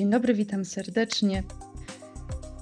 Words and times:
Dzień 0.00 0.10
dobry, 0.10 0.34
witam 0.34 0.64
serdecznie. 0.64 1.42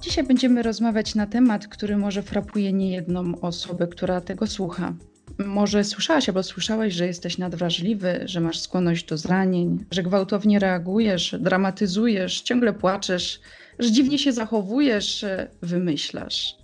Dzisiaj 0.01 0.23
będziemy 0.23 0.63
rozmawiać 0.63 1.15
na 1.15 1.27
temat, 1.27 1.67
który 1.67 1.97
może 1.97 2.21
frapuje 2.21 2.73
niejedną 2.73 3.41
osobę, 3.41 3.87
która 3.87 4.21
tego 4.21 4.47
słucha. 4.47 4.93
Może 5.37 5.83
słyszałaś 5.83 6.29
albo 6.29 6.43
słyszałeś, 6.43 6.93
że 6.93 7.07
jesteś 7.07 7.37
nadwrażliwy, 7.37 8.21
że 8.25 8.39
masz 8.39 8.59
skłonność 8.59 9.05
do 9.05 9.17
zranień, 9.17 9.85
że 9.91 10.03
gwałtownie 10.03 10.59
reagujesz, 10.59 11.35
dramatyzujesz, 11.39 12.41
ciągle 12.41 12.73
płaczesz, 12.73 13.39
że 13.79 13.91
dziwnie 13.91 14.19
się 14.19 14.31
zachowujesz, 14.31 15.25
wymyślasz. 15.61 16.55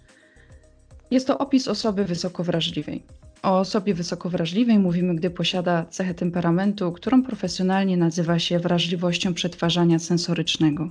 Jest 1.11 1.27
to 1.27 1.37
opis 1.37 1.67
osoby 1.67 2.05
wysoko 2.05 2.43
wrażliwej. 2.43 3.03
O 3.45 3.59
osobie 3.59 3.93
wysoko 3.93 4.29
wrażliwej 4.29 4.79
mówimy, 4.79 5.15
gdy 5.15 5.29
posiada 5.29 5.85
cechę 5.89 6.13
temperamentu, 6.13 6.91
którą 6.91 7.23
profesjonalnie 7.23 7.97
nazywa 7.97 8.39
się 8.39 8.59
wrażliwością 8.59 9.33
przetwarzania 9.33 9.99
sensorycznego. 9.99 10.89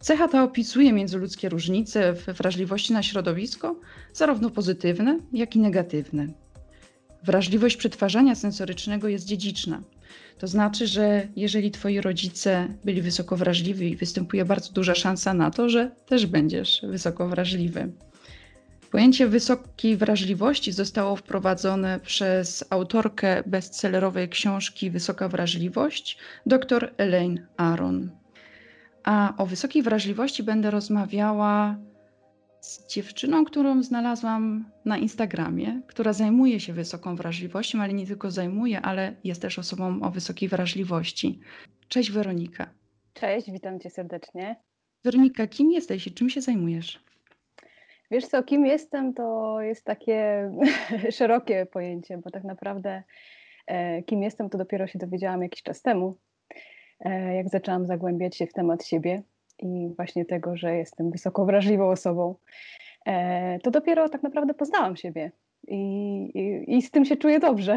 Cecha 0.00 0.28
ta 0.28 0.44
opisuje 0.44 0.92
międzyludzkie 0.92 1.48
różnice 1.48 2.14
w 2.14 2.26
wrażliwości 2.26 2.92
na 2.92 3.02
środowisko, 3.02 3.76
zarówno 4.12 4.50
pozytywne, 4.50 5.18
jak 5.32 5.56
i 5.56 5.58
negatywne. 5.58 6.26
Wrażliwość 7.22 7.76
przetwarzania 7.76 8.34
sensorycznego 8.34 9.08
jest 9.08 9.26
dziedziczna. 9.26 9.82
To 10.38 10.46
znaczy, 10.46 10.86
że 10.86 11.28
jeżeli 11.36 11.70
twoi 11.70 12.00
rodzice 12.00 12.68
byli 12.84 13.02
wysoko 13.02 13.36
wrażliwi, 13.36 13.96
występuje 13.96 14.44
bardzo 14.44 14.72
duża 14.72 14.94
szansa 14.94 15.34
na 15.34 15.50
to, 15.50 15.68
że 15.68 15.90
też 16.06 16.26
będziesz 16.26 16.82
wysoko 16.88 17.28
wrażliwy. 17.28 17.92
Pojęcie 18.94 19.26
wysokiej 19.26 19.96
wrażliwości 19.96 20.72
zostało 20.72 21.16
wprowadzone 21.16 22.00
przez 22.00 22.64
autorkę 22.70 23.42
bestsellerowej 23.46 24.28
książki 24.28 24.90
Wysoka 24.90 25.28
wrażliwość, 25.28 26.18
dr 26.46 26.94
Elaine 26.96 27.46
Aron. 27.56 28.10
A 29.04 29.34
o 29.38 29.46
wysokiej 29.46 29.82
wrażliwości 29.82 30.42
będę 30.42 30.70
rozmawiała 30.70 31.76
z 32.60 32.86
dziewczyną, 32.94 33.44
którą 33.44 33.82
znalazłam 33.82 34.64
na 34.84 34.98
Instagramie, 34.98 35.82
która 35.86 36.12
zajmuje 36.12 36.60
się 36.60 36.72
wysoką 36.72 37.16
wrażliwością, 37.16 37.82
ale 37.82 37.94
nie 37.94 38.06
tylko 38.06 38.30
zajmuje, 38.30 38.80
ale 38.80 39.16
jest 39.24 39.42
też 39.42 39.58
osobą 39.58 40.02
o 40.02 40.10
wysokiej 40.10 40.48
wrażliwości. 40.48 41.40
Cześć 41.88 42.10
Weronika. 42.10 42.70
Cześć, 43.14 43.50
witam 43.50 43.80
cię 43.80 43.90
serdecznie. 43.90 44.56
Weronika, 45.04 45.46
kim 45.46 45.70
jesteś 45.70 46.06
i 46.06 46.12
czym 46.12 46.30
się 46.30 46.40
zajmujesz? 46.40 47.04
Wiesz 48.14 48.26
co, 48.26 48.42
kim 48.42 48.66
jestem, 48.66 49.14
to 49.14 49.60
jest 49.60 49.84
takie 49.84 50.50
szerokie 51.18 51.66
pojęcie, 51.66 52.18
bo 52.18 52.30
tak 52.30 52.44
naprawdę 52.44 53.02
e, 53.66 54.02
kim 54.02 54.22
jestem, 54.22 54.50
to 54.50 54.58
dopiero 54.58 54.86
się 54.86 54.98
dowiedziałam 54.98 55.42
jakiś 55.42 55.62
czas 55.62 55.82
temu, 55.82 56.16
e, 57.00 57.34
jak 57.34 57.48
zaczęłam 57.48 57.86
zagłębiać 57.86 58.36
się 58.36 58.46
w 58.46 58.52
temat 58.52 58.86
siebie 58.86 59.22
i 59.58 59.88
właśnie 59.96 60.24
tego, 60.24 60.56
że 60.56 60.76
jestem 60.76 61.10
wysoko 61.10 61.44
wrażliwą 61.44 61.88
osobą. 61.88 62.34
E, 63.06 63.58
to 63.58 63.70
dopiero 63.70 64.08
tak 64.08 64.22
naprawdę 64.22 64.54
poznałam 64.54 64.96
siebie. 64.96 65.32
I, 65.68 65.76
i, 66.34 66.76
I, 66.76 66.82
z 66.82 66.90
tym 66.90 67.04
się 67.04 67.16
czuję 67.16 67.40
dobrze, 67.40 67.76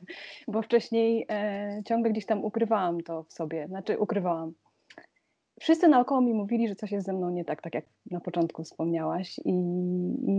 bo 0.48 0.62
wcześniej 0.62 1.26
ciągle 1.84 2.10
gdzieś 2.10 2.26
tam 2.26 2.44
ukrywałam 2.44 3.00
to 3.00 3.22
w 3.22 3.32
sobie, 3.32 3.66
znaczy 3.68 3.98
ukrywałam 3.98 4.52
wszyscy 5.60 5.88
naokoło 5.88 6.20
mi 6.20 6.34
mówili, 6.34 6.68
że 6.68 6.74
coś 6.74 6.92
jest 6.92 7.06
ze 7.06 7.12
mną 7.12 7.30
nie 7.30 7.44
tak, 7.44 7.62
tak 7.62 7.74
jak 7.74 7.84
na 8.10 8.20
początku 8.20 8.64
wspomniałaś. 8.64 9.38
I, 9.44 9.52
i 10.22 10.34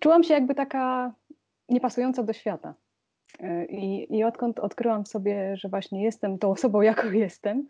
czułam 0.00 0.22
się 0.22 0.34
jakby 0.34 0.54
taka 0.54 1.14
niepasująca 1.68 2.22
do 2.22 2.32
świata. 2.32 2.74
E, 3.40 3.64
I, 3.64 4.16
I 4.16 4.24
odkąd 4.24 4.60
odkryłam 4.60 5.06
sobie, 5.06 5.56
że 5.56 5.68
właśnie 5.68 6.02
jestem 6.02 6.38
tą 6.38 6.50
osobą, 6.50 6.80
jaką 6.92 7.12
jestem, 7.12 7.68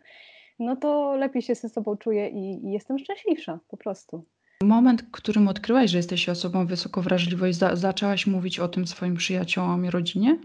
no 0.59 0.75
to 0.75 1.15
lepiej 1.15 1.41
się 1.41 1.55
ze 1.55 1.69
sobą 1.69 1.97
czuję 1.97 2.29
i, 2.29 2.65
i 2.65 2.71
jestem 2.71 2.99
szczęśliwsza 2.99 3.59
po 3.67 3.77
prostu. 3.77 4.25
Moment, 4.63 5.01
w 5.01 5.11
którym 5.11 5.47
odkryłaś, 5.47 5.91
że 5.91 5.97
jesteś 5.97 6.29
osobą 6.29 6.65
wysoko 6.65 7.01
wrażliwą 7.01 7.45
i 7.45 7.53
za, 7.53 7.75
zaczęłaś 7.75 8.27
mówić 8.27 8.59
o 8.59 8.67
tym 8.67 8.87
swoim 8.87 9.15
przyjaciołom 9.15 9.85
i 9.85 9.89
rodzinie? 9.89 10.37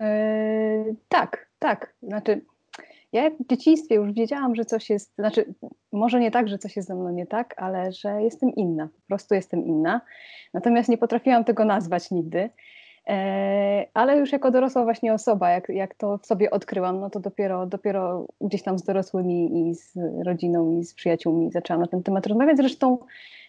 E, 0.00 0.84
tak, 1.08 1.48
tak. 1.58 1.94
Znaczy, 2.02 2.44
ja 3.12 3.30
w 3.30 3.46
dzieciństwie 3.50 3.94
już 3.94 4.12
wiedziałam, 4.12 4.54
że 4.54 4.64
coś 4.64 4.90
jest, 4.90 5.14
znaczy 5.14 5.54
może 5.92 6.20
nie 6.20 6.30
tak, 6.30 6.48
że 6.48 6.58
coś 6.58 6.76
jest 6.76 6.88
ze 6.88 6.94
mną 6.94 7.10
nie 7.10 7.26
tak, 7.26 7.54
ale 7.56 7.92
że 7.92 8.22
jestem 8.22 8.54
inna, 8.54 8.88
po 8.88 9.06
prostu 9.08 9.34
jestem 9.34 9.64
inna. 9.64 10.00
Natomiast 10.54 10.88
nie 10.88 10.98
potrafiłam 10.98 11.44
tego 11.44 11.64
nazwać 11.64 12.10
nigdy. 12.10 12.50
E, 13.08 13.86
ale 13.94 14.18
już 14.18 14.32
jako 14.32 14.50
dorosła 14.50 14.84
właśnie 14.84 15.14
osoba, 15.14 15.50
jak, 15.50 15.68
jak 15.68 15.94
to 15.94 16.18
w 16.18 16.26
sobie 16.26 16.50
odkryłam, 16.50 17.00
no 17.00 17.10
to 17.10 17.20
dopiero, 17.20 17.66
dopiero 17.66 18.26
gdzieś 18.40 18.62
tam 18.62 18.78
z 18.78 18.82
dorosłymi 18.82 19.70
i 19.70 19.74
z 19.74 19.98
rodziną 20.24 20.80
i 20.80 20.84
z 20.84 20.94
przyjaciółmi 20.94 21.50
zaczęłam 21.50 21.80
na 21.80 21.86
ten 21.86 22.02
temat 22.02 22.26
rozmawiać. 22.26 22.56
Zresztą 22.56 22.98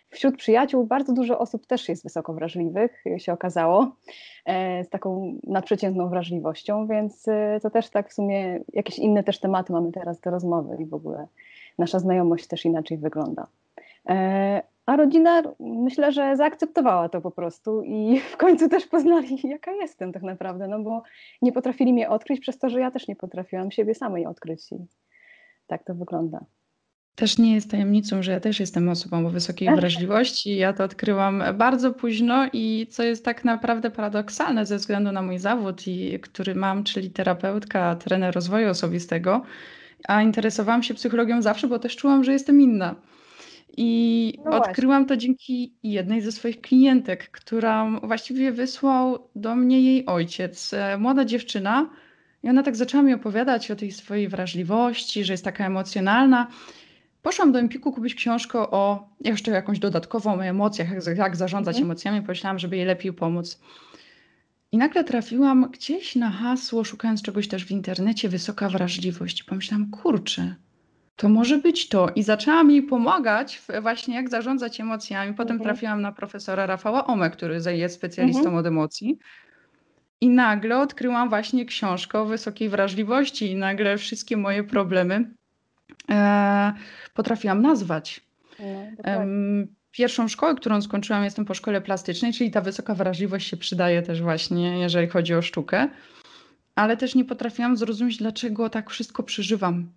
wśród 0.09 0.37
przyjaciół 0.37 0.85
bardzo 0.85 1.13
dużo 1.13 1.39
osób 1.39 1.67
też 1.67 1.89
jest 1.89 2.03
wysoko 2.03 2.33
wrażliwych, 2.33 3.03
się 3.17 3.33
okazało, 3.33 3.95
e, 4.45 4.83
z 4.83 4.89
taką 4.89 5.39
nadprzeciętną 5.43 6.09
wrażliwością, 6.09 6.87
więc 6.87 7.27
e, 7.27 7.59
to 7.61 7.69
też 7.69 7.89
tak 7.89 8.09
w 8.09 8.13
sumie 8.13 8.59
jakieś 8.73 8.99
inne 8.99 9.23
też 9.23 9.39
tematy 9.39 9.73
mamy 9.73 9.91
teraz 9.91 10.19
do 10.19 10.31
rozmowy 10.31 10.77
i 10.79 10.85
w 10.85 10.93
ogóle 10.93 11.27
nasza 11.77 11.99
znajomość 11.99 12.47
też 12.47 12.65
inaczej 12.65 12.97
wygląda. 12.97 13.47
E, 14.09 14.61
a 14.85 14.95
rodzina 14.95 15.43
myślę, 15.59 16.11
że 16.11 16.35
zaakceptowała 16.35 17.09
to 17.09 17.21
po 17.21 17.31
prostu 17.31 17.81
i 17.83 18.19
w 18.19 18.37
końcu 18.37 18.69
też 18.69 18.87
poznali, 18.87 19.39
jaka 19.49 19.71
jestem 19.71 20.11
tak 20.11 20.23
naprawdę, 20.23 20.67
no 20.67 20.79
bo 20.79 21.03
nie 21.41 21.51
potrafili 21.51 21.93
mnie 21.93 22.09
odkryć 22.09 22.39
przez 22.39 22.57
to, 22.57 22.69
że 22.69 22.79
ja 22.79 22.91
też 22.91 23.07
nie 23.07 23.15
potrafiłam 23.15 23.71
siebie 23.71 23.95
samej 23.95 24.25
odkryć 24.25 24.71
i 24.71 24.75
tak 25.67 25.83
to 25.83 25.95
wygląda. 25.95 26.45
Też 27.17 27.37
nie 27.37 27.55
jest 27.55 27.71
tajemnicą, 27.71 28.23
że 28.23 28.31
ja 28.31 28.39
też 28.39 28.59
jestem 28.59 28.89
osobą 28.89 29.27
o 29.27 29.29
wysokiej 29.29 29.75
wrażliwości. 29.75 30.55
Ja 30.55 30.73
to 30.73 30.83
odkryłam 30.83 31.43
bardzo 31.53 31.93
późno 31.93 32.47
i 32.53 32.87
co 32.89 33.03
jest 33.03 33.25
tak 33.25 33.45
naprawdę 33.45 33.91
paradoksalne 33.91 34.65
ze 34.65 34.77
względu 34.77 35.11
na 35.11 35.21
mój 35.21 35.39
zawód, 35.39 35.87
i, 35.87 36.19
który 36.19 36.55
mam, 36.55 36.83
czyli 36.83 37.09
terapeutka, 37.09 37.95
trener 37.95 38.35
rozwoju 38.35 38.69
osobistego, 38.69 39.41
a 40.07 40.21
interesowałam 40.21 40.83
się 40.83 40.93
psychologią 40.93 41.41
zawsze, 41.41 41.67
bo 41.67 41.79
też 41.79 41.95
czułam, 41.95 42.23
że 42.23 42.33
jestem 42.33 42.61
inna. 42.61 42.95
I 43.77 44.33
no 44.45 44.51
odkryłam 44.51 45.05
to 45.05 45.17
dzięki 45.17 45.73
jednej 45.83 46.21
ze 46.21 46.31
swoich 46.31 46.61
klientek, 46.61 47.31
która 47.31 47.99
właściwie 48.03 48.51
wysłał 48.51 49.29
do 49.35 49.55
mnie 49.55 49.81
jej 49.81 50.05
ojciec. 50.05 50.73
E, 50.73 50.97
młoda 50.97 51.25
dziewczyna, 51.25 51.89
i 52.43 52.49
ona 52.49 52.63
tak 52.63 52.75
zaczęła 52.75 53.03
mi 53.03 53.13
opowiadać 53.13 53.71
o 53.71 53.75
tej 53.75 53.91
swojej 53.91 54.27
wrażliwości, 54.27 55.23
że 55.23 55.33
jest 55.33 55.43
taka 55.43 55.65
emocjonalna. 55.65 56.47
Poszłam 57.21 57.51
do 57.51 57.59
Empiku 57.59 57.91
kupić 57.91 58.15
książkę 58.15 58.59
o 58.59 59.09
jeszcze 59.19 59.51
jakąś 59.51 59.79
dodatkową 59.79 60.37
o 60.37 60.45
emocjach, 60.45 60.89
jak, 60.91 61.17
jak 61.17 61.35
zarządzać 61.35 61.75
mhm. 61.75 61.91
emocjami. 61.91 62.21
Pomyślałam, 62.21 62.59
żeby 62.59 62.77
jej 62.77 62.85
lepiej 62.85 63.13
pomóc. 63.13 63.59
I 64.71 64.77
nagle 64.77 65.03
trafiłam 65.03 65.71
gdzieś 65.71 66.15
na 66.15 66.31
hasło, 66.31 66.83
szukając 66.83 67.21
czegoś 67.21 67.47
też 67.47 67.65
w 67.65 67.71
internecie, 67.71 68.29
wysoka 68.29 68.69
wrażliwość. 68.69 69.41
I 69.41 69.43
pomyślałam, 69.43 69.91
kurczę, 69.91 70.55
to 71.15 71.29
może 71.29 71.57
być 71.57 71.89
to. 71.89 72.09
I 72.15 72.23
zaczęłam 72.23 72.71
jej 72.71 72.83
pomagać 72.83 73.61
właśnie 73.81 74.15
jak 74.15 74.29
zarządzać 74.29 74.81
emocjami. 74.81 75.33
Potem 75.33 75.55
mhm. 75.55 75.63
trafiłam 75.63 76.01
na 76.01 76.11
profesora 76.11 76.65
Rafała 76.65 77.07
Ome, 77.07 77.29
który 77.29 77.61
jest 77.77 77.95
specjalistą 77.95 78.39
mhm. 78.39 78.57
od 78.57 78.65
emocji. 78.65 79.19
I 80.21 80.29
nagle 80.29 80.79
odkryłam 80.79 81.29
właśnie 81.29 81.65
książkę 81.65 82.19
o 82.19 82.25
wysokiej 82.25 82.69
wrażliwości 82.69 83.51
i 83.51 83.55
nagle 83.55 83.97
wszystkie 83.97 84.37
moje 84.37 84.63
problemy 84.63 85.33
potrafiłam 87.13 87.61
nazwać. 87.61 88.21
No, 88.59 89.13
Pierwszą 89.97 90.27
szkołę, 90.27 90.55
którą 90.55 90.81
skończyłam, 90.81 91.23
jestem 91.23 91.45
po 91.45 91.53
szkole 91.53 91.81
plastycznej, 91.81 92.33
czyli 92.33 92.51
ta 92.51 92.61
wysoka 92.61 92.95
wrażliwość 92.95 93.47
się 93.47 93.57
przydaje 93.57 94.01
też 94.01 94.21
właśnie, 94.21 94.79
jeżeli 94.79 95.07
chodzi 95.07 95.35
o 95.35 95.41
sztukę, 95.41 95.87
ale 96.75 96.97
też 96.97 97.15
nie 97.15 97.25
potrafiłam 97.25 97.77
zrozumieć, 97.77 98.17
dlaczego 98.17 98.69
tak 98.69 98.89
wszystko 98.89 99.23
przeżywam. 99.23 99.91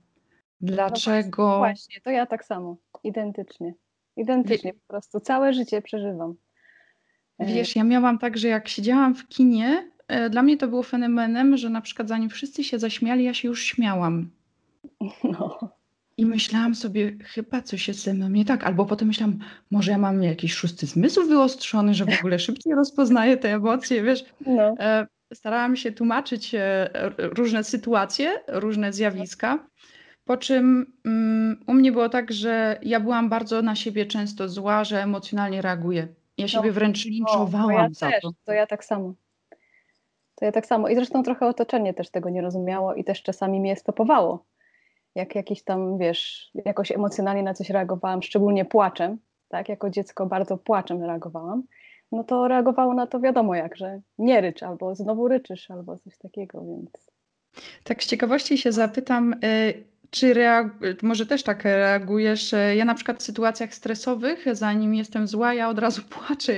Dlaczego. 0.60 1.48
No 1.48 1.58
właśnie, 1.58 2.00
to 2.00 2.10
ja 2.10 2.26
tak 2.26 2.44
samo, 2.44 2.76
identycznie. 3.04 3.74
Identycznie, 4.16 4.74
po 4.74 4.86
prostu 4.88 5.20
całe 5.20 5.52
życie 5.52 5.82
przeżywam. 5.82 6.34
E, 7.38 7.46
Wiesz, 7.46 7.76
ja 7.76 7.84
miałam 7.84 8.18
tak, 8.18 8.38
że 8.38 8.48
jak 8.48 8.68
siedziałam 8.68 9.14
w 9.14 9.28
kinie, 9.28 9.90
e, 10.08 10.30
dla 10.30 10.42
mnie 10.42 10.56
to 10.56 10.68
było 10.68 10.82
fenomenem, 10.82 11.56
że 11.56 11.70
na 11.70 11.80
przykład 11.80 12.08
zanim 12.08 12.30
wszyscy 12.30 12.64
się 12.64 12.78
zaśmiali, 12.78 13.24
ja 13.24 13.34
się 13.34 13.48
już 13.48 13.64
śmiałam. 13.64 14.30
No. 15.24 15.79
I 16.20 16.26
myślałam 16.26 16.74
sobie, 16.74 17.12
chyba 17.24 17.62
coś 17.62 17.88
jest 17.88 18.02
ze 18.02 18.14
mną 18.14 18.28
nie 18.28 18.44
tak. 18.44 18.64
Albo 18.64 18.86
potem 18.86 19.08
myślałam, 19.08 19.38
może 19.70 19.90
ja 19.90 19.98
mam 19.98 20.22
jakiś 20.22 20.54
szósty 20.54 20.86
zmysł 20.86 21.26
wyostrzony, 21.26 21.94
że 21.94 22.04
w 22.04 22.18
ogóle 22.18 22.38
szybciej 22.38 22.74
rozpoznaję 22.74 23.36
te 23.36 23.54
emocje, 23.54 24.02
wiesz. 24.02 24.24
No. 24.46 24.74
E, 24.78 25.06
starałam 25.34 25.76
się 25.76 25.92
tłumaczyć 25.92 26.54
e, 26.54 26.90
różne 27.18 27.64
sytuacje, 27.64 28.32
różne 28.48 28.92
zjawiska. 28.92 29.66
Po 30.24 30.36
czym 30.36 30.92
um, 31.04 31.64
u 31.66 31.74
mnie 31.74 31.92
było 31.92 32.08
tak, 32.08 32.32
że 32.32 32.78
ja 32.82 33.00
byłam 33.00 33.28
bardzo 33.28 33.62
na 33.62 33.74
siebie 33.74 34.06
często 34.06 34.48
zła, 34.48 34.84
że 34.84 35.02
emocjonalnie 35.02 35.62
reaguję. 35.62 36.08
Ja 36.38 36.44
no, 36.44 36.48
siebie 36.48 36.72
wręcz 36.72 37.04
linczowałam 37.04 37.70
no, 37.70 37.82
ja 37.82 37.88
za 37.92 38.10
też, 38.10 38.22
to. 38.22 38.30
To 38.44 38.52
ja 38.52 38.66
tak 38.66 38.84
samo. 38.84 39.14
To 40.34 40.44
ja 40.44 40.52
tak 40.52 40.66
samo. 40.66 40.88
I 40.88 40.94
zresztą 40.94 41.22
trochę 41.22 41.46
otoczenie 41.46 41.94
też 41.94 42.10
tego 42.10 42.30
nie 42.30 42.42
rozumiało 42.42 42.94
i 42.94 43.04
też 43.04 43.22
czasami 43.22 43.60
mnie 43.60 43.76
stopowało 43.76 44.49
jak 45.14 45.34
jakiś 45.34 45.64
tam, 45.64 45.98
wiesz, 45.98 46.50
jakoś 46.64 46.92
emocjonalnie 46.92 47.42
na 47.42 47.54
coś 47.54 47.70
reagowałam, 47.70 48.22
szczególnie 48.22 48.64
płaczem, 48.64 49.18
tak, 49.48 49.68
jako 49.68 49.90
dziecko 49.90 50.26
bardzo 50.26 50.58
płaczem 50.58 51.04
reagowałam, 51.04 51.62
no 52.12 52.24
to 52.24 52.48
reagowało 52.48 52.94
na 52.94 53.06
to 53.06 53.20
wiadomo 53.20 53.54
jak, 53.54 53.76
że 53.76 54.00
nie 54.18 54.40
rycz, 54.40 54.62
albo 54.62 54.94
znowu 54.94 55.28
ryczysz, 55.28 55.70
albo 55.70 55.98
coś 55.98 56.18
takiego, 56.18 56.64
więc... 56.64 57.10
Tak 57.84 58.02
z 58.02 58.06
ciekawości 58.06 58.58
się 58.58 58.72
zapytam, 58.72 59.32
y, 59.44 59.84
czy 60.10 60.34
reag- 60.34 61.02
może 61.02 61.26
też 61.26 61.42
tak 61.42 61.64
reagujesz? 61.64 62.52
Y, 62.52 62.74
ja 62.76 62.84
na 62.84 62.94
przykład 62.94 63.18
w 63.18 63.22
sytuacjach 63.22 63.74
stresowych, 63.74 64.44
zanim 64.52 64.94
jestem 64.94 65.26
zła, 65.28 65.54
ja 65.54 65.68
od 65.68 65.78
razu 65.78 66.02
płaczę. 66.10 66.52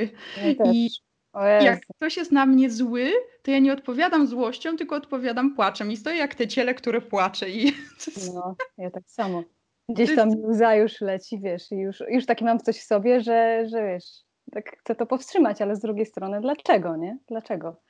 Ja 0.44 0.72
I 0.72 0.90
jak 1.40 1.80
ktoś 1.96 2.16
jest 2.16 2.32
na 2.32 2.46
mnie 2.46 2.70
zły, 2.70 3.12
to 3.42 3.50
ja 3.50 3.58
nie 3.58 3.72
odpowiadam 3.72 4.26
złością, 4.26 4.76
tylko 4.76 4.96
odpowiadam 4.96 5.54
płaczem. 5.54 5.92
I 5.92 5.96
stoję 5.96 6.16
jak 6.16 6.34
te 6.34 6.48
ciele, 6.48 6.74
które 6.74 7.00
płacze. 7.00 7.50
I... 7.50 7.72
No, 8.34 8.56
ja 8.78 8.90
tak 8.90 9.04
samo. 9.06 9.42
Gdzieś 9.88 10.16
tam 10.16 10.28
łza 10.44 10.74
już 10.74 11.00
leci, 11.00 11.40
wiesz, 11.40 11.72
i 11.72 11.76
już, 11.76 12.02
już 12.08 12.26
taki 12.26 12.44
mam 12.44 12.58
coś 12.58 12.78
w 12.78 12.84
sobie, 12.84 13.20
że, 13.20 13.68
że 13.68 13.86
wiesz, 13.86 14.04
tak 14.52 14.76
chcę 14.78 14.94
to 14.94 15.06
powstrzymać, 15.06 15.62
ale 15.62 15.76
z 15.76 15.80
drugiej 15.80 16.06
strony 16.06 16.40
dlaczego, 16.40 16.96
nie? 16.96 17.18
Dlaczego? 17.28 17.80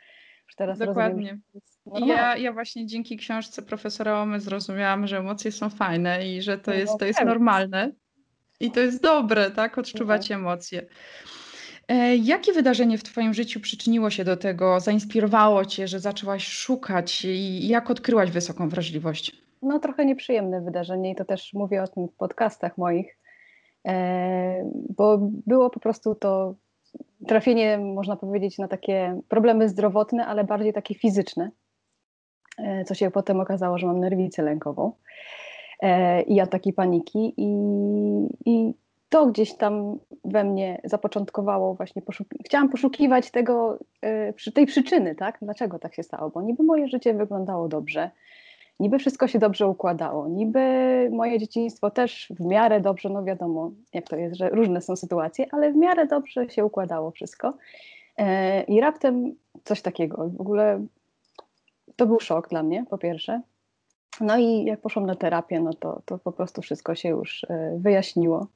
Już 0.46 0.56
teraz 0.56 0.78
Dokładnie. 0.78 1.38
Rozumiem, 1.86 2.08
ja, 2.08 2.36
ja 2.36 2.52
właśnie 2.52 2.86
dzięki 2.86 3.16
książce 3.16 3.62
profesora 3.62 4.22
Omy 4.22 4.40
zrozumiałam, 4.40 5.06
że 5.06 5.18
emocje 5.18 5.52
są 5.52 5.70
fajne 5.70 6.28
i 6.28 6.42
że 6.42 6.58
to 6.58 6.70
no, 6.70 6.76
jest, 6.76 6.98
to 6.98 7.04
jest 7.04 7.24
normalne 7.24 7.92
i 8.60 8.70
to 8.70 8.80
jest 8.80 9.02
dobre, 9.02 9.50
tak? 9.50 9.78
Odczuwać 9.78 10.30
no. 10.30 10.36
emocje. 10.36 10.86
E, 11.88 12.16
jakie 12.16 12.52
wydarzenie 12.52 12.98
w 12.98 13.02
Twoim 13.02 13.34
życiu 13.34 13.60
przyczyniło 13.60 14.10
się 14.10 14.24
do 14.24 14.36
tego, 14.36 14.80
zainspirowało 14.80 15.64
Cię, 15.64 15.88
że 15.88 16.00
zaczęłaś 16.00 16.46
szukać 16.46 17.24
i 17.24 17.68
jak 17.68 17.90
odkryłaś 17.90 18.30
wysoką 18.30 18.68
wrażliwość? 18.68 19.42
No, 19.62 19.78
trochę 19.78 20.04
nieprzyjemne 20.04 20.60
wydarzenie 20.60 21.10
i 21.10 21.14
to 21.14 21.24
też 21.24 21.52
mówię 21.54 21.82
o 21.82 21.88
tym 21.88 22.08
w 22.08 22.14
podcastach 22.14 22.78
moich, 22.78 23.18
e, 23.88 24.70
bo 24.96 25.18
było 25.20 25.70
po 25.70 25.80
prostu 25.80 26.14
to 26.14 26.54
trafienie, 27.26 27.78
można 27.78 28.16
powiedzieć, 28.16 28.58
na 28.58 28.68
takie 28.68 29.20
problemy 29.28 29.68
zdrowotne, 29.68 30.26
ale 30.26 30.44
bardziej 30.44 30.72
takie 30.72 30.94
fizyczne, 30.94 31.50
e, 32.58 32.84
co 32.84 32.94
się 32.94 33.10
potem 33.10 33.40
okazało, 33.40 33.78
że 33.78 33.86
mam 33.86 34.00
nerwicę 34.00 34.42
lękową 34.42 34.92
i 36.26 36.40
ataki 36.40 36.72
paniki 36.72 37.34
i, 37.36 37.48
i 38.46 38.74
to 39.12 39.26
gdzieś 39.26 39.54
tam 39.54 39.98
we 40.24 40.44
mnie 40.44 40.80
zapoczątkowało 40.84 41.74
właśnie, 41.74 42.02
poszuki 42.02 42.38
chciałam 42.44 42.68
poszukiwać 42.68 43.30
tego, 43.30 43.78
yy, 44.02 44.52
tej 44.54 44.66
przyczyny, 44.66 45.14
tak? 45.14 45.38
Dlaczego 45.42 45.78
tak 45.78 45.94
się 45.94 46.02
stało? 46.02 46.30
Bo 46.30 46.42
niby 46.42 46.62
moje 46.62 46.88
życie 46.88 47.14
wyglądało 47.14 47.68
dobrze, 47.68 48.10
niby 48.80 48.98
wszystko 48.98 49.28
się 49.28 49.38
dobrze 49.38 49.66
układało, 49.66 50.28
niby 50.28 50.60
moje 51.10 51.38
dzieciństwo 51.38 51.90
też 51.90 52.32
w 52.40 52.44
miarę 52.44 52.80
dobrze, 52.80 53.08
no 53.08 53.24
wiadomo 53.24 53.70
jak 53.92 54.08
to 54.08 54.16
jest, 54.16 54.36
że 54.36 54.48
różne 54.48 54.80
są 54.80 54.96
sytuacje, 54.96 55.46
ale 55.50 55.72
w 55.72 55.76
miarę 55.76 56.06
dobrze 56.06 56.50
się 56.50 56.64
układało 56.64 57.10
wszystko. 57.10 57.54
Yy, 58.18 58.24
I 58.68 58.80
raptem 58.80 59.34
coś 59.64 59.82
takiego. 59.82 60.28
W 60.28 60.40
ogóle 60.40 60.86
to 61.96 62.06
był 62.06 62.20
szok 62.20 62.48
dla 62.48 62.62
mnie, 62.62 62.84
po 62.90 62.98
pierwsze. 62.98 63.40
No 64.20 64.38
i 64.38 64.64
jak 64.64 64.80
poszłam 64.80 65.06
na 65.06 65.14
terapię, 65.14 65.60
no 65.60 65.74
to, 65.74 66.02
to 66.04 66.18
po 66.18 66.32
prostu 66.32 66.62
wszystko 66.62 66.94
się 66.94 67.08
już 67.08 67.46
yy, 67.50 67.78
wyjaśniło 67.78 68.46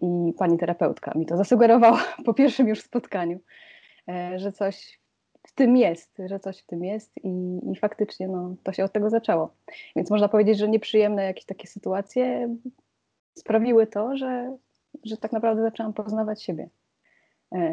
i 0.00 0.32
pani 0.38 0.58
terapeutka 0.58 1.12
mi 1.14 1.26
to 1.26 1.36
zasugerowała 1.36 2.04
po 2.26 2.34
pierwszym 2.34 2.68
już 2.68 2.80
spotkaniu, 2.80 3.38
e, 4.08 4.38
że 4.38 4.52
coś 4.52 5.00
w 5.46 5.54
tym 5.54 5.76
jest, 5.76 6.22
że 6.26 6.40
coś 6.40 6.58
w 6.58 6.66
tym 6.66 6.84
jest 6.84 7.12
i, 7.24 7.60
i 7.72 7.76
faktycznie 7.76 8.28
no, 8.28 8.54
to 8.62 8.72
się 8.72 8.84
od 8.84 8.92
tego 8.92 9.10
zaczęło. 9.10 9.54
Więc 9.96 10.10
można 10.10 10.28
powiedzieć, 10.28 10.58
że 10.58 10.68
nieprzyjemne 10.68 11.24
jakieś 11.24 11.44
takie 11.44 11.68
sytuacje 11.68 12.56
sprawiły 13.38 13.86
to, 13.86 14.16
że, 14.16 14.56
że 15.04 15.16
tak 15.16 15.32
naprawdę 15.32 15.62
zaczęłam 15.62 15.92
poznawać 15.92 16.42
siebie. 16.42 16.68
E, 17.52 17.72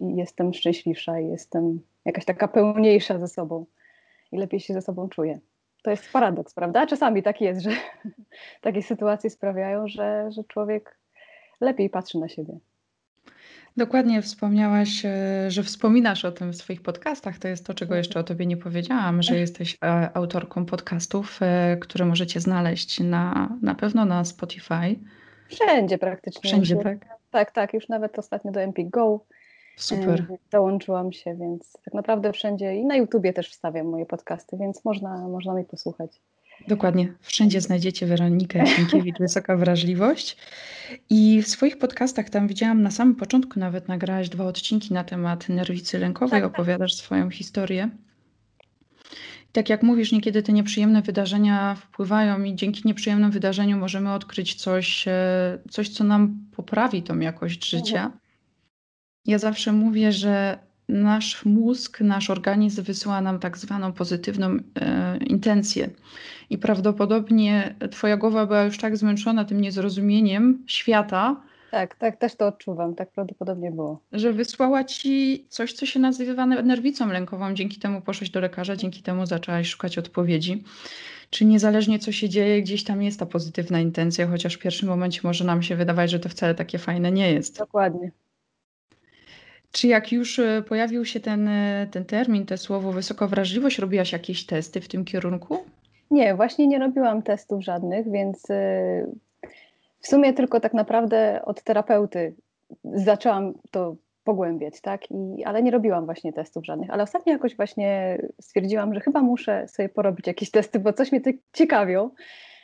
I, 0.00 0.16
jestem 0.16 0.54
szczęśliwsza, 0.54 1.20
i 1.20 1.28
jestem 1.28 1.80
jakaś 2.04 2.24
taka 2.24 2.48
pełniejsza 2.48 3.18
ze 3.18 3.28
sobą 3.28 3.66
i 4.32 4.36
lepiej 4.36 4.60
się 4.60 4.74
ze 4.74 4.82
sobą 4.82 5.08
czuję. 5.08 5.38
To 5.82 5.90
jest 5.90 6.12
paradoks, 6.12 6.54
prawda? 6.54 6.86
Czasami 6.86 7.22
tak 7.22 7.40
jest, 7.40 7.60
że 7.60 7.70
takie 8.60 8.82
sytuacje 8.82 9.30
sprawiają, 9.30 9.88
że, 9.88 10.30
że 10.30 10.44
człowiek 10.44 10.98
lepiej 11.60 11.90
patrzy 11.90 12.18
na 12.18 12.28
siebie. 12.28 12.58
Dokładnie 13.76 14.22
wspomniałaś, 14.22 15.04
e, 15.04 15.50
że 15.50 15.62
wspominasz 15.62 16.24
o 16.24 16.32
tym 16.32 16.52
w 16.52 16.56
swoich 16.56 16.82
podcastach. 16.82 17.38
To 17.38 17.48
jest 17.48 17.66
to, 17.66 17.74
czego 17.74 17.88
mhm. 17.88 17.98
jeszcze 17.98 18.20
o 18.20 18.24
tobie 18.24 18.46
nie 18.46 18.56
powiedziałam, 18.56 19.22
że 19.22 19.38
jesteś 19.38 19.78
e, 19.84 20.10
autorką 20.16 20.66
podcastów, 20.66 21.38
e, 21.42 21.76
które 21.76 22.04
możecie 22.04 22.40
znaleźć 22.40 23.00
na, 23.00 23.56
na 23.62 23.74
pewno 23.74 24.04
na 24.04 24.24
Spotify. 24.24 24.96
Wszędzie 25.48 25.98
praktycznie. 25.98 26.50
Wszędzie, 26.50 26.76
tak? 26.76 26.98
Tak, 27.30 27.52
tak. 27.52 27.74
Już 27.74 27.88
nawet 27.88 28.18
ostatnio 28.18 28.52
do 28.52 28.60
Empik 28.60 28.90
Go 28.90 29.24
Super. 29.76 30.26
dołączyłam 30.50 31.12
się, 31.12 31.34
więc 31.34 31.72
tak 31.84 31.94
naprawdę 31.94 32.32
wszędzie 32.32 32.76
i 32.76 32.86
na 32.86 32.96
YouTubie 32.96 33.32
też 33.32 33.50
wstawiam 33.50 33.86
moje 33.86 34.06
podcasty, 34.06 34.56
więc 34.56 34.84
można, 34.84 35.28
można 35.28 35.54
mi 35.54 35.64
posłuchać. 35.64 36.20
Dokładnie. 36.68 37.12
Wszędzie 37.20 37.60
znajdziecie 37.60 38.06
Weronikę 38.06 38.66
Sienkiewicz, 38.66 39.18
Wysoka 39.18 39.56
Wrażliwość. 39.56 40.36
I 41.10 41.42
w 41.42 41.48
swoich 41.48 41.78
podcastach 41.78 42.30
tam 42.30 42.48
widziałam 42.48 42.82
na 42.82 42.90
samym 42.90 43.14
początku 43.14 43.60
nawet 43.60 43.88
nagrałaś 43.88 44.28
dwa 44.28 44.44
odcinki 44.44 44.94
na 44.94 45.04
temat 45.04 45.48
nerwicy 45.48 45.98
lękowej, 45.98 46.30
tak, 46.30 46.42
tak. 46.42 46.54
opowiadasz 46.54 46.94
swoją 46.94 47.30
historię. 47.30 47.88
I 49.48 49.52
tak 49.52 49.68
jak 49.68 49.82
mówisz, 49.82 50.12
niekiedy 50.12 50.42
te 50.42 50.52
nieprzyjemne 50.52 51.02
wydarzenia 51.02 51.74
wpływają 51.74 52.42
i 52.42 52.54
dzięki 52.54 52.82
nieprzyjemnym 52.84 53.30
wydarzeniu 53.30 53.78
możemy 53.78 54.12
odkryć 54.12 54.54
coś, 54.54 55.08
e, 55.08 55.58
coś 55.70 55.88
co 55.88 56.04
nam 56.04 56.46
poprawi 56.56 57.02
tą 57.02 57.18
jakość 57.18 57.70
życia. 57.70 58.04
Mhm. 58.04 58.12
Ja 59.24 59.38
zawsze 59.38 59.72
mówię, 59.72 60.12
że 60.12 60.58
nasz 60.88 61.44
mózg, 61.44 62.00
nasz 62.00 62.30
organizm 62.30 62.82
wysyła 62.82 63.20
nam 63.20 63.38
tak 63.38 63.58
zwaną 63.58 63.92
pozytywną 63.92 64.56
e, 64.80 65.16
intencję. 65.16 65.90
I 66.50 66.58
prawdopodobnie 66.58 67.74
Twoja 67.90 68.16
głowa 68.16 68.46
była 68.46 68.62
już 68.62 68.78
tak 68.78 68.96
zmęczona 68.96 69.44
tym 69.44 69.60
niezrozumieniem 69.60 70.64
świata. 70.66 71.36
Tak, 71.70 71.94
tak, 71.94 72.16
też 72.16 72.34
to 72.34 72.46
odczuwam, 72.46 72.94
tak 72.94 73.10
prawdopodobnie 73.10 73.70
było. 73.70 74.00
Że 74.12 74.32
wysłała 74.32 74.84
ci 74.84 75.46
coś, 75.48 75.72
co 75.72 75.86
się 75.86 76.00
nazywa 76.00 76.46
nerwicą 76.46 77.08
lękową. 77.08 77.54
Dzięki 77.54 77.80
temu 77.80 78.00
poszłaś 78.00 78.30
do 78.30 78.40
lekarza, 78.40 78.76
dzięki 78.76 79.02
temu 79.02 79.26
zaczęłaś 79.26 79.68
szukać 79.68 79.98
odpowiedzi. 79.98 80.64
Czy 81.30 81.44
niezależnie 81.44 81.98
co 81.98 82.12
się 82.12 82.28
dzieje, 82.28 82.62
gdzieś 82.62 82.84
tam 82.84 83.02
jest 83.02 83.20
ta 83.20 83.26
pozytywna 83.26 83.80
intencja, 83.80 84.26
chociaż 84.26 84.54
w 84.54 84.58
pierwszym 84.58 84.88
momencie 84.88 85.20
może 85.24 85.44
nam 85.44 85.62
się 85.62 85.76
wydawać, 85.76 86.10
że 86.10 86.20
to 86.20 86.28
wcale 86.28 86.54
takie 86.54 86.78
fajne 86.78 87.12
nie 87.12 87.32
jest. 87.32 87.58
Dokładnie. 87.58 88.10
Czy 89.72 89.88
jak 89.88 90.12
już 90.12 90.38
e, 90.38 90.62
pojawił 90.68 91.04
się 91.04 91.20
ten, 91.20 91.48
e, 91.48 91.86
ten 91.90 92.04
termin, 92.04 92.46
to 92.46 92.58
słowo 92.58 92.92
wysokowrażliwość, 92.92 93.78
robiłaś 93.78 94.12
jakieś 94.12 94.46
testy 94.46 94.80
w 94.80 94.88
tym 94.88 95.04
kierunku? 95.04 95.64
Nie, 96.10 96.34
właśnie 96.34 96.66
nie 96.66 96.78
robiłam 96.78 97.22
testów 97.22 97.64
żadnych, 97.64 98.10
więc 98.10 98.50
e, 98.50 99.06
w 100.00 100.06
sumie 100.06 100.32
tylko 100.32 100.60
tak 100.60 100.74
naprawdę 100.74 101.42
od 101.44 101.62
terapeuty 101.62 102.34
zaczęłam 102.84 103.54
to 103.70 103.96
pogłębiać, 104.24 104.80
tak? 104.80 105.10
I, 105.10 105.44
ale 105.44 105.62
nie 105.62 105.70
robiłam 105.70 106.04
właśnie 106.04 106.32
testów 106.32 106.66
żadnych. 106.66 106.90
Ale 106.90 107.02
ostatnio 107.02 107.32
jakoś 107.32 107.56
właśnie 107.56 108.18
stwierdziłam, 108.40 108.94
że 108.94 109.00
chyba 109.00 109.22
muszę 109.22 109.68
sobie 109.68 109.88
porobić 109.88 110.26
jakieś 110.26 110.50
testy, 110.50 110.80
bo 110.80 110.92
coś 110.92 111.12
mnie 111.12 111.20
tak 111.20 111.34
ciekawią, 111.52 112.10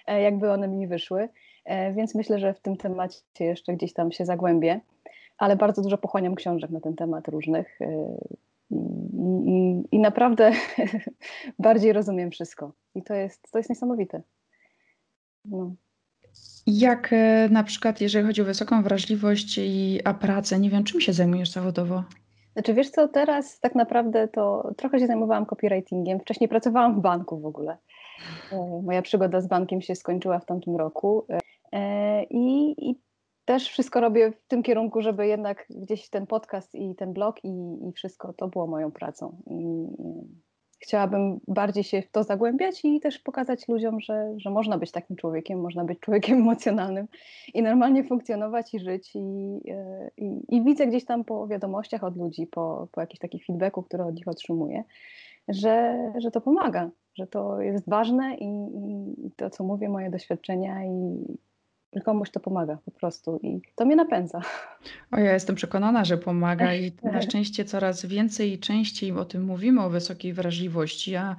jakby 0.06 0.50
one 0.50 0.68
mi 0.68 0.86
wyszły. 0.86 1.28
Więc 1.94 2.14
myślę, 2.14 2.38
że 2.38 2.54
w 2.54 2.60
tym 2.60 2.76
temacie 2.76 3.20
jeszcze 3.40 3.72
gdzieś 3.72 3.92
tam 3.92 4.12
się 4.12 4.24
zagłębię 4.24 4.80
ale 5.42 5.56
bardzo 5.56 5.82
dużo 5.82 5.98
pochłaniam 5.98 6.34
książek 6.34 6.70
na 6.70 6.80
ten 6.80 6.94
temat 6.94 7.28
różnych 7.28 7.80
y, 7.80 7.86
i, 8.72 9.50
i, 9.50 9.82
i 9.96 9.98
naprawdę 9.98 10.52
bardziej 11.58 11.92
rozumiem 11.92 12.30
wszystko. 12.30 12.72
I 12.94 13.02
to 13.02 13.14
jest, 13.14 13.52
to 13.52 13.58
jest 13.58 13.70
niesamowite. 13.70 14.22
No. 15.44 15.74
Jak 16.66 17.12
e, 17.12 17.48
na 17.50 17.64
przykład, 17.64 18.00
jeżeli 18.00 18.26
chodzi 18.26 18.42
o 18.42 18.44
wysoką 18.44 18.82
wrażliwość 18.82 19.58
i 19.58 20.00
a 20.04 20.14
pracę, 20.14 20.58
nie 20.58 20.70
wiem, 20.70 20.84
czym 20.84 21.00
się 21.00 21.12
zajmujesz 21.12 21.50
zawodowo? 21.50 22.04
Znaczy, 22.52 22.74
wiesz 22.74 22.90
co, 22.90 23.08
teraz 23.08 23.60
tak 23.60 23.74
naprawdę 23.74 24.28
to 24.28 24.72
trochę 24.76 25.00
się 25.00 25.06
zajmowałam 25.06 25.46
copywritingiem. 25.46 26.20
Wcześniej 26.20 26.48
pracowałam 26.48 26.94
w 26.94 27.00
banku 27.00 27.40
w 27.40 27.46
ogóle. 27.46 27.78
E, 28.52 28.82
moja 28.84 29.02
przygoda 29.02 29.40
z 29.40 29.46
bankiem 29.46 29.80
się 29.80 29.94
skończyła 29.94 30.38
w 30.38 30.46
tamtym 30.46 30.76
roku. 30.76 31.26
E, 31.72 32.24
I, 32.24 32.74
i 32.90 33.00
też 33.44 33.68
wszystko 33.68 34.00
robię 34.00 34.32
w 34.32 34.48
tym 34.48 34.62
kierunku, 34.62 35.02
żeby 35.02 35.26
jednak 35.26 35.66
gdzieś 35.70 36.08
ten 36.08 36.26
podcast 36.26 36.74
i 36.74 36.94
ten 36.94 37.12
blog 37.12 37.44
i, 37.44 37.88
i 37.88 37.92
wszystko 37.92 38.32
to 38.32 38.48
było 38.48 38.66
moją 38.66 38.90
pracą. 38.90 39.36
I 39.46 39.86
chciałabym 40.82 41.40
bardziej 41.48 41.84
się 41.84 42.02
w 42.02 42.10
to 42.10 42.24
zagłębiać 42.24 42.84
i 42.84 43.00
też 43.00 43.18
pokazać 43.18 43.68
ludziom, 43.68 44.00
że, 44.00 44.34
że 44.36 44.50
można 44.50 44.78
być 44.78 44.90
takim 44.90 45.16
człowiekiem, 45.16 45.60
można 45.60 45.84
być 45.84 46.00
człowiekiem 46.00 46.38
emocjonalnym 46.42 47.08
i 47.54 47.62
normalnie 47.62 48.04
funkcjonować 48.04 48.74
i 48.74 48.80
żyć. 48.80 49.12
I, 49.14 49.18
i, 50.16 50.56
i 50.56 50.64
widzę 50.64 50.86
gdzieś 50.86 51.04
tam 51.04 51.24
po 51.24 51.46
wiadomościach 51.46 52.04
od 52.04 52.16
ludzi, 52.16 52.46
po, 52.46 52.88
po 52.92 53.00
jakichś 53.00 53.20
takich 53.20 53.46
feedbacku, 53.46 53.82
które 53.82 54.06
od 54.06 54.14
nich 54.14 54.28
otrzymuję, 54.28 54.84
że, 55.48 55.98
że 56.18 56.30
to 56.30 56.40
pomaga, 56.40 56.90
że 57.14 57.26
to 57.26 57.60
jest 57.60 57.88
ważne 57.88 58.34
i, 58.34 58.46
i 59.26 59.30
to, 59.36 59.50
co 59.50 59.64
mówię, 59.64 59.88
moje 59.88 60.10
doświadczenia 60.10 60.84
i 60.84 61.24
komuś 62.00 62.30
to 62.30 62.40
pomaga 62.40 62.78
po 62.84 62.90
prostu 62.90 63.40
i 63.42 63.60
to 63.76 63.84
mnie 63.84 63.96
napędza. 63.96 64.40
O, 65.12 65.18
ja 65.18 65.32
jestem 65.32 65.56
przekonana, 65.56 66.04
że 66.04 66.18
pomaga 66.18 66.74
i 66.74 66.92
na 67.02 67.22
szczęście 67.22 67.64
coraz 67.64 68.06
więcej 68.06 68.52
i 68.52 68.58
częściej 68.58 69.12
o 69.12 69.24
tym 69.24 69.44
mówimy, 69.44 69.82
o 69.82 69.90
wysokiej 69.90 70.32
wrażliwości. 70.32 71.16
a 71.16 71.36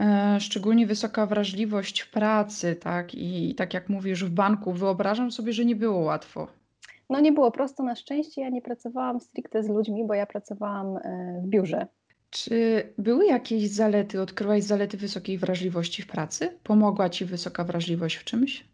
e, 0.00 0.40
szczególnie 0.40 0.86
wysoka 0.86 1.26
wrażliwość 1.26 2.00
w 2.00 2.10
pracy, 2.10 2.76
tak? 2.76 3.14
I, 3.14 3.50
I 3.50 3.54
tak 3.54 3.74
jak 3.74 3.88
mówisz, 3.88 4.24
w 4.24 4.30
banku, 4.30 4.72
wyobrażam 4.72 5.32
sobie, 5.32 5.52
że 5.52 5.64
nie 5.64 5.76
było 5.76 6.00
łatwo. 6.00 6.48
No 7.10 7.20
nie 7.20 7.32
było 7.32 7.50
prosto 7.50 7.82
na 7.82 7.96
szczęście. 7.96 8.40
Ja 8.40 8.48
nie 8.48 8.62
pracowałam 8.62 9.20
stricte 9.20 9.62
z 9.62 9.68
ludźmi, 9.68 10.04
bo 10.06 10.14
ja 10.14 10.26
pracowałam 10.26 10.96
e, 10.96 11.40
w 11.44 11.48
biurze. 11.48 11.86
Czy 12.30 12.82
były 12.98 13.26
jakieś 13.26 13.70
zalety, 13.70 14.20
odkryłaś 14.20 14.62
zalety 14.62 14.96
wysokiej 14.96 15.38
wrażliwości 15.38 16.02
w 16.02 16.06
pracy? 16.06 16.58
Pomogła 16.62 17.08
ci 17.08 17.24
wysoka 17.24 17.64
wrażliwość 17.64 18.16
w 18.16 18.24
czymś? 18.24 18.71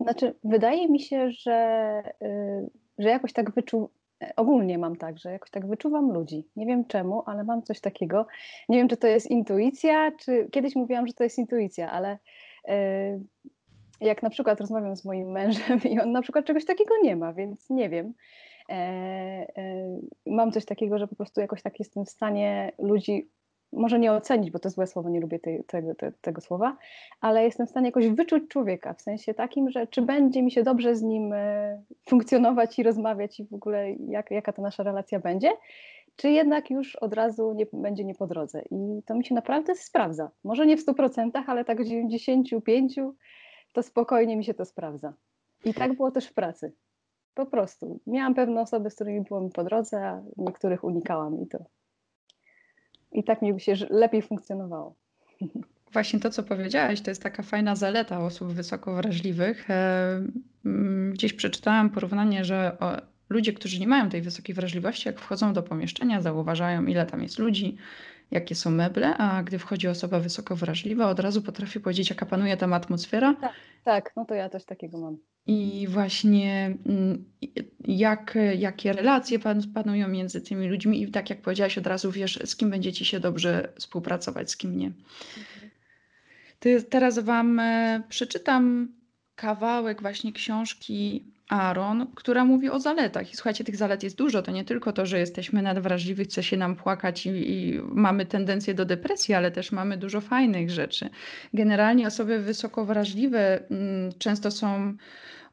Znaczy, 0.00 0.34
wydaje 0.44 0.88
mi 0.88 1.00
się, 1.00 1.30
że, 1.30 2.02
y, 2.22 2.70
że 2.98 3.08
jakoś 3.08 3.32
tak 3.32 3.50
wyczu... 3.50 3.90
Ogólnie 4.36 4.78
mam 4.78 4.96
tak, 4.96 5.18
że 5.18 5.32
jakoś 5.32 5.50
tak 5.50 5.66
wyczuwam 5.66 6.12
ludzi. 6.12 6.48
Nie 6.56 6.66
wiem 6.66 6.84
czemu, 6.84 7.22
ale 7.26 7.44
mam 7.44 7.62
coś 7.62 7.80
takiego. 7.80 8.26
Nie 8.68 8.78
wiem, 8.78 8.88
czy 8.88 8.96
to 8.96 9.06
jest 9.06 9.30
intuicja, 9.30 10.12
czy 10.12 10.48
kiedyś 10.50 10.76
mówiłam, 10.76 11.06
że 11.06 11.12
to 11.12 11.24
jest 11.24 11.38
intuicja, 11.38 11.90
ale 11.90 12.18
y, 12.68 13.20
jak 14.00 14.22
na 14.22 14.30
przykład 14.30 14.60
rozmawiam 14.60 14.96
z 14.96 15.04
moim 15.04 15.30
mężem 15.30 15.80
i 15.90 16.00
on 16.00 16.12
na 16.12 16.22
przykład 16.22 16.44
czegoś 16.44 16.64
takiego 16.64 16.94
nie 17.02 17.16
ma, 17.16 17.32
więc 17.32 17.70
nie 17.70 17.88
wiem. 17.88 18.14
E, 18.68 18.72
e, 18.72 20.00
mam 20.26 20.52
coś 20.52 20.64
takiego, 20.64 20.98
że 20.98 21.08
po 21.08 21.16
prostu 21.16 21.40
jakoś 21.40 21.62
tak 21.62 21.78
jestem 21.78 22.04
w 22.04 22.10
stanie 22.10 22.72
ludzi 22.78 23.28
może 23.72 23.98
nie 23.98 24.12
ocenić, 24.12 24.50
bo 24.50 24.58
to 24.58 24.70
złe 24.70 24.86
słowo, 24.86 25.08
nie 25.08 25.20
lubię 25.20 25.38
tego, 25.66 25.94
te, 25.94 26.12
tego 26.20 26.40
słowa, 26.40 26.76
ale 27.20 27.44
jestem 27.44 27.66
w 27.66 27.70
stanie 27.70 27.86
jakoś 27.86 28.08
wyczuć 28.08 28.48
człowieka, 28.48 28.94
w 28.94 29.02
sensie 29.02 29.34
takim, 29.34 29.70
że 29.70 29.86
czy 29.86 30.02
będzie 30.02 30.42
mi 30.42 30.50
się 30.50 30.62
dobrze 30.62 30.96
z 30.96 31.02
nim 31.02 31.32
e, 31.32 31.82
funkcjonować 32.08 32.78
i 32.78 32.82
rozmawiać 32.82 33.40
i 33.40 33.44
w 33.44 33.54
ogóle 33.54 33.92
jak, 33.92 34.30
jaka 34.30 34.52
ta 34.52 34.62
nasza 34.62 34.82
relacja 34.82 35.20
będzie, 35.20 35.50
czy 36.16 36.30
jednak 36.30 36.70
już 36.70 36.96
od 36.96 37.14
razu 37.14 37.52
nie, 37.52 37.66
będzie 37.72 38.04
nie 38.04 38.14
po 38.14 38.26
drodze. 38.26 38.62
I 38.70 39.02
to 39.06 39.14
mi 39.14 39.24
się 39.24 39.34
naprawdę 39.34 39.74
sprawdza. 39.74 40.30
Może 40.44 40.66
nie 40.66 40.76
w 40.76 40.86
100%, 40.86 41.30
ale 41.46 41.64
tak 41.64 41.82
w 41.82 41.88
95% 41.88 43.12
to 43.72 43.82
spokojnie 43.82 44.36
mi 44.36 44.44
się 44.44 44.54
to 44.54 44.64
sprawdza. 44.64 45.14
I 45.64 45.74
tak 45.74 45.96
było 45.96 46.10
też 46.10 46.26
w 46.26 46.34
pracy. 46.34 46.72
Po 47.34 47.46
prostu. 47.46 48.00
Miałam 48.06 48.34
pewne 48.34 48.60
osoby, 48.60 48.90
z 48.90 48.94
którymi 48.94 49.20
było 49.20 49.40
mi 49.40 49.50
po 49.50 49.64
drodze, 49.64 50.06
a 50.06 50.22
niektórych 50.36 50.84
unikałam 50.84 51.40
i 51.42 51.46
to 51.46 51.58
i 53.12 53.24
tak 53.24 53.42
mi 53.42 53.60
się 53.60 53.74
lepiej 53.90 54.22
funkcjonowało. 54.22 54.94
Właśnie 55.92 56.20
to, 56.20 56.30
co 56.30 56.42
powiedziałaś, 56.42 57.00
to 57.00 57.10
jest 57.10 57.22
taka 57.22 57.42
fajna 57.42 57.76
zaleta 57.76 58.20
osób 58.20 58.52
wysoko 58.52 58.94
wrażliwych. 58.94 59.70
E, 59.70 60.20
gdzieś 61.12 61.32
przeczytałam 61.32 61.90
porównanie, 61.90 62.44
że 62.44 62.76
ludzie, 63.28 63.52
którzy 63.52 63.80
nie 63.80 63.86
mają 63.86 64.08
tej 64.08 64.22
wysokiej 64.22 64.54
wrażliwości, 64.54 65.08
jak 65.08 65.20
wchodzą 65.20 65.52
do 65.52 65.62
pomieszczenia, 65.62 66.20
zauważają, 66.20 66.86
ile 66.86 67.06
tam 67.06 67.22
jest 67.22 67.38
ludzi, 67.38 67.76
jakie 68.30 68.54
są 68.54 68.70
meble, 68.70 69.16
a 69.16 69.42
gdy 69.42 69.58
wchodzi 69.58 69.88
osoba 69.88 70.20
wysoko 70.20 70.56
wrażliwa, 70.56 71.10
od 71.10 71.20
razu 71.20 71.42
potrafi 71.42 71.80
powiedzieć, 71.80 72.10
jaka 72.10 72.26
panuje 72.26 72.56
tam 72.56 72.72
atmosfera. 72.72 73.34
Tak, 73.34 73.52
tak, 73.84 74.12
no 74.16 74.24
to 74.24 74.34
ja 74.34 74.48
też 74.48 74.64
takiego 74.64 74.98
mam. 74.98 75.16
I 75.46 75.86
właśnie 75.88 76.76
mm, 76.86 77.24
jak, 77.84 78.38
jakie 78.58 78.92
relacje 78.92 79.38
panują 79.74 80.08
między 80.08 80.40
tymi 80.40 80.68
ludźmi, 80.68 81.02
i 81.02 81.10
tak 81.10 81.30
jak 81.30 81.42
powiedziałaś, 81.42 81.78
od 81.78 81.86
razu 81.86 82.10
wiesz, 82.10 82.38
z 82.44 82.56
kim 82.56 82.70
będzie 82.70 82.92
ci 82.92 83.04
się 83.04 83.20
dobrze 83.20 83.72
współpracować, 83.78 84.50
z 84.50 84.56
kim 84.56 84.78
nie. 84.78 84.86
Mhm. 84.86 86.82
teraz 86.90 87.18
Wam 87.18 87.60
e, 87.60 88.02
przeczytam 88.08 88.88
kawałek 89.34 90.02
właśnie 90.02 90.32
książki 90.32 91.24
Aaron, 91.48 92.06
która 92.14 92.44
mówi 92.44 92.70
o 92.70 92.80
zaletach. 92.80 93.32
I 93.32 93.36
słuchajcie, 93.36 93.64
tych 93.64 93.76
zalet 93.76 94.02
jest 94.02 94.16
dużo. 94.16 94.42
To 94.42 94.52
nie 94.52 94.64
tylko 94.64 94.92
to, 94.92 95.06
że 95.06 95.18
jesteśmy 95.18 95.62
nadwrażliwi, 95.62 96.24
chce 96.24 96.42
się 96.42 96.56
nam 96.56 96.76
płakać 96.76 97.26
i, 97.26 97.30
i, 97.30 97.80
mamy 97.82 98.26
tendencję 98.26 98.74
do 98.74 98.84
depresji, 98.84 99.34
ale 99.34 99.50
też 99.50 99.72
mamy 99.72 99.96
dużo 99.96 100.20
fajnych 100.20 100.70
rzeczy. 100.70 101.10
Generalnie 101.54 102.06
osoby 102.06 102.38
wysoko 102.38 102.84
wrażliwe 102.84 103.70
mm, 103.70 104.12
często 104.18 104.50
są 104.50 104.96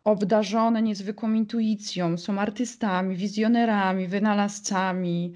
obdarzone 0.04 0.82
niezwykłą 0.82 1.34
intuicją, 1.34 2.18
są 2.18 2.40
artystami, 2.40 3.16
wizjonerami, 3.16 4.08
wynalazcami. 4.08 5.34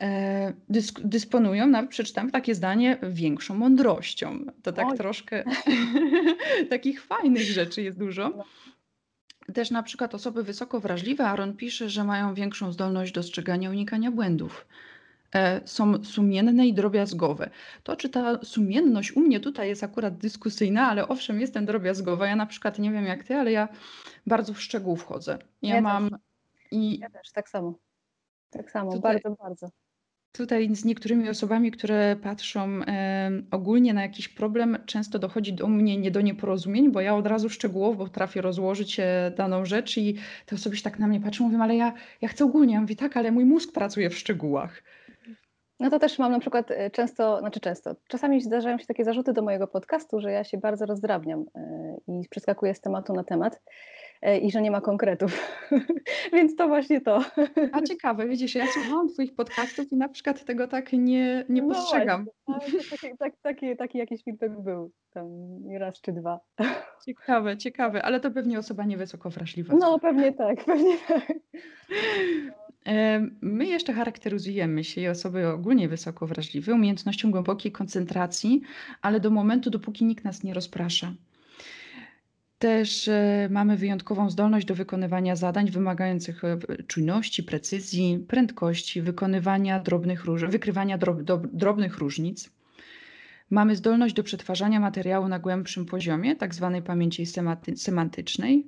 E, 0.00 0.52
dysponują, 1.04 1.66
nawet 1.66 1.90
przeczytam 1.90 2.30
takie 2.30 2.54
zdanie, 2.54 2.98
większą 3.02 3.54
mądrością. 3.54 4.38
To 4.62 4.72
tak 4.72 4.86
Oj. 4.86 4.96
troszkę 4.96 5.44
takich 6.70 7.02
fajnych 7.02 7.42
rzeczy 7.42 7.82
jest 7.82 7.98
dużo. 7.98 8.44
Też 9.54 9.70
na 9.70 9.82
przykład 9.82 10.14
osoby 10.14 10.42
wysoko 10.42 10.80
wrażliwe, 10.80 11.24
Aaron 11.24 11.56
pisze, 11.56 11.90
że 11.90 12.04
mają 12.04 12.34
większą 12.34 12.72
zdolność 12.72 13.12
dostrzegania 13.12 13.70
unikania 13.70 14.10
błędów. 14.10 14.66
E, 15.34 15.60
są 15.64 16.04
sumienne 16.04 16.66
i 16.66 16.74
drobiazgowe. 16.74 17.50
To, 17.82 17.96
czy 17.96 18.08
ta 18.08 18.38
sumienność 18.44 19.16
u 19.16 19.20
mnie 19.20 19.40
tutaj 19.40 19.68
jest 19.68 19.84
akurat 19.84 20.16
dyskusyjna, 20.16 20.88
ale 20.88 21.08
owszem, 21.08 21.40
jestem 21.40 21.66
drobiazgowa. 21.66 22.26
Ja 22.26 22.36
na 22.36 22.46
przykład 22.46 22.78
nie 22.78 22.92
wiem 22.92 23.04
jak 23.04 23.24
ty, 23.24 23.34
ale 23.34 23.52
ja 23.52 23.68
bardzo 24.26 24.54
w 24.54 24.62
szczegół 24.62 24.96
wchodzę. 24.96 25.38
Ja, 25.62 25.74
ja 25.74 25.80
mam 25.80 26.10
też. 26.10 26.18
i. 26.70 26.98
Ja 26.98 27.10
też, 27.10 27.32
tak 27.32 27.48
samo. 27.48 27.74
Tak 28.50 28.70
samo, 28.70 28.92
tutaj, 28.92 29.14
bardzo, 29.14 29.42
bardzo. 29.42 29.70
Tutaj 30.38 30.74
z 30.74 30.84
niektórymi 30.84 31.28
osobami, 31.28 31.70
które 31.70 32.16
patrzą 32.22 32.80
e, 32.86 33.30
ogólnie 33.50 33.94
na 33.94 34.02
jakiś 34.02 34.28
problem, 34.28 34.78
często 34.86 35.18
dochodzi 35.18 35.52
do 35.52 35.68
mnie 35.68 35.96
nie 35.96 36.10
do 36.10 36.20
nieporozumień, 36.20 36.92
bo 36.92 37.00
ja 37.00 37.14
od 37.16 37.26
razu 37.26 37.48
szczegółowo 37.48 38.04
potrafię 38.04 38.40
rozłożyć 38.40 39.00
e, 39.00 39.32
daną 39.36 39.64
rzecz 39.64 39.96
i 39.96 40.14
te 40.46 40.56
osoby 40.56 40.76
się 40.76 40.82
tak 40.82 40.98
na 40.98 41.06
mnie 41.06 41.20
patrzą, 41.20 41.44
mówią, 41.44 41.62
ale 41.62 41.76
ja, 41.76 41.92
ja 42.20 42.28
chcę 42.28 42.44
ogólnie. 42.44 42.74
Ja 42.74 42.80
mówię, 42.80 42.96
tak, 42.96 43.16
ale 43.16 43.32
mój 43.32 43.44
mózg 43.44 43.72
pracuje 43.72 44.10
w 44.10 44.18
szczegółach. 44.18 44.82
No 45.80 45.90
to 45.90 45.98
też 45.98 46.18
mam 46.18 46.32
na 46.32 46.40
przykład 46.40 46.70
e, 46.70 46.90
często, 46.90 47.38
znaczy 47.40 47.60
często, 47.60 47.96
czasami 48.08 48.40
zdarzają 48.40 48.78
się 48.78 48.86
takie 48.86 49.04
zarzuty 49.04 49.32
do 49.32 49.42
mojego 49.42 49.66
podcastu, 49.66 50.20
że 50.20 50.32
ja 50.32 50.44
się 50.44 50.58
bardzo 50.58 50.86
rozdrabniam 50.86 51.44
e, 51.54 51.96
i 52.08 52.28
przeskakuję 52.28 52.74
z 52.74 52.80
tematu 52.80 53.12
na 53.12 53.24
temat. 53.24 53.60
E, 54.22 54.38
i 54.38 54.50
że 54.50 54.62
nie 54.62 54.70
ma 54.70 54.80
konkretów. 54.80 55.60
Więc 56.32 56.56
to 56.56 56.68
właśnie 56.68 57.00
to. 57.00 57.24
A 57.72 57.82
ciekawe, 57.82 58.28
widzisz, 58.28 58.54
ja 58.54 58.66
słuchałam 58.66 59.08
Twoich 59.08 59.34
podcastów 59.34 59.92
i 59.92 59.96
na 59.96 60.08
przykład 60.08 60.44
tego 60.44 60.68
tak 60.68 60.92
nie, 60.92 61.44
nie 61.48 61.62
no 61.62 61.68
postrzegam. 61.68 62.26
Właśnie, 62.46 62.78
taki, 62.90 63.16
taki, 63.18 63.36
taki, 63.42 63.76
taki 63.76 63.98
jakiś 63.98 64.24
feedback 64.24 64.52
był 64.60 64.92
tam 65.10 65.28
raz 65.78 66.00
czy 66.00 66.12
dwa. 66.12 66.40
Ciekawe, 67.06 67.56
ciekawe, 67.56 68.02
ale 68.02 68.20
to 68.20 68.30
pewnie 68.30 68.58
osoba 68.58 68.84
niewysoko 68.84 69.30
wrażliwa. 69.30 69.74
No 69.76 69.98
pewnie 69.98 70.32
tak, 70.32 70.64
pewnie 70.64 70.96
tak. 71.08 71.32
My 73.40 73.66
jeszcze 73.66 73.92
charakteryzujemy 73.92 74.84
się, 74.84 75.10
osoby 75.10 75.48
ogólnie 75.48 75.88
wysoko 75.88 76.26
wrażliwe, 76.26 76.74
umiejętnością 76.74 77.30
głębokiej 77.30 77.72
koncentracji, 77.72 78.60
ale 79.02 79.20
do 79.20 79.30
momentu, 79.30 79.70
dopóki 79.70 80.04
nikt 80.04 80.24
nas 80.24 80.42
nie 80.42 80.54
rozprasza. 80.54 81.12
Też 82.58 83.08
e, 83.08 83.48
mamy 83.50 83.76
wyjątkową 83.76 84.30
zdolność 84.30 84.66
do 84.66 84.74
wykonywania 84.74 85.36
zadań 85.36 85.70
wymagających 85.70 86.44
e, 86.44 86.58
czujności, 86.86 87.42
precyzji, 87.42 88.24
prędkości, 88.28 89.02
wykonywania 89.02 89.80
drobnych 89.80 90.24
wykrywania 90.48 90.98
drob- 90.98 91.46
drobnych 91.52 91.98
różnic. 91.98 92.50
Mamy 93.50 93.76
zdolność 93.76 94.14
do 94.14 94.22
przetwarzania 94.22 94.80
materiału 94.80 95.28
na 95.28 95.38
głębszym 95.38 95.86
poziomie, 95.86 96.36
tak 96.36 96.54
zwanej 96.54 96.82
pamięci 96.82 97.26
sematy- 97.26 97.76
semantycznej. 97.76 98.66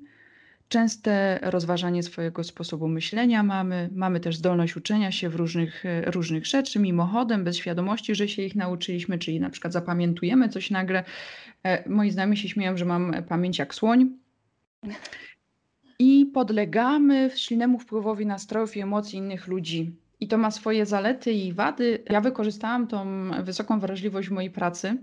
Częste 0.71 1.39
rozważanie 1.43 2.03
swojego 2.03 2.45
sposobu 2.45 2.89
myślenia 2.89 3.43
mamy. 3.43 3.91
Mamy 3.95 4.21
też 4.21 4.37
zdolność 4.37 4.77
uczenia 4.77 5.13
się 5.13 5.29
w 5.29 5.35
różnych, 5.35 5.87
e, 5.87 6.11
różnych 6.11 6.47
rzeczy, 6.47 6.79
mimochodem, 6.79 7.45
bez 7.45 7.57
świadomości, 7.57 8.15
że 8.15 8.29
się 8.29 8.43
ich 8.43 8.57
nauczyliśmy, 8.57 9.19
czyli 9.19 9.41
na 9.41 9.51
przykład 9.51 9.73
zapamiętujemy 9.73 10.49
coś 10.49 10.71
nagle. 10.71 11.05
E, 11.65 11.89
moi 11.89 12.11
znajomi 12.11 12.37
się 12.37 12.49
śmieją, 12.49 12.77
że 12.77 12.85
mam 12.85 13.15
pamięć 13.29 13.59
jak 13.59 13.75
słoń. 13.75 14.11
I 15.99 16.31
podlegamy 16.35 17.31
silnemu 17.37 17.79
wpływowi 17.79 18.27
nastrojów 18.27 18.77
i 18.77 18.81
emocji 18.81 19.19
innych 19.19 19.47
ludzi. 19.47 19.97
I 20.21 20.29
to 20.29 20.39
ma 20.39 20.51
swoje 20.51 20.87
zalety 20.87 21.33
i 21.33 21.53
wady. 21.53 22.05
Ja 22.11 22.21
wykorzystałam 22.21 22.87
tą 22.87 23.31
wysoką 23.43 23.81
wrażliwość 23.81 24.29
w 24.29 24.33
mojej 24.33 24.51
pracy 24.51 24.97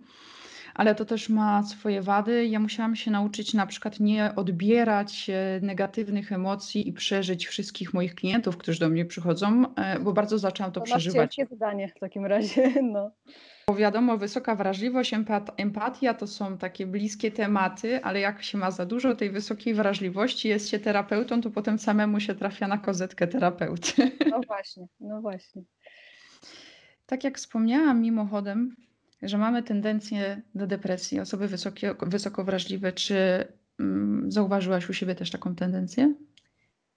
ale 0.77 0.95
to 0.95 1.05
też 1.05 1.29
ma 1.29 1.63
swoje 1.63 2.01
wady. 2.01 2.45
Ja 2.45 2.59
musiałam 2.59 2.95
się 2.95 3.11
nauczyć 3.11 3.53
na 3.53 3.67
przykład 3.67 3.99
nie 3.99 4.35
odbierać 4.35 5.29
e, 5.29 5.59
negatywnych 5.61 6.31
emocji 6.31 6.89
i 6.89 6.93
przeżyć 6.93 7.47
wszystkich 7.47 7.93
moich 7.93 8.15
klientów, 8.15 8.57
którzy 8.57 8.79
do 8.79 8.89
mnie 8.89 9.05
przychodzą, 9.05 9.75
e, 9.75 9.99
bo 9.99 10.13
bardzo 10.13 10.39
zaczęłam 10.39 10.71
to, 10.71 10.79
to 10.79 10.85
przeżywać. 10.85 11.35
To 11.35 11.45
zadanie 11.49 11.87
w 11.87 11.99
takim 11.99 12.25
razie. 12.25 12.73
No. 12.83 13.11
Bo 13.67 13.75
wiadomo, 13.75 14.17
wysoka 14.17 14.55
wrażliwość, 14.55 15.13
empat 15.13 15.51
empatia 15.57 16.13
to 16.13 16.27
są 16.27 16.57
takie 16.57 16.87
bliskie 16.87 17.31
tematy, 17.31 18.03
ale 18.03 18.19
jak 18.19 18.43
się 18.43 18.57
ma 18.57 18.71
za 18.71 18.85
dużo 18.85 19.15
tej 19.15 19.29
wysokiej 19.29 19.73
wrażliwości, 19.73 20.47
jest 20.47 20.69
się 20.69 20.79
terapeutą, 20.79 21.41
to 21.41 21.51
potem 21.51 21.79
samemu 21.79 22.19
się 22.19 22.35
trafia 22.35 22.67
na 22.67 22.77
kozetkę 22.77 23.27
terapeuty. 23.27 24.11
No 24.31 24.41
właśnie, 24.47 24.87
no 24.99 25.21
właśnie. 25.21 25.61
Tak 27.05 27.23
jak 27.23 27.37
wspomniałam 27.37 28.01
mimochodem, 28.01 28.75
że 29.21 29.37
mamy 29.37 29.63
tendencję 29.63 30.41
do 30.55 30.67
depresji, 30.67 31.19
osoby 31.19 31.47
wysokie, 31.47 31.95
wysoko 32.01 32.43
wrażliwe. 32.43 32.91
Czy 32.91 33.47
mm, 33.79 34.31
zauważyłaś 34.31 34.89
u 34.89 34.93
siebie 34.93 35.15
też 35.15 35.31
taką 35.31 35.55
tendencję? 35.55 36.13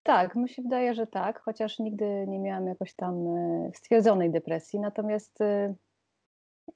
Tak, 0.03 0.37
mi 0.37 0.49
się 0.49 0.63
wydaje, 0.63 0.95
że 0.95 1.07
tak, 1.07 1.41
chociaż 1.41 1.79
nigdy 1.79 2.27
nie 2.29 2.39
miałam 2.39 2.67
jakoś 2.67 2.95
tam 2.95 3.27
e, 3.37 3.71
stwierdzonej 3.75 4.31
depresji. 4.31 4.81
Natomiast 4.81 5.41
e, 5.41 5.75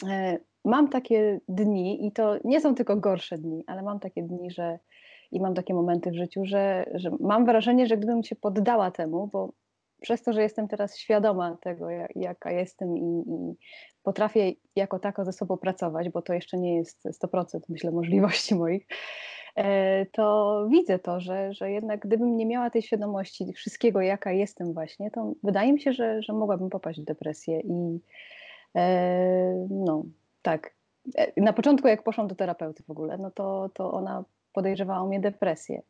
e, 0.09 0.39
mam 0.65 0.89
takie 0.89 1.41
dni 1.49 2.07
i 2.07 2.13
to 2.13 2.37
nie 2.45 2.61
są 2.61 2.75
tylko 2.75 2.97
gorsze 2.97 3.39
dni, 3.39 3.65
ale 3.67 3.83
mam 3.83 4.01
takie 4.01 4.23
dni, 4.23 4.51
że 4.51 4.79
i 5.33 5.41
mam 5.41 5.55
takie 5.55 5.75
momenty 5.75 6.11
w 6.11 6.15
życiu, 6.15 6.45
że, 6.45 6.91
że 6.95 7.11
mam 7.21 7.45
wrażenie, 7.45 7.87
że 7.87 7.97
gdybym 7.97 8.23
się 8.23 8.37
poddała 8.37 8.91
temu, 8.91 9.27
bo 9.27 9.53
przez 10.05 10.23
to, 10.23 10.33
że 10.33 10.43
jestem 10.43 10.69
teraz 10.69 10.99
świadoma 10.99 11.57
tego, 11.61 11.87
jaka 12.15 12.51
jestem 12.51 12.99
i, 12.99 13.25
i, 13.27 13.55
potrafię 14.03 14.53
jako 14.77 14.99
tako 14.99 15.25
ze 15.25 15.33
sobą 15.33 15.57
pracować, 15.57 16.09
bo 16.09 16.23
to 16.23 16.35
jeszcze 16.35 16.59
nie 16.59 16.77
jest 16.77 17.05
100% 17.25 17.61
myślę 17.69 17.91
możliwości 17.91 18.55
moich, 18.65 18.87
e, 19.57 20.07
to 20.07 20.67
widzę 20.71 20.99
to, 20.99 21.21
że, 21.21 21.53
że 21.53 21.71
jednak 21.71 22.01
gdybym 22.01 22.37
nie 22.37 22.47
miała 22.47 22.71
tej 22.71 22.83
świadomości 22.83 23.53
wszystkiego, 23.53 24.01
jaka 24.01 24.33
jestem 24.33 24.73
właśnie, 24.73 25.11
to 25.11 25.33
wydaje 25.43 25.73
mi 25.73 25.81
się, 25.81 25.93
że, 25.93 26.23
że 26.23 26.33
mogłabym 26.33 26.71
popaść 26.71 27.01
w 27.01 27.05
depresję 27.05 27.61
i 27.61 28.01
e, 28.77 29.67
no 29.71 30.05
tak. 30.43 30.75
E, 31.19 31.41
na 31.41 31.53
początku 31.53 31.89
jak 31.89 32.03
poszłam 32.03 32.29
do 32.29 32.35
terapeuty 32.35 32.83
w 32.83 32.91
ogóle, 32.91 33.19
no 33.19 33.31
to, 33.31 33.71
to 33.75 33.93
ona 33.93 34.25
podejrzewała 34.53 35.07
mnie 35.07 35.21
depresję. 35.21 35.83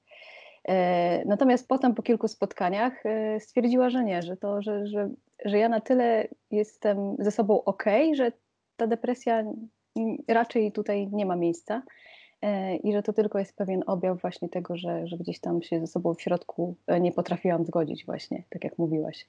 E, 0.68 1.25
natomiast 1.25 1.68
potem 1.68 1.94
po 1.94 2.02
kilku 2.02 2.28
spotkaniach 2.28 3.06
e, 3.06 3.40
stwierdziła, 3.40 3.90
że 3.90 4.04
nie, 4.04 4.23
że 4.23 4.37
to, 4.37 4.62
że, 4.62 4.87
że, 4.87 5.11
że 5.44 5.59
ja 5.59 5.68
na 5.68 5.80
tyle 5.80 6.28
jestem 6.50 7.16
ze 7.18 7.30
sobą 7.30 7.64
ok, 7.64 7.85
że 8.12 8.33
ta 8.76 8.87
depresja 8.87 9.44
raczej 10.28 10.73
tutaj 10.73 11.09
nie 11.12 11.26
ma 11.26 11.37
miejsca 11.37 11.83
e, 12.42 12.76
i 12.76 12.92
że 12.92 13.02
to 13.02 13.12
tylko 13.12 13.38
jest 13.38 13.56
pewien 13.56 13.83
objaw 13.87 14.21
właśnie 14.21 14.49
tego, 14.49 14.76
że, 14.76 15.06
że 15.06 15.16
gdzieś 15.16 15.40
tam 15.40 15.62
się 15.62 15.80
ze 15.80 15.87
sobą 15.87 16.14
w 16.14 16.23
środku 16.23 16.76
nie 17.00 17.12
potrafiłam 17.12 17.64
zgodzić 17.64 18.06
właśnie, 18.06 18.42
tak 18.50 18.64
jak 18.64 18.78
mówiłaś. 18.78 19.28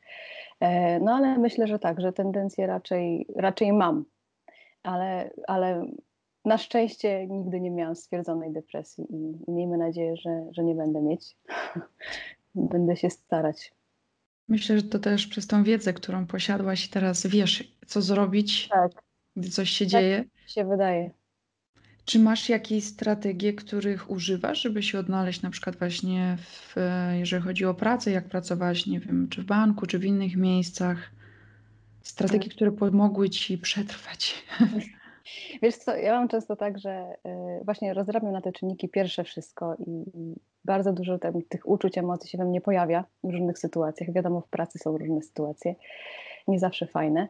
No 1.02 1.16
ale 1.16 1.38
myślę, 1.38 1.68
że 1.68 1.80
tak, 1.80 2.02
że 2.02 2.14
tendencje 2.14 2.68
raczej, 2.68 3.28
raczej 3.36 3.74
mam, 3.74 4.06
ale, 4.84 5.30
ale 5.48 5.86
na 6.46 6.58
szczęście 6.58 7.28
nigdy 7.28 7.62
nie 7.62 7.72
miałam 7.72 7.96
stwierdzonej 7.96 8.54
depresji 8.54 9.06
i 9.10 9.52
miejmy 9.52 9.78
nadzieję, 9.78 10.18
że, 10.18 10.46
że 10.52 10.64
nie 10.64 10.76
będę 10.76 11.02
mieć. 11.02 11.38
będę 12.56 12.96
się 12.96 13.10
starać. 13.10 13.74
Myślę, 14.48 14.78
że 14.78 14.84
to 14.84 15.00
też 15.00 15.28
przez 15.28 15.48
tą 15.48 15.64
wiedzę, 15.64 15.94
którą 15.94 16.28
posiadłaś 16.28 16.86
i 16.86 16.90
teraz 16.90 17.28
wiesz, 17.28 17.78
co 17.88 18.02
zrobić, 18.02 18.68
tak. 18.68 18.92
gdy 19.36 19.50
coś 19.50 19.70
się 19.70 19.86
tak 19.86 19.92
dzieje. 19.92 20.24
się 20.48 20.66
wydaje. 20.66 21.12
Czy 22.06 22.20
masz 22.20 22.50
jakieś 22.50 22.84
strategie, 22.84 23.54
których 23.54 24.12
używasz, 24.12 24.62
żeby 24.62 24.84
się 24.84 25.00
odnaleźć 25.00 25.42
na 25.42 25.50
przykład 25.50 25.76
właśnie, 25.76 26.38
w, 26.40 26.76
jeżeli 27.14 27.44
chodzi 27.44 27.66
o 27.66 27.74
pracę, 27.74 28.12
jak 28.12 28.30
pracowałaś, 28.30 28.86
nie 28.86 29.00
wiem, 29.00 29.28
czy 29.30 29.42
w 29.42 29.46
banku, 29.46 29.86
czy 29.86 30.00
w 30.00 30.06
innych 30.06 30.36
miejscach? 30.36 31.12
Strategie, 32.02 32.50
które 32.50 32.72
pomogły 32.72 33.30
ci 33.30 33.58
przetrwać. 33.58 34.36
Wiesz 35.62 35.76
co, 35.76 35.96
ja 35.96 36.14
mam 36.20 36.28
często 36.28 36.56
tak, 36.56 36.80
że 36.80 37.16
y, 37.62 37.64
właśnie 37.66 37.94
rozrabiam 37.94 38.32
na 38.32 38.42
te 38.42 38.52
czynniki 38.52 38.90
pierwsze 38.90 39.24
wszystko 39.24 39.76
i 39.88 40.06
bardzo 40.66 40.94
dużo 40.94 41.20
tem, 41.20 41.42
tych 41.50 41.70
uczuć, 41.70 41.98
emocji 41.98 42.30
się 42.30 42.38
we 42.38 42.46
mnie 42.46 42.62
pojawia 42.62 43.06
w 43.24 43.30
różnych 43.30 43.60
sytuacjach. 43.60 44.12
Wiadomo, 44.12 44.42
w 44.42 44.48
pracy 44.48 44.80
są 44.80 44.98
różne 44.98 45.22
sytuacje, 45.22 45.76
nie 46.48 46.60
zawsze 46.60 46.88
fajne. 46.88 47.28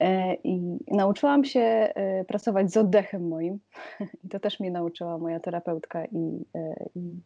E, 0.00 0.34
I 0.34 0.78
nauczyłam 0.90 1.44
się 1.44 1.60
e, 1.60 2.24
pracować 2.24 2.72
z 2.72 2.76
oddechem 2.76 3.28
moim. 3.28 3.58
I 4.24 4.28
to 4.28 4.40
też 4.40 4.60
mnie 4.60 4.70
nauczyła 4.70 5.18
moja 5.18 5.40
terapeutka. 5.40 6.04
I, 6.04 6.44
e, 6.54 6.74
i, 6.94 7.20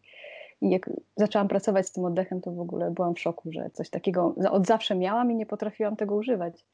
i 0.61 0.71
jak 0.71 0.91
zaczęłam 1.17 1.49
pracować 1.49 1.87
z 1.87 1.93
tym 1.93 2.05
oddechem, 2.05 2.41
to 2.41 2.53
w 2.53 2.61
ogóle 2.61 2.91
byłam 2.91 3.15
w 3.15 3.21
szoku, 3.21 3.53
że 3.53 3.71
coś 3.71 3.91
takiego 3.91 4.35
od 4.51 4.67
zawsze 4.67 4.95
miałam 4.95 5.31
i 5.33 5.35
nie 5.35 5.47
potrafiłam 5.47 5.97
tego 5.97 6.15
używać. 6.15 6.65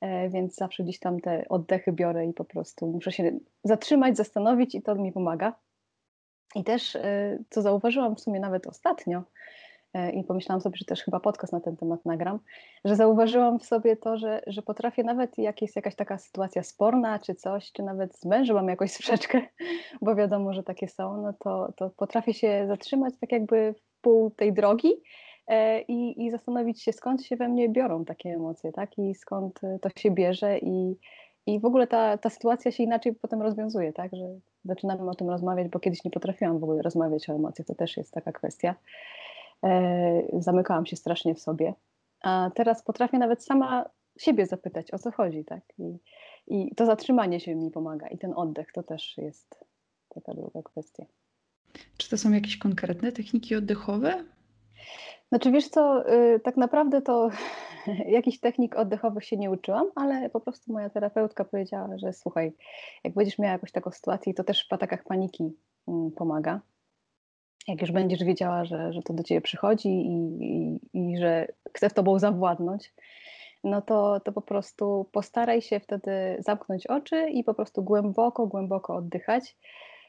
E, 0.00 0.28
więc 0.28 0.54
zawsze 0.54 0.82
gdzieś 0.82 0.98
tam 0.98 1.20
te 1.20 1.44
oddechy 1.48 1.92
biorę 1.92 2.26
i 2.26 2.32
po 2.32 2.44
prostu 2.44 2.86
muszę 2.86 3.12
się 3.12 3.32
zatrzymać, 3.64 4.16
zastanowić 4.16 4.74
i 4.74 4.82
to 4.82 4.94
mi 4.94 5.12
pomaga. 5.12 5.54
I 6.54 6.64
też, 6.64 6.96
e, 6.96 7.38
co 7.50 7.62
zauważyłam 7.62 8.16
w 8.16 8.20
sumie 8.20 8.40
nawet 8.40 8.66
ostatnio, 8.66 9.22
e, 9.94 10.10
i 10.10 10.24
pomyślałam 10.24 10.60
sobie, 10.60 10.76
że 10.76 10.84
też 10.84 11.02
chyba 11.02 11.20
podcast 11.20 11.52
na 11.52 11.60
ten 11.60 11.76
temat 11.76 12.04
nagram, 12.04 12.38
że 12.84 12.96
zauważyłam 12.96 13.58
w 13.58 13.64
sobie 13.64 13.96
to, 13.96 14.18
że, 14.18 14.42
że 14.46 14.62
potrafię 14.62 15.04
nawet 15.04 15.38
jak 15.38 15.62
jest 15.62 15.76
jakaś 15.76 15.94
taka 15.94 16.18
sytuacja 16.18 16.62
sporna 16.62 17.18
czy 17.18 17.34
coś, 17.34 17.72
czy 17.72 17.82
nawet 17.82 18.16
z 18.16 18.24
mężem 18.24 18.56
mam 18.56 18.68
jakąś 18.68 18.92
sprzeczkę, 18.92 19.42
bo 20.02 20.14
wiadomo, 20.14 20.52
że 20.52 20.62
takie 20.62 20.88
są, 20.88 21.22
no 21.22 21.32
to, 21.32 21.72
to 21.76 21.90
potrafię 21.90 22.34
się 22.34 22.64
zatrzymać 22.66 23.14
tak 23.20 23.32
jakby 23.32 23.74
w 23.78 24.00
pół 24.00 24.30
tej 24.30 24.52
drogi 24.52 24.92
i, 25.88 26.26
i 26.26 26.30
zastanowić 26.30 26.82
się, 26.82 26.92
skąd 26.92 27.24
się 27.24 27.36
we 27.36 27.48
mnie 27.48 27.68
biorą 27.68 28.04
takie 28.04 28.30
emocje, 28.30 28.72
tak? 28.72 28.98
I 28.98 29.14
skąd 29.14 29.60
to 29.80 29.88
się 29.96 30.10
bierze 30.10 30.58
i, 30.58 30.96
i 31.46 31.60
w 31.60 31.64
ogóle 31.64 31.86
ta, 31.86 32.18
ta 32.18 32.30
sytuacja 32.30 32.70
się 32.70 32.82
inaczej 32.82 33.14
potem 33.14 33.42
rozwiązuje, 33.42 33.92
tak? 33.92 34.16
Że 34.16 34.24
zaczynamy 34.64 35.10
o 35.10 35.14
tym 35.14 35.30
rozmawiać, 35.30 35.68
bo 35.68 35.80
kiedyś 35.80 36.04
nie 36.04 36.10
potrafiłam 36.10 36.58
w 36.58 36.64
ogóle 36.64 36.82
rozmawiać 36.82 37.30
o 37.30 37.32
emocjach, 37.32 37.66
to 37.66 37.74
też 37.74 37.96
jest 37.96 38.12
taka 38.12 38.32
kwestia. 38.32 38.74
E, 39.64 40.22
zamykałam 40.32 40.86
się 40.86 40.96
strasznie 40.96 41.34
w 41.34 41.40
sobie, 41.40 41.74
a 42.20 42.50
teraz 42.54 42.82
potrafię 42.82 43.18
nawet 43.18 43.44
sama 43.44 43.84
siebie 44.18 44.46
zapytać, 44.46 44.94
o 44.94 44.98
co 44.98 45.10
chodzi, 45.10 45.44
tak? 45.44 45.60
I, 45.78 45.98
i 46.46 46.74
to 46.74 46.86
zatrzymanie 46.86 47.40
się 47.40 47.54
mi 47.54 47.70
pomaga 47.70 48.08
i 48.08 48.18
ten 48.18 48.32
oddech 48.36 48.72
to 48.72 48.82
też 48.82 49.18
jest 49.18 49.64
taka 50.08 50.34
druga 50.34 50.62
kwestia. 50.62 51.04
Czy 51.96 52.10
to 52.10 52.18
są 52.18 52.32
jakieś 52.32 52.58
konkretne 52.58 53.12
techniki 53.12 53.56
oddechowe? 53.56 54.24
Znaczy 55.28 55.50
wiesz 55.50 55.68
co, 55.68 56.12
y, 56.12 56.40
tak 56.40 56.56
naprawdę 56.56 57.02
to 57.02 57.28
jakichś 58.18 58.38
technik 58.38 58.76
oddechowych 58.76 59.24
się 59.24 59.36
nie 59.36 59.50
uczyłam, 59.50 59.86
ale 59.94 60.30
po 60.30 60.40
prostu 60.40 60.72
moja 60.72 60.90
terapeutka 60.90 61.44
powiedziała, 61.44 61.98
że 61.98 62.12
słuchaj, 62.12 62.52
jak 63.04 63.14
będziesz 63.14 63.38
miała 63.38 63.52
jakąś 63.52 63.72
taką 63.72 63.90
sytuację, 63.90 64.34
to 64.34 64.44
też 64.44 64.68
w 64.68 64.72
atakach 64.72 65.04
paniki 65.04 65.56
mm, 65.88 66.10
pomaga. 66.10 66.60
Jak 67.68 67.80
już 67.80 67.92
będziesz 67.92 68.24
wiedziała, 68.24 68.64
że, 68.64 68.92
że 68.92 69.02
to 69.02 69.12
do 69.12 69.22
ciebie 69.22 69.40
przychodzi 69.40 69.88
i, 69.88 70.38
i, 70.40 70.80
i 70.92 71.18
że 71.18 71.46
chce 71.74 71.90
w 71.90 71.94
tobą 71.94 72.18
zawładnąć, 72.18 72.94
no 73.64 73.82
to, 73.82 74.20
to 74.20 74.32
po 74.32 74.42
prostu 74.42 75.08
postaraj 75.12 75.62
się 75.62 75.80
wtedy 75.80 76.36
zamknąć 76.38 76.86
oczy 76.86 77.28
i 77.30 77.44
po 77.44 77.54
prostu 77.54 77.82
głęboko, 77.82 78.46
głęboko 78.46 78.94
oddychać. 78.94 79.56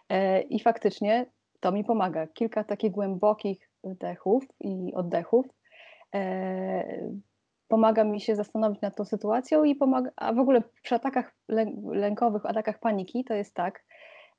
E, 0.10 0.42
I 0.42 0.60
faktycznie 0.60 1.26
to 1.60 1.72
mi 1.72 1.84
pomaga. 1.84 2.28
Kilka 2.28 2.64
takich 2.64 2.92
głębokich 2.92 3.69
wdechów 3.84 4.44
i 4.60 4.94
oddechów. 4.96 5.46
E, 6.16 7.10
pomaga 7.68 8.04
mi 8.04 8.22
się 8.22 8.36
zastanowić 8.36 8.82
nad 8.82 8.96
tą 8.96 9.06
sytuacją 9.06 9.64
i 9.64 9.76
pomaga, 9.76 10.12
a 10.16 10.34
w 10.34 10.40
ogóle 10.40 10.64
przy 10.82 10.96
atakach 10.96 11.36
lękowych, 11.92 12.46
atakach 12.46 12.80
paniki 12.80 13.24
to 13.24 13.34
jest 13.34 13.54
tak, 13.54 13.84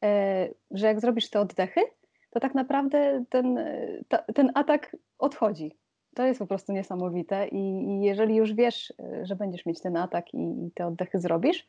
e, 0.02 0.48
że 0.70 0.86
jak 0.86 1.00
zrobisz 1.00 1.30
te 1.30 1.40
oddechy, 1.40 1.80
to 2.30 2.40
tak 2.40 2.54
naprawdę 2.54 3.24
ten, 3.28 3.64
ta, 4.08 4.18
ten 4.18 4.50
atak 4.54 4.96
odchodzi. 5.18 5.76
To 6.14 6.26
jest 6.26 6.38
po 6.38 6.46
prostu 6.46 6.72
niesamowite 6.72 7.48
i, 7.48 7.58
i, 7.58 8.00
jeżeli 8.02 8.36
już 8.36 8.54
wiesz, 8.54 8.92
że 9.22 9.36
będziesz 9.36 9.66
mieć 9.66 9.80
ten 9.80 9.96
atak 9.96 10.34
i, 10.34 10.66
i 10.66 10.70
te 10.74 10.86
oddechy 10.86 11.20
zrobisz, 11.20 11.66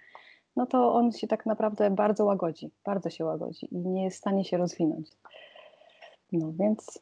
no 0.55 0.65
to 0.65 0.93
on 0.93 1.11
się 1.11 1.27
tak 1.27 1.45
naprawdę 1.45 1.89
bardzo 1.89 2.25
łagodzi, 2.25 2.71
bardzo 2.85 3.09
się 3.09 3.25
łagodzi 3.25 3.75
i 3.75 3.77
nie 3.77 4.03
jest 4.03 4.17
w 4.17 4.19
stanie 4.19 4.45
się 4.45 4.57
rozwinąć. 4.57 5.09
No 6.31 6.51
więc 6.59 6.99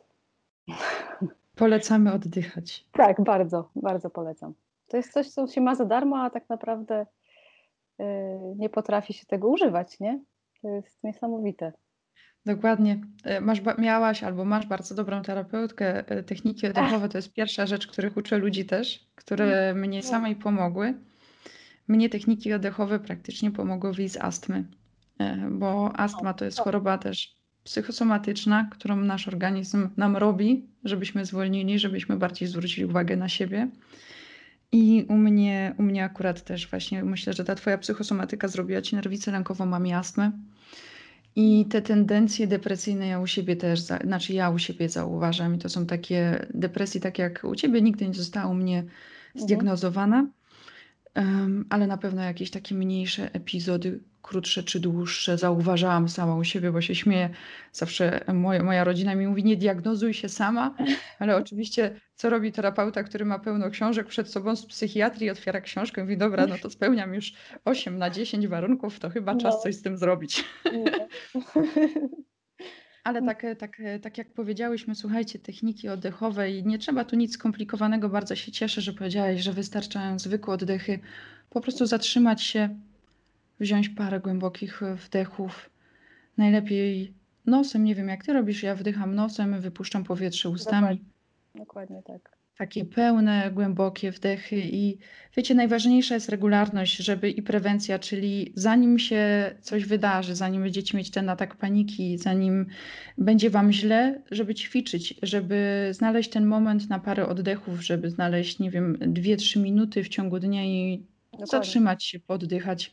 Polecamy 1.55 2.13
oddychać. 2.13 2.85
Tak, 2.91 3.21
bardzo, 3.21 3.69
bardzo 3.75 4.09
polecam. 4.09 4.53
To 4.87 4.97
jest 4.97 5.13
coś, 5.13 5.29
co 5.29 5.47
się 5.47 5.61
ma 5.61 5.75
za 5.75 5.85
darmo, 5.85 6.23
a 6.23 6.29
tak 6.29 6.49
naprawdę 6.49 7.05
yy, 7.99 8.05
nie 8.55 8.69
potrafi 8.69 9.13
się 9.13 9.25
tego 9.25 9.47
używać, 9.47 9.99
nie? 9.99 10.19
To 10.61 10.69
jest 10.69 11.03
niesamowite. 11.03 11.73
Dokładnie. 12.45 13.01
E, 13.23 13.41
masz, 13.41 13.61
miałaś 13.77 14.23
albo 14.23 14.45
masz 14.45 14.65
bardzo 14.65 14.95
dobrą 14.95 15.21
terapeutkę. 15.21 16.07
E, 16.07 16.23
techniki 16.23 16.67
oddechowe 16.67 17.09
to 17.09 17.17
jest 17.17 17.33
pierwsza 17.33 17.65
rzecz, 17.65 17.87
których 17.87 18.17
uczę 18.17 18.37
ludzi 18.37 18.65
też, 18.65 19.07
które 19.15 19.73
mnie 19.73 20.03
samej 20.03 20.35
pomogły. 20.35 20.93
Mnie 21.87 22.09
techniki 22.09 22.53
oddechowe 22.53 22.99
praktycznie 22.99 23.51
pomogły 23.51 23.93
wyjść 23.93 24.13
z 24.13 24.17
astmy, 24.17 24.63
e, 25.19 25.37
bo 25.51 25.91
astma 25.95 26.33
to 26.33 26.45
jest 26.45 26.59
choroba 26.59 26.97
też 26.97 27.38
psychosomatyczna, 27.69 28.69
którą 28.71 28.95
nasz 28.95 29.27
organizm 29.27 29.89
nam 29.97 30.17
robi, 30.17 30.65
żebyśmy 30.83 31.25
zwolnili, 31.25 31.79
żebyśmy 31.79 32.17
bardziej 32.17 32.47
zwrócili 32.47 32.85
uwagę 32.85 33.15
na 33.17 33.29
siebie. 33.29 33.69
I 34.71 35.05
u 35.09 35.17
mnie, 35.17 35.75
u 35.77 35.83
mnie 35.83 36.03
akurat 36.03 36.43
też 36.43 36.69
właśnie 36.69 37.03
myślę, 37.03 37.33
że 37.33 37.43
ta 37.43 37.55
twoja 37.55 37.77
psychosomatyka 37.77 38.47
zrobiła 38.47 38.81
ci 38.81 38.95
nerwicę 38.95 39.31
lękową, 39.31 39.65
mam 39.65 39.91
astmę. 39.91 40.31
I 41.35 41.65
te 41.69 41.81
tendencje 41.81 42.47
depresyjne 42.47 43.07
ja 43.07 43.19
u 43.19 43.27
siebie 43.27 43.55
też, 43.55 43.79
znaczy 43.79 44.33
ja 44.33 44.49
u 44.49 44.59
siebie 44.59 44.89
zauważam 44.89 45.55
i 45.55 45.57
to 45.57 45.69
są 45.69 45.85
takie 45.85 46.45
depresje, 46.53 47.01
tak 47.01 47.19
jak 47.19 47.43
u 47.43 47.55
ciebie 47.55 47.81
nigdy 47.81 48.07
nie 48.07 48.13
została 48.13 48.51
u 48.51 48.53
mnie 48.53 48.79
mhm. 48.79 48.93
zdiagnozowana. 49.35 50.27
ale 51.69 51.87
na 51.87 51.97
pewno 51.97 52.21
jakieś 52.21 52.51
takie 52.51 52.75
mniejsze 52.75 53.33
epizody, 53.33 53.99
krótsze 54.29 54.63
czy 54.63 54.79
dłuższe, 54.79 55.37
zauważałam 55.37 56.09
sama 56.09 56.35
u 56.35 56.43
siebie, 56.43 56.71
bo 56.71 56.81
się 56.81 56.95
śmieję. 56.95 57.29
Zawsze 57.71 58.21
moja, 58.33 58.63
moja 58.63 58.83
rodzina 58.83 59.15
mi 59.15 59.27
mówi, 59.27 59.43
nie 59.43 59.57
diagnozuj 59.57 60.13
się 60.13 60.29
sama, 60.29 60.75
ale 61.19 61.35
oczywiście 61.35 61.99
co 62.15 62.29
robi 62.29 62.51
terapeuta, 62.51 63.03
który 63.03 63.25
ma 63.25 63.39
pełno 63.39 63.69
książek 63.69 64.07
przed 64.07 64.29
sobą 64.29 64.55
z 64.55 64.65
psychiatrii, 64.65 65.29
otwiera 65.29 65.61
książkę 65.61 66.01
i 66.01 66.03
mówi, 66.03 66.17
dobra, 66.17 66.47
no 66.47 66.57
to 66.57 66.69
spełniam 66.69 67.13
już 67.13 67.33
8 67.65 67.97
na 67.97 68.09
10 68.09 68.47
warunków, 68.47 68.99
to 68.99 69.09
chyba 69.09 69.35
czas 69.35 69.55
no. 69.55 69.61
coś 69.61 69.75
z 69.75 69.81
tym 69.81 69.97
zrobić. 69.97 70.43
Ale 73.03 73.21
tak, 73.21 73.45
tak, 73.59 73.81
tak 74.01 74.17
jak 74.17 74.33
powiedziałyśmy, 74.33 74.95
słuchajcie, 74.95 75.39
techniki 75.39 75.89
oddechowe 75.89 76.51
i 76.51 76.63
nie 76.63 76.77
trzeba 76.77 77.05
tu 77.05 77.15
nic 77.15 77.33
skomplikowanego. 77.33 78.09
Bardzo 78.09 78.35
się 78.35 78.51
cieszę, 78.51 78.81
że 78.81 78.93
powiedziałeś, 78.93 79.41
że 79.41 79.53
wystarczają 79.53 80.19
zwykłe 80.19 80.53
oddechy. 80.53 80.99
Po 81.49 81.61
prostu 81.61 81.85
zatrzymać 81.85 82.43
się, 82.43 82.79
wziąć 83.59 83.89
parę 83.89 84.19
głębokich 84.19 84.81
wdechów. 84.95 85.69
Najlepiej 86.37 87.13
nosem, 87.45 87.83
nie 87.83 87.95
wiem 87.95 88.07
jak 88.07 88.25
ty 88.25 88.33
robisz, 88.33 88.63
ja 88.63 88.75
wdycham 88.75 89.15
nosem, 89.15 89.61
wypuszczam 89.61 90.03
powietrze 90.03 90.49
ustami. 90.49 90.81
Dokładnie, 90.81 91.05
Dokładnie 91.55 92.03
tak 92.03 92.39
takie 92.59 92.85
pełne, 92.85 93.51
głębokie 93.53 94.11
wdechy 94.11 94.55
i 94.55 94.97
wiecie, 95.37 95.55
najważniejsza 95.55 96.15
jest 96.15 96.29
regularność, 96.29 96.97
żeby 96.97 97.29
i 97.29 97.41
prewencja, 97.41 97.99
czyli 97.99 98.53
zanim 98.55 98.99
się 98.99 99.55
coś 99.61 99.85
wydarzy, 99.85 100.35
zanim 100.35 100.63
będziecie 100.63 100.97
mieć 100.97 101.11
ten 101.11 101.29
atak 101.29 101.55
paniki, 101.55 102.17
zanim 102.17 102.65
będzie 103.17 103.49
wam 103.49 103.71
źle, 103.71 104.21
żeby 104.31 104.55
ćwiczyć, 104.55 105.15
żeby 105.23 105.89
znaleźć 105.91 106.29
ten 106.29 106.45
moment 106.45 106.89
na 106.89 106.99
parę 106.99 107.27
oddechów, 107.27 107.81
żeby 107.81 108.09
znaleźć, 108.09 108.59
nie 108.59 108.71
wiem, 108.71 108.97
dwie, 109.01 109.37
trzy 109.37 109.59
minuty 109.59 110.03
w 110.03 110.09
ciągu 110.09 110.39
dnia 110.39 110.65
i 110.65 111.03
Dokładnie. 111.31 111.47
zatrzymać 111.51 112.03
się, 112.03 112.19
poddychać. 112.19 112.91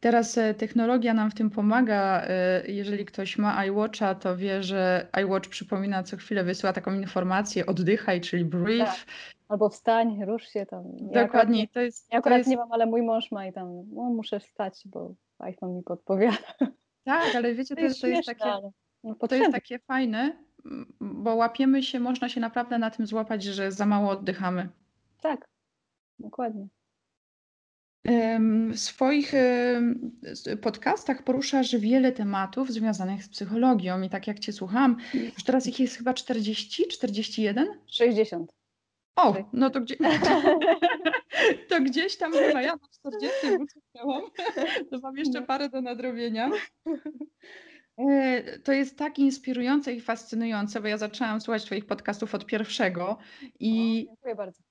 Teraz 0.00 0.38
e, 0.38 0.54
technologia 0.54 1.14
nam 1.14 1.30
w 1.30 1.34
tym 1.34 1.50
pomaga. 1.50 2.22
E, 2.22 2.62
jeżeli 2.68 3.04
ktoś 3.04 3.38
ma 3.38 3.64
iWatcha, 3.64 4.14
to 4.14 4.36
wie, 4.36 4.62
że 4.62 5.06
iWatch 5.22 5.48
przypomina 5.48 6.02
co 6.02 6.16
chwilę, 6.16 6.44
wysyła 6.44 6.72
taką 6.72 6.94
informację, 6.94 7.66
oddychaj, 7.66 8.20
czyli 8.20 8.44
breathe. 8.44 8.84
Tak. 8.84 9.06
Albo 9.48 9.68
wstań, 9.68 10.24
rusz 10.24 10.48
się 10.48 10.66
tam. 10.66 10.84
Ja 11.10 11.24
Dokładnie. 11.24 11.62
Akurat, 11.62 11.74
to 11.74 11.80
jest, 11.80 12.12
ja 12.12 12.18
akurat 12.18 12.38
jest... 12.38 12.50
nie 12.50 12.56
mam, 12.56 12.72
ale 12.72 12.86
mój 12.86 13.02
mąż 13.02 13.32
ma 13.32 13.46
i 13.46 13.52
tam, 13.52 13.82
no, 13.92 14.02
muszę 14.02 14.40
wstać, 14.40 14.82
bo 14.86 15.14
iPhone 15.38 15.76
mi 15.76 15.82
podpowiada. 15.82 16.36
Tak, 17.04 17.34
ale 17.34 17.54
wiecie, 17.54 17.74
to, 17.74 17.80
to, 17.80 17.86
jest, 17.86 18.00
to 18.00 18.06
jest 18.06 18.26
takie, 18.28 18.50
no, 19.04 19.14
to 19.14 19.34
jest 19.34 19.52
takie 19.52 19.78
fajne, 19.78 20.36
bo 21.00 21.34
łapiemy 21.34 21.82
się, 21.82 22.00
można 22.00 22.28
się 22.28 22.40
naprawdę 22.40 22.78
na 22.78 22.90
tym 22.90 23.06
złapać, 23.06 23.44
że 23.44 23.72
za 23.72 23.86
mało 23.86 24.10
oddychamy. 24.10 24.68
Tak, 25.20 25.48
dokładnie. 26.18 26.68
W 28.72 28.78
swoich 28.78 29.32
podcastach 30.62 31.24
poruszasz 31.24 31.76
wiele 31.76 32.12
tematów 32.12 32.70
związanych 32.70 33.24
z 33.24 33.28
psychologią 33.28 34.02
i 34.02 34.10
tak 34.10 34.26
jak 34.26 34.38
cię 34.38 34.52
słuchałam, 34.52 34.96
już 35.14 35.44
teraz 35.44 35.66
ich 35.66 35.80
jest 35.80 35.96
chyba 35.96 36.14
40, 36.14 36.88
41? 36.88 37.68
60. 37.86 38.52
O, 39.16 39.34
no 39.52 39.70
to, 39.70 39.80
gdzie, 39.80 39.96
to 41.68 41.80
gdzieś 41.80 42.16
tam 42.16 42.32
chyba 42.46 42.62
ja 42.62 42.72
na 42.72 42.88
40 43.10 43.36
wróciłam, 43.46 44.22
to 44.90 44.98
mam 44.98 45.16
jeszcze 45.16 45.40
no. 45.40 45.46
parę 45.46 45.68
do 45.68 45.80
nadrobienia. 45.80 46.50
E, 47.98 48.58
to 48.58 48.72
jest 48.72 48.98
tak 48.98 49.18
inspirujące 49.18 49.92
i 49.92 50.00
fascynujące, 50.00 50.80
bo 50.80 50.88
ja 50.88 50.98
zaczęłam 50.98 51.40
słuchać 51.40 51.64
Twoich 51.64 51.86
podcastów 51.86 52.34
od 52.34 52.46
pierwszego 52.46 53.18
i 53.60 54.06
o, 54.08 54.10
dziękuję 54.10 54.34
bardzo. 54.34 54.62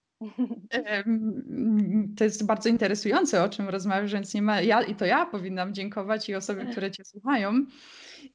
To 2.17 2.23
jest 2.23 2.45
bardzo 2.45 2.69
interesujące, 2.69 3.43
o 3.43 3.49
czym 3.49 3.69
rozmawiasz, 3.69 4.13
więc 4.13 4.33
nie 4.33 4.41
ma, 4.41 4.61
ja, 4.61 4.81
i 4.81 4.95
to 4.95 5.05
ja 5.05 5.25
powinnam 5.25 5.73
dziękować 5.73 6.29
i 6.29 6.35
osoby, 6.35 6.65
które 6.65 6.91
Cię 6.91 7.05
słuchają. 7.05 7.53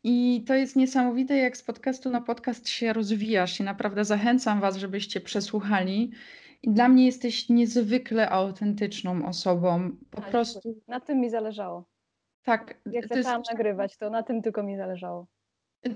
I 0.05 0.45
to 0.47 0.55
jest 0.55 0.77
niesamowite, 0.77 1.37
jak 1.37 1.57
z 1.57 1.63
podcastu 1.63 2.11
na 2.11 2.21
podcast 2.21 2.69
się 2.69 2.93
rozwijasz 2.93 3.61
i 3.61 3.63
naprawdę 3.63 4.05
zachęcam 4.05 4.61
Was, 4.61 4.77
żebyście 4.77 5.21
przesłuchali. 5.21 6.13
I 6.63 6.71
dla 6.71 6.89
mnie 6.89 7.07
jesteś 7.07 7.49
niezwykle 7.49 8.31
autentyczną 8.31 9.27
osobą. 9.29 9.91
Po 10.11 10.21
tak, 10.21 10.31
prostu. 10.31 10.81
Na 10.89 11.01
tym 11.01 11.21
mi 11.21 11.31
zależało. 11.31 11.85
Tak. 12.45 12.81
Jak 12.87 13.09
zaczęłam 13.09 13.41
jest... 13.41 13.51
nagrywać, 13.51 13.97
to 13.97 14.11
na 14.11 14.23
tym 14.23 14.43
tylko 14.43 14.63
mi 14.63 14.77
zależało. 14.77 15.27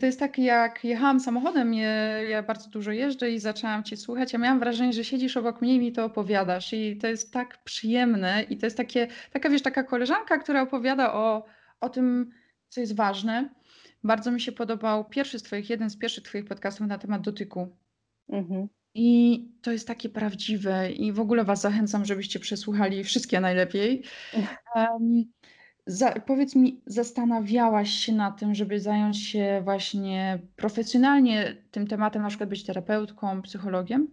To 0.01 0.07
jest 0.07 0.19
tak, 0.19 0.39
jak 0.39 0.85
jechałam 0.85 1.21
samochodem, 1.21 1.75
ja, 1.75 2.23
ja 2.23 2.43
bardzo 2.43 2.71
dużo 2.71 2.93
jeżdżę 2.93 3.31
i 3.31 3.41
zaczęłam 3.41 3.85
Cię 3.85 3.97
słuchać. 3.97 4.33
Ja 4.33 4.39
miałam 4.39 4.61
wrażenie, 4.61 4.93
że 4.93 5.05
siedzisz 5.05 5.37
obok 5.37 5.63
mnie 5.63 5.75
i 5.75 5.79
mi 5.79 5.93
to 5.93 6.05
opowiadasz. 6.05 6.73
I 6.73 6.97
to 6.97 7.07
jest 7.07 7.33
tak 7.33 7.65
przyjemne. 7.65 8.43
I 8.43 8.57
to 8.57 8.67
jest 8.67 8.77
takie, 8.77 9.09
taka, 9.33 9.51
wiesz, 9.51 9.63
taka 9.63 9.83
koleżanka, 9.83 10.39
która 10.39 10.63
opowiada 10.63 11.15
o, 11.15 11.45
o 11.81 11.89
tym, 11.89 12.31
co 12.69 12.81
jest 12.81 12.97
ważne. 12.97 13.51
Bardzo 14.05 14.31
mi 14.31 14.41
się 14.41 14.53
podobał 14.53 15.05
pierwszy 15.05 15.39
z 15.39 15.43
Twoich, 15.43 15.71
jeden 15.71 15.91
z 15.91 15.97
pierwszych 15.97 16.25
Twoich 16.25 16.45
podcastów 16.45 16.87
na 16.87 16.99
temat 16.99 17.23
dotyku. 17.23 17.77
Mhm. 18.29 18.69
I 18.95 19.41
to 19.63 19.73
jest 19.73 19.87
takie 19.87 20.09
prawdziwe. 20.09 20.91
I 20.91 21.13
w 21.13 21.21
ogóle 21.21 21.45
Was 21.45 21.61
zachęcam, 21.61 22.05
żebyście 22.05 22.39
przesłuchali 22.39 23.05
wszystkie 23.05 23.41
najlepiej. 23.41 24.03
Um, 24.75 25.25
Za, 25.91 26.13
powiedz 26.13 26.57
mi, 26.57 26.81
zastanawiałaś 26.87 27.91
się 27.91 28.13
nad 28.13 28.41
tym, 28.41 28.55
żeby 28.55 28.81
zająć 28.81 29.29
się 29.29 29.61
właśnie 29.65 30.39
profesjonalnie 30.57 31.57
tym 31.71 31.87
tematem, 31.87 32.23
na 32.23 32.29
przykład 32.29 32.51
być 32.51 32.65
terapeutką, 32.65 33.43
psychologiem? 33.43 34.09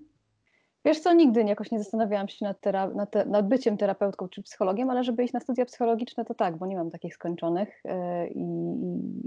Wiesz 0.86 1.00
co, 1.00 1.14
nigdy 1.14 1.44
jakoś 1.44 1.72
nie 1.72 1.80
zastanawiałam 1.80 2.28
się 2.28 2.46
nad, 2.46 2.62
tera, 2.62 2.88
nad, 2.88 3.16
nad, 3.28 3.48
byciem 3.48 3.78
terapeutką 3.78 4.30
czy 4.30 4.44
psychologiem, 4.44 4.90
ale 4.90 5.04
żeby 5.04 5.24
iść 5.24 5.34
na 5.34 5.40
studia 5.40 5.66
psychologiczne, 5.66 6.26
to 6.26 6.34
tak, 6.34 6.58
bo 6.58 6.66
nie 6.66 6.76
mam 6.76 6.92
takich 6.92 7.14
skończonych 7.14 7.82
yy, 7.86 7.92
i 8.36 8.46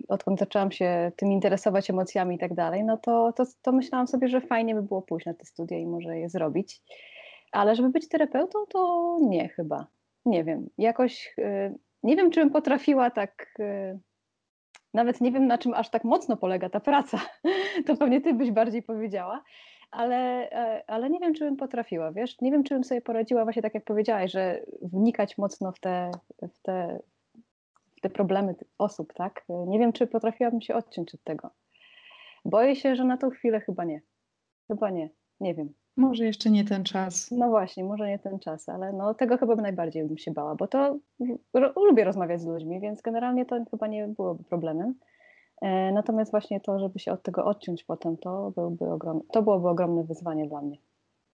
odkąd 0.08 0.38
zaczęłam 0.38 0.72
się 0.72 1.12
tym 1.16 1.32
interesować 1.32 1.90
emocjami 1.90 2.36
i 2.36 2.38
tak 2.38 2.54
dalej, 2.54 2.84
no 2.84 2.96
to, 2.96 3.32
to, 3.36 3.44
to 3.62 3.72
myślałam 3.72 4.06
sobie, 4.06 4.28
że 4.28 4.40
fajnie 4.40 4.74
by 4.74 4.82
było 4.82 5.02
pójść 5.02 5.26
na 5.26 5.34
te 5.34 5.44
studia 5.44 5.78
i 5.78 5.86
może 5.86 6.18
je 6.18 6.28
zrobić. 6.28 6.82
Ale 7.52 7.76
żeby 7.76 7.88
być 7.88 8.08
terapeutą, 8.08 8.58
to 8.68 9.18
nie 9.22 9.48
chyba. 9.48 9.86
Nie 10.24 10.44
wiem. 10.44 10.68
Jakoś 10.78 11.34
yy, 11.38 11.78
nie 12.02 12.16
wiem, 12.16 12.30
czy 12.30 12.40
bym 12.40 12.50
potrafiła 12.50 13.10
tak. 13.10 13.54
Y, 13.60 13.98
nawet 14.94 15.20
nie 15.20 15.32
wiem, 15.32 15.46
na 15.46 15.58
czym 15.58 15.74
aż 15.74 15.90
tak 15.90 16.04
mocno 16.04 16.36
polega 16.36 16.70
ta 16.70 16.80
praca. 16.80 17.20
To 17.86 17.96
pewnie 17.96 18.20
ty 18.20 18.34
byś 18.34 18.50
bardziej 18.50 18.82
powiedziała, 18.82 19.42
ale, 19.90 20.50
e, 20.50 20.90
ale 20.90 21.10
nie 21.10 21.18
wiem, 21.20 21.34
czy 21.34 21.44
bym 21.44 21.56
potrafiła, 21.56 22.12
wiesz? 22.12 22.40
Nie 22.40 22.50
wiem, 22.50 22.64
czy 22.64 22.74
bym 22.74 22.84
sobie 22.84 23.00
poradziła, 23.00 23.44
właśnie 23.44 23.62
tak 23.62 23.74
jak 23.74 23.84
powiedziałaś, 23.84 24.32
że 24.32 24.62
wnikać 24.82 25.38
mocno 25.38 25.72
w 25.72 25.80
te, 25.80 26.10
w 26.42 26.62
te, 26.62 26.98
w 27.96 28.00
te 28.00 28.10
problemy 28.10 28.54
osób, 28.78 29.12
tak? 29.14 29.44
Nie 29.66 29.78
wiem, 29.78 29.92
czy 29.92 30.06
potrafiłabym 30.06 30.60
się 30.60 30.74
odciąć 30.74 31.14
od 31.14 31.24
tego. 31.24 31.50
Boję 32.44 32.76
się, 32.76 32.96
że 32.96 33.04
na 33.04 33.16
tą 33.16 33.30
chwilę 33.30 33.60
chyba 33.60 33.84
nie. 33.84 34.00
Chyba 34.68 34.90
nie. 34.90 35.10
Nie 35.40 35.54
wiem. 35.54 35.74
Może 35.98 36.24
jeszcze 36.24 36.50
nie 36.50 36.64
ten 36.64 36.84
czas. 36.84 37.30
No 37.30 37.48
właśnie, 37.48 37.84
może 37.84 38.08
nie 38.08 38.18
ten 38.18 38.38
czas, 38.38 38.68
ale 38.68 38.92
no 38.92 39.14
tego 39.14 39.38
chyba 39.38 39.56
najbardziej 39.56 40.04
bym 40.04 40.18
się 40.18 40.30
bała, 40.30 40.54
bo 40.54 40.68
to 40.68 40.98
lubię 41.76 42.04
rozmawiać 42.04 42.40
z 42.40 42.46
ludźmi, 42.46 42.80
więc 42.80 43.02
generalnie 43.02 43.46
to 43.46 43.64
chyba 43.70 43.86
nie 43.86 44.08
byłoby 44.08 44.44
problemem. 44.44 44.94
E, 45.62 45.92
natomiast 45.92 46.30
właśnie 46.30 46.60
to, 46.60 46.78
żeby 46.78 46.98
się 46.98 47.12
od 47.12 47.22
tego 47.22 47.44
odciąć 47.44 47.84
potem, 47.84 48.16
to, 48.16 48.52
byłby 48.56 48.90
ogrom, 48.92 49.22
to 49.32 49.42
byłoby 49.42 49.68
ogromne 49.68 50.04
wyzwanie 50.04 50.48
dla 50.48 50.62
mnie. 50.62 50.78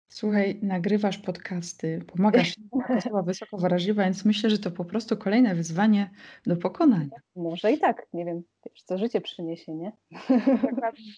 Słuchaj, 0.09 0.59
nagrywasz 0.63 1.19
podcasty, 1.19 2.05
pomagasz 2.13 2.55
osoba 2.99 3.23
wysoko 3.23 3.59
wrażliwa, 3.59 4.05
więc 4.05 4.25
myślę, 4.25 4.51
że 4.51 4.59
to 4.59 4.71
po 4.71 4.85
prostu 4.85 5.17
kolejne 5.17 5.55
wyzwanie 5.55 6.11
do 6.47 6.57
pokonania. 6.57 7.17
Może 7.37 7.73
i 7.73 7.79
tak, 7.79 8.07
nie 8.13 8.25
wiem, 8.25 8.43
co 8.85 8.99
życie 8.99 9.21
przyniesie, 9.21 9.75
nie? 9.75 9.93
Dokładnie. 10.71 11.13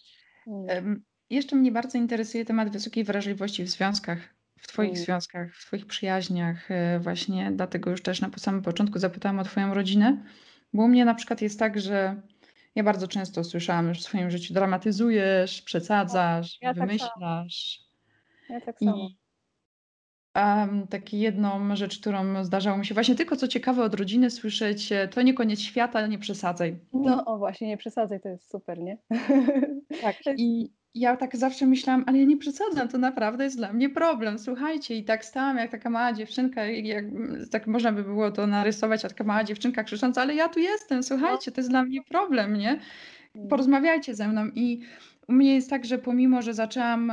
Jeszcze 1.30 1.56
mnie 1.56 1.72
bardzo 1.72 1.98
interesuje 1.98 2.44
temat 2.44 2.70
wysokiej 2.70 3.04
wrażliwości 3.04 3.64
w 3.64 3.68
związkach, 3.68 4.18
w 4.58 4.68
Twoich 4.68 4.90
mm. 4.90 5.04
związkach, 5.04 5.54
w 5.54 5.66
Twoich 5.66 5.86
przyjaźniach. 5.86 6.70
E, 6.70 6.98
właśnie 7.00 7.52
dlatego 7.52 7.90
już 7.90 8.02
też 8.02 8.20
na 8.20 8.30
samym 8.36 8.62
początku 8.62 8.98
zapytałam 8.98 9.38
o 9.38 9.44
Twoją 9.44 9.74
rodzinę, 9.74 10.24
bo 10.72 10.82
u 10.82 10.88
mnie 10.88 11.04
na 11.04 11.14
przykład 11.14 11.42
jest 11.42 11.58
tak, 11.58 11.80
że 11.80 12.22
ja 12.74 12.82
bardzo 12.82 13.08
często 13.08 13.44
słyszałam, 13.44 13.94
że 13.94 14.00
w 14.00 14.04
swoim 14.04 14.30
życiu 14.30 14.54
dramatyzujesz, 14.54 15.62
przesadzasz, 15.62 16.58
ja 16.62 16.74
tak 16.74 16.78
wymyślasz. 16.78 17.80
Tak 18.48 18.50
ja 18.50 18.60
tak 18.60 18.78
samo. 18.78 18.96
I 18.96 19.16
um, 20.34 20.86
taki 20.86 21.20
jedną 21.20 21.76
rzecz, 21.76 22.00
którą 22.00 22.44
zdarzało 22.44 22.78
mi 22.78 22.86
się 22.86 22.94
właśnie 22.94 23.14
tylko 23.14 23.36
co 23.36 23.48
ciekawe 23.48 23.84
od 23.84 23.94
rodziny 23.94 24.30
słyszeć, 24.30 24.92
e, 24.92 25.08
to 25.08 25.22
nie 25.22 25.34
koniec 25.34 25.60
świata, 25.60 26.06
nie 26.06 26.18
przesadzaj. 26.18 26.78
No 26.92 27.24
o 27.24 27.38
właśnie, 27.38 27.68
nie 27.68 27.76
przesadzaj, 27.76 28.20
to 28.20 28.28
jest 28.28 28.50
super, 28.50 28.78
nie? 28.78 28.98
Tak 30.02 30.16
i 30.38 30.72
ja 30.96 31.16
tak 31.16 31.36
zawsze 31.36 31.66
myślałam, 31.66 32.04
ale 32.06 32.18
ja 32.18 32.24
nie 32.24 32.36
przesadzam, 32.36 32.88
to 32.88 32.98
naprawdę 32.98 33.44
jest 33.44 33.56
dla 33.56 33.72
mnie 33.72 33.90
problem. 33.90 34.38
Słuchajcie, 34.38 34.96
i 34.96 35.04
tak 35.04 35.24
stałam 35.24 35.56
jak 35.56 35.70
taka 35.70 35.90
mała 35.90 36.12
dziewczynka, 36.12 36.64
jak, 36.64 37.04
tak 37.50 37.66
można 37.66 37.92
by 37.92 38.04
było 38.04 38.30
to 38.30 38.46
narysować, 38.46 39.02
jak 39.02 39.12
taka 39.12 39.24
mała 39.24 39.44
dziewczynka 39.44 39.84
krzycząca, 39.84 40.22
ale 40.22 40.34
ja 40.34 40.48
tu 40.48 40.60
jestem, 40.60 41.02
słuchajcie, 41.02 41.52
to 41.52 41.60
jest 41.60 41.70
dla 41.70 41.84
mnie 41.84 42.02
problem, 42.02 42.56
nie? 42.56 42.80
Mm. 43.34 43.48
Porozmawiajcie 43.48 44.14
ze 44.14 44.28
mną. 44.28 44.46
I 44.54 44.80
u 45.28 45.32
mnie 45.32 45.54
jest 45.54 45.70
tak, 45.70 45.84
że 45.84 45.98
pomimo, 45.98 46.42
że 46.42 46.54
zaczęłam 46.54 47.12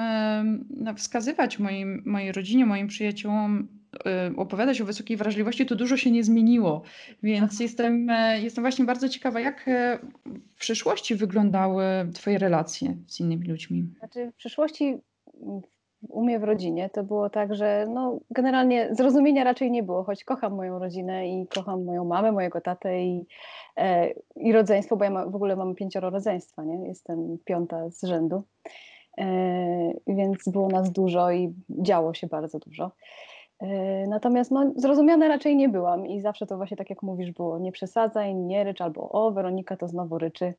no, 0.69 0.93
wskazywać 0.93 1.60
moim, 1.60 2.04
mojej 2.06 2.32
rodzinie, 2.32 2.65
moim 2.65 2.88
przyjaciołom 2.88 3.60
y, 3.60 3.83
opowiadać 4.38 4.82
o 4.82 4.86
wysokiej 4.86 5.17
wrażliwości, 5.17 5.65
to 5.65 5.75
dużo 5.75 5.97
się 5.97 6.12
nie 6.12 6.23
zmieniło. 6.23 6.82
Więc 7.23 7.60
jestem, 7.60 8.10
e, 8.10 8.41
jestem 8.41 8.63
właśnie 8.63 8.86
bardzo 8.86 9.10
ciekawa, 9.10 9.39
jak 9.39 9.67
e, 9.67 9.99
w 10.56 10.60
przyszłości 10.60 11.15
wyglądały 11.15 11.84
Twoje 12.13 12.38
relacje 12.38 12.95
z 13.08 13.19
innymi 13.19 13.47
ludźmi? 13.47 13.86
Znaczy, 13.99 14.32
w 14.32 14.36
przyszłości 14.36 14.97
u 16.10 16.23
mnie 16.23 16.39
w 16.39 16.43
rodzinie 16.43 16.89
to 16.89 17.03
było 17.03 17.29
tak, 17.29 17.56
że 17.56 17.86
no, 17.89 18.19
generalnie 18.32 18.89
zrozumienia 18.91 19.43
raczej 19.43 19.71
nie 19.71 19.84
było, 19.84 20.03
choć 20.03 20.23
kocham 20.23 20.56
moją 20.56 20.79
rodzinę 20.79 21.27
i 21.27 21.47
kocham 21.47 21.84
moją 21.84 22.06
mamę, 22.06 22.32
mojego 22.32 22.62
tatę 22.62 23.03
i, 23.03 23.25
e, 23.77 24.10
i 24.36 24.53
rodzeństwo, 24.53 24.97
bo 24.97 25.03
ja 25.03 25.10
ma, 25.12 25.25
w 25.25 25.36
ogóle 25.36 25.56
mam 25.56 25.75
pięcioro 25.75 26.10
rodzeństwa, 26.10 26.63
nie? 26.63 26.88
jestem 26.88 27.38
piąta 27.45 27.89
z 27.89 28.03
rzędu, 28.03 28.43
e, 29.17 29.25
więc 30.08 30.49
było 30.49 30.67
nas 30.67 30.91
dużo 30.91 31.32
i 31.32 31.53
działo 31.69 32.13
się 32.13 32.27
bardzo 32.27 32.60
dużo. 32.60 32.91
E, 33.60 34.08
natomiast 34.08 34.52
no, 34.52 34.72
zrozumiane 34.76 35.28
raczej 35.28 35.56
nie 35.56 35.70
byłam 35.70 36.08
i 36.08 36.22
zawsze 36.22 36.48
to 36.48 36.58
właśnie 36.58 36.78
tak 36.78 36.89
jak 36.89 37.04
mówisz 37.04 37.32
było, 37.32 37.60
nie 37.60 37.72
przesadzaj, 37.72 38.36
nie 38.36 38.63
rycz 38.63 38.82
albo 38.82 39.10
o, 39.10 39.32
Weronika 39.32 39.78
to 39.78 39.88
znowu 39.88 40.18
ryczy. 40.18 40.54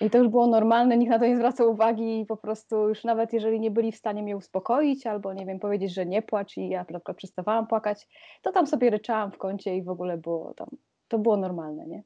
I 0.00 0.10
to 0.10 0.18
już 0.18 0.28
było 0.28 0.46
normalne, 0.46 0.96
nikt 0.96 1.10
na 1.10 1.18
to 1.18 1.26
nie 1.26 1.36
zwracał 1.36 1.70
uwagi 1.70 2.20
i 2.20 2.26
po 2.26 2.36
prostu 2.36 2.88
już 2.88 3.04
nawet 3.04 3.32
jeżeli 3.32 3.60
nie 3.60 3.70
byli 3.70 3.92
w 3.92 3.96
stanie 3.96 4.22
mnie 4.22 4.36
uspokoić 4.36 5.06
albo 5.06 5.34
nie 5.34 5.46
wiem, 5.46 5.58
powiedzieć, 5.58 5.94
że 5.94 6.06
nie 6.06 6.22
płacz 6.22 6.56
i 6.56 6.68
ja 6.68 6.78
na 6.78 6.84
przykład 6.84 7.16
przestawałam 7.16 7.66
płakać, 7.66 8.08
to 8.42 8.52
tam 8.52 8.66
sobie 8.66 8.90
ryczałam 8.90 9.32
w 9.32 9.38
kącie 9.38 9.76
i 9.76 9.82
w 9.82 9.88
ogóle 9.88 10.18
było 10.18 10.54
tam, 10.54 10.68
to 11.08 11.18
było 11.18 11.36
normalne, 11.36 11.86
nie? 11.86 12.02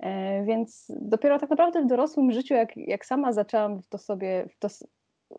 E, 0.00 0.44
więc 0.44 0.92
dopiero 1.00 1.38
tak 1.38 1.50
naprawdę 1.50 1.82
w 1.82 1.86
dorosłym 1.86 2.32
życiu, 2.32 2.54
jak, 2.54 2.76
jak 2.76 3.06
sama 3.06 3.32
zaczęłam 3.32 3.80
to 3.88 3.98
sobie, 3.98 4.48
to, 4.58 4.68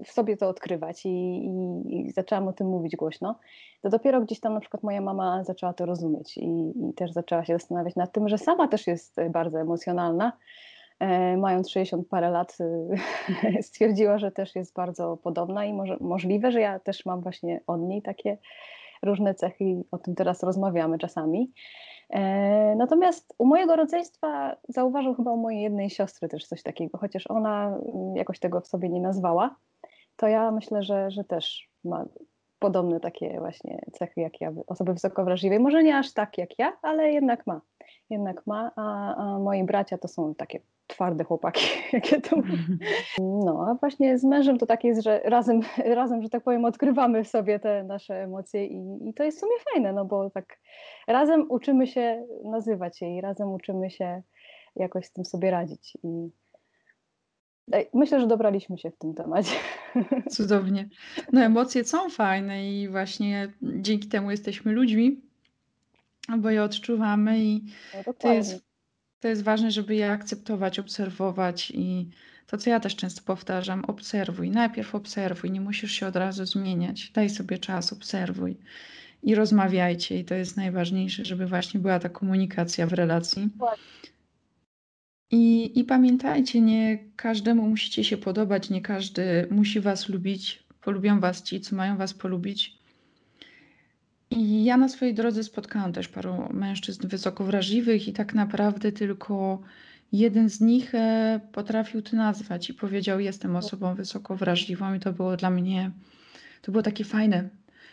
w 0.05 0.11
sobie 0.11 0.37
to 0.37 0.49
odkrywać 0.49 1.05
i, 1.05 1.09
i, 1.09 2.07
i, 2.07 2.11
zaczęłam 2.11 2.47
o 2.47 2.53
tym 2.53 2.67
mówić 2.67 2.95
głośno, 2.95 3.39
to 3.81 3.89
dopiero 3.89 4.21
gdzieś 4.21 4.39
tam 4.39 4.53
na 4.53 4.59
przykład 4.59 4.83
moja 4.83 5.01
mama 5.01 5.43
zaczęła 5.43 5.73
to 5.73 5.85
rozumieć 5.85 6.37
i, 6.37 6.73
i 6.89 6.93
też 6.93 7.11
zaczęła 7.11 7.45
się 7.45 7.53
zastanawiać 7.53 7.95
nad 7.95 8.11
tym, 8.11 8.29
że 8.29 8.37
sama 8.37 8.67
też 8.67 8.87
jest 8.87 9.15
bardzo 9.29 9.59
emocjonalna, 9.59 10.33
e, 10.99 11.37
mając 11.37 11.69
60 11.69 12.07
parę 12.07 12.31
lat, 12.31 12.57
e, 12.59 13.61
stwierdziła, 13.67 14.17
że 14.17 14.31
też 14.31 14.55
jest 14.55 14.73
bardzo 14.73 15.17
podobna 15.17 15.65
i 15.65 15.73
może, 15.73 15.97
możliwe, 16.01 16.51
że 16.51 16.61
ja 16.61 16.79
też 16.79 17.05
mam 17.05 17.21
właśnie 17.21 17.61
od 17.67 17.81
niej 17.81 18.01
takie 18.01 18.37
różne 19.03 19.35
cechy 19.35 19.63
i 19.63 19.83
o 19.91 19.97
tym 19.97 20.15
teraz 20.15 20.43
rozmawiamy 20.43 20.97
czasami. 20.97 21.51
E, 22.09 22.75
natomiast 22.75 23.33
u 23.37 23.45
mojego 23.45 23.75
rodzeństwa 23.75 24.55
zauważył 24.69 25.15
chyba 25.15 25.31
u 25.31 25.37
mojej 25.37 25.61
jednej 25.61 25.89
siostry 25.89 26.29
też 26.29 26.47
coś 26.47 26.63
takiego, 26.63 26.97
chociaż 26.97 27.27
ona 27.27 27.67
mm, 27.67 28.15
jakoś 28.15 28.39
tego 28.39 28.61
w 28.61 28.67
sobie 28.67 28.89
nie 28.89 29.01
nazwała 29.01 29.55
to 30.23 30.27
ja 30.27 30.51
myślę, 30.51 30.83
że, 30.83 31.11
że 31.11 31.23
też 31.23 31.69
ma 31.83 32.05
podobne 32.59 32.99
takie 32.99 33.39
właśnie 33.39 33.81
cechy 33.93 34.21
jak 34.21 34.41
ja, 34.41 34.51
osoby 34.67 34.93
wysoko 34.93 35.25
wrażliwej. 35.25 35.59
Może 35.59 35.83
nie 35.83 35.97
aż 35.97 36.13
tak 36.13 36.37
jak 36.37 36.59
ja, 36.59 36.77
ale 36.81 37.11
jednak 37.11 37.47
ma. 37.47 37.61
Jednak 38.09 38.47
ma, 38.47 38.71
a, 38.75 39.15
a 39.15 39.39
moi 39.39 39.63
bracia 39.63 39.97
to 39.97 40.07
są 40.07 40.35
takie 40.35 40.59
twarde 40.87 41.23
chłopaki, 41.23 41.65
jakie 41.93 42.21
to 42.21 42.35
No, 43.19 43.65
a 43.69 43.73
właśnie 43.73 44.17
z 44.17 44.23
mężem 44.23 44.57
to 44.57 44.65
tak 44.65 44.83
jest, 44.83 45.03
że 45.03 45.21
razem, 45.23 45.61
razem, 46.01 46.21
że 46.21 46.29
tak 46.29 46.43
powiem, 46.43 46.65
odkrywamy 46.65 47.23
w 47.23 47.27
sobie 47.27 47.59
te 47.59 47.83
nasze 47.83 48.15
emocje 48.15 48.65
i, 48.65 49.09
i 49.09 49.13
to 49.13 49.23
jest 49.23 49.37
w 49.37 49.41
sumie 49.41 49.55
fajne, 49.73 49.93
no 49.93 50.05
bo 50.05 50.29
tak 50.29 50.59
razem 51.07 51.45
uczymy 51.49 51.87
się 51.87 52.25
nazywać 52.43 53.01
je 53.01 53.17
i 53.17 53.21
razem 53.21 53.53
uczymy 53.53 53.89
się 53.89 54.21
jakoś 54.75 55.05
z 55.05 55.13
tym 55.13 55.25
sobie 55.25 55.51
radzić 55.51 55.97
i 56.03 56.29
Myślę, 57.93 58.19
że 58.19 58.27
dobraliśmy 58.27 58.77
się 58.77 58.91
w 58.91 58.97
tym 58.97 59.13
temacie. 59.13 59.55
Cudownie. 60.35 60.89
No 61.31 61.41
emocje 61.41 61.85
są 61.85 62.09
fajne 62.09 62.71
i 62.71 62.89
właśnie 62.89 63.53
dzięki 63.61 64.07
temu 64.07 64.31
jesteśmy 64.31 64.71
ludźmi, 64.71 65.21
bo 66.37 66.49
je 66.49 66.63
odczuwamy 66.63 67.39
i 67.39 67.63
no 68.07 68.13
to 68.13 68.33
jest, 68.33 68.63
to 69.19 69.27
jest 69.27 69.43
ważne, 69.43 69.71
żeby 69.71 69.95
je 69.95 70.11
akceptować, 70.11 70.79
obserwować 70.79 71.71
i 71.75 72.09
to, 72.47 72.57
co 72.57 72.69
ja 72.69 72.79
też 72.79 72.95
często 72.95 73.21
powtarzam, 73.25 73.85
obserwuj. 73.85 74.49
Najpierw 74.49 74.95
obserwuj, 74.95 75.51
nie 75.51 75.61
musisz 75.61 75.91
się 75.91 76.07
od 76.07 76.15
razu 76.15 76.45
zmieniać. 76.45 77.11
Daj 77.11 77.29
sobie 77.29 77.57
czas, 77.57 77.93
obserwuj 77.93 78.57
i 79.23 79.35
rozmawiajcie. 79.35 80.19
I 80.19 80.25
to 80.25 80.35
jest 80.35 80.57
najważniejsze, 80.57 81.25
żeby 81.25 81.45
właśnie 81.45 81.79
była 81.79 81.99
ta 81.99 82.09
komunikacja 82.09 82.87
w 82.87 82.93
relacji. 82.93 83.49
I, 85.33 85.79
I 85.79 85.83
pamiętajcie, 85.83 86.61
nie 86.61 86.99
każdemu 87.15 87.67
musicie 87.69 88.03
się 88.03 88.17
podobać, 88.17 88.69
nie 88.69 88.81
każdy 88.81 89.47
musi 89.51 89.79
was 89.79 90.09
lubić. 90.09 90.63
Polubią 90.81 91.19
was 91.19 91.43
ci, 91.43 91.61
co 91.61 91.75
mają 91.75 91.97
was 91.97 92.13
polubić. 92.13 92.77
I 94.29 94.63
ja 94.63 94.77
na 94.77 94.89
swojej 94.89 95.13
drodze 95.13 95.43
spotkałam 95.43 95.93
też 95.93 96.07
paru 96.07 96.49
mężczyzn 96.51 97.07
wysoko 97.07 97.43
wrażliwych, 97.43 98.07
i 98.07 98.13
tak 98.13 98.33
naprawdę 98.33 98.91
tylko 98.91 99.61
jeden 100.11 100.49
z 100.49 100.61
nich 100.61 100.95
e, 100.95 101.39
potrafił 101.51 102.01
to 102.01 102.15
nazwać 102.15 102.69
i 102.69 102.73
powiedział: 102.73 103.19
Jestem 103.19 103.55
osobą 103.55 103.95
wysoko 103.95 104.35
wrażliwą, 104.35 104.93
i 104.93 104.99
to 104.99 105.13
było 105.13 105.37
dla 105.37 105.49
mnie, 105.49 105.91
to 106.61 106.71
było 106.71 106.83
takie 106.83 107.03
fajne. 107.03 107.49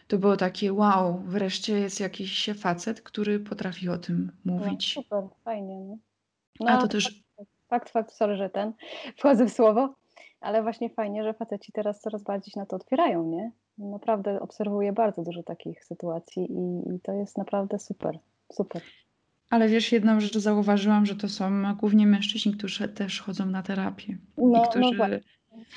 To 0.08 0.18
było 0.18 0.36
takie 0.36 0.72
wow, 0.72 1.22
wreszcie 1.26 1.78
jest 1.78 2.00
jakiś 2.00 2.50
facet, 2.58 3.00
który 3.02 3.38
potrafi 3.38 3.88
o 3.88 3.98
tym 3.98 4.32
no, 4.44 4.52
mówić. 4.52 4.96
No, 4.96 5.02
super, 5.02 5.24
fajnie. 5.44 5.76
No. 5.78 5.98
No, 6.60 6.68
A 6.68 6.78
to 6.78 6.88
też 6.88 7.22
Fakt, 7.70 7.90
fakt, 7.90 8.12
sorry, 8.12 8.36
że 8.36 8.50
ten, 8.50 8.72
wchodzę 9.16 9.46
w 9.46 9.52
słowo, 9.52 9.94
ale 10.40 10.62
właśnie 10.62 10.90
fajnie, 10.90 11.24
że 11.24 11.34
faceci 11.34 11.72
teraz 11.72 12.00
coraz 12.00 12.22
bardziej 12.22 12.52
się 12.52 12.60
na 12.60 12.66
to 12.66 12.76
otwierają, 12.76 13.24
nie? 13.24 13.50
Naprawdę 13.78 14.40
obserwuję 14.40 14.92
bardzo 14.92 15.22
dużo 15.22 15.42
takich 15.42 15.84
sytuacji 15.84 16.42
i, 16.52 16.94
i 16.94 17.00
to 17.00 17.12
jest 17.12 17.38
naprawdę 17.38 17.78
super, 17.78 18.18
super. 18.52 18.82
Ale 19.50 19.68
wiesz, 19.68 19.92
jedną 19.92 20.20
rzecz 20.20 20.38
zauważyłam, 20.38 21.06
że 21.06 21.16
to 21.16 21.28
są 21.28 21.76
głównie 21.76 22.06
mężczyźni, 22.06 22.52
którzy 22.52 22.88
też 22.88 23.20
chodzą 23.20 23.46
na 23.46 23.62
terapię 23.62 24.18
no, 24.38 24.64
i 24.64 24.68
którzy 24.68 24.94
no 24.98 25.06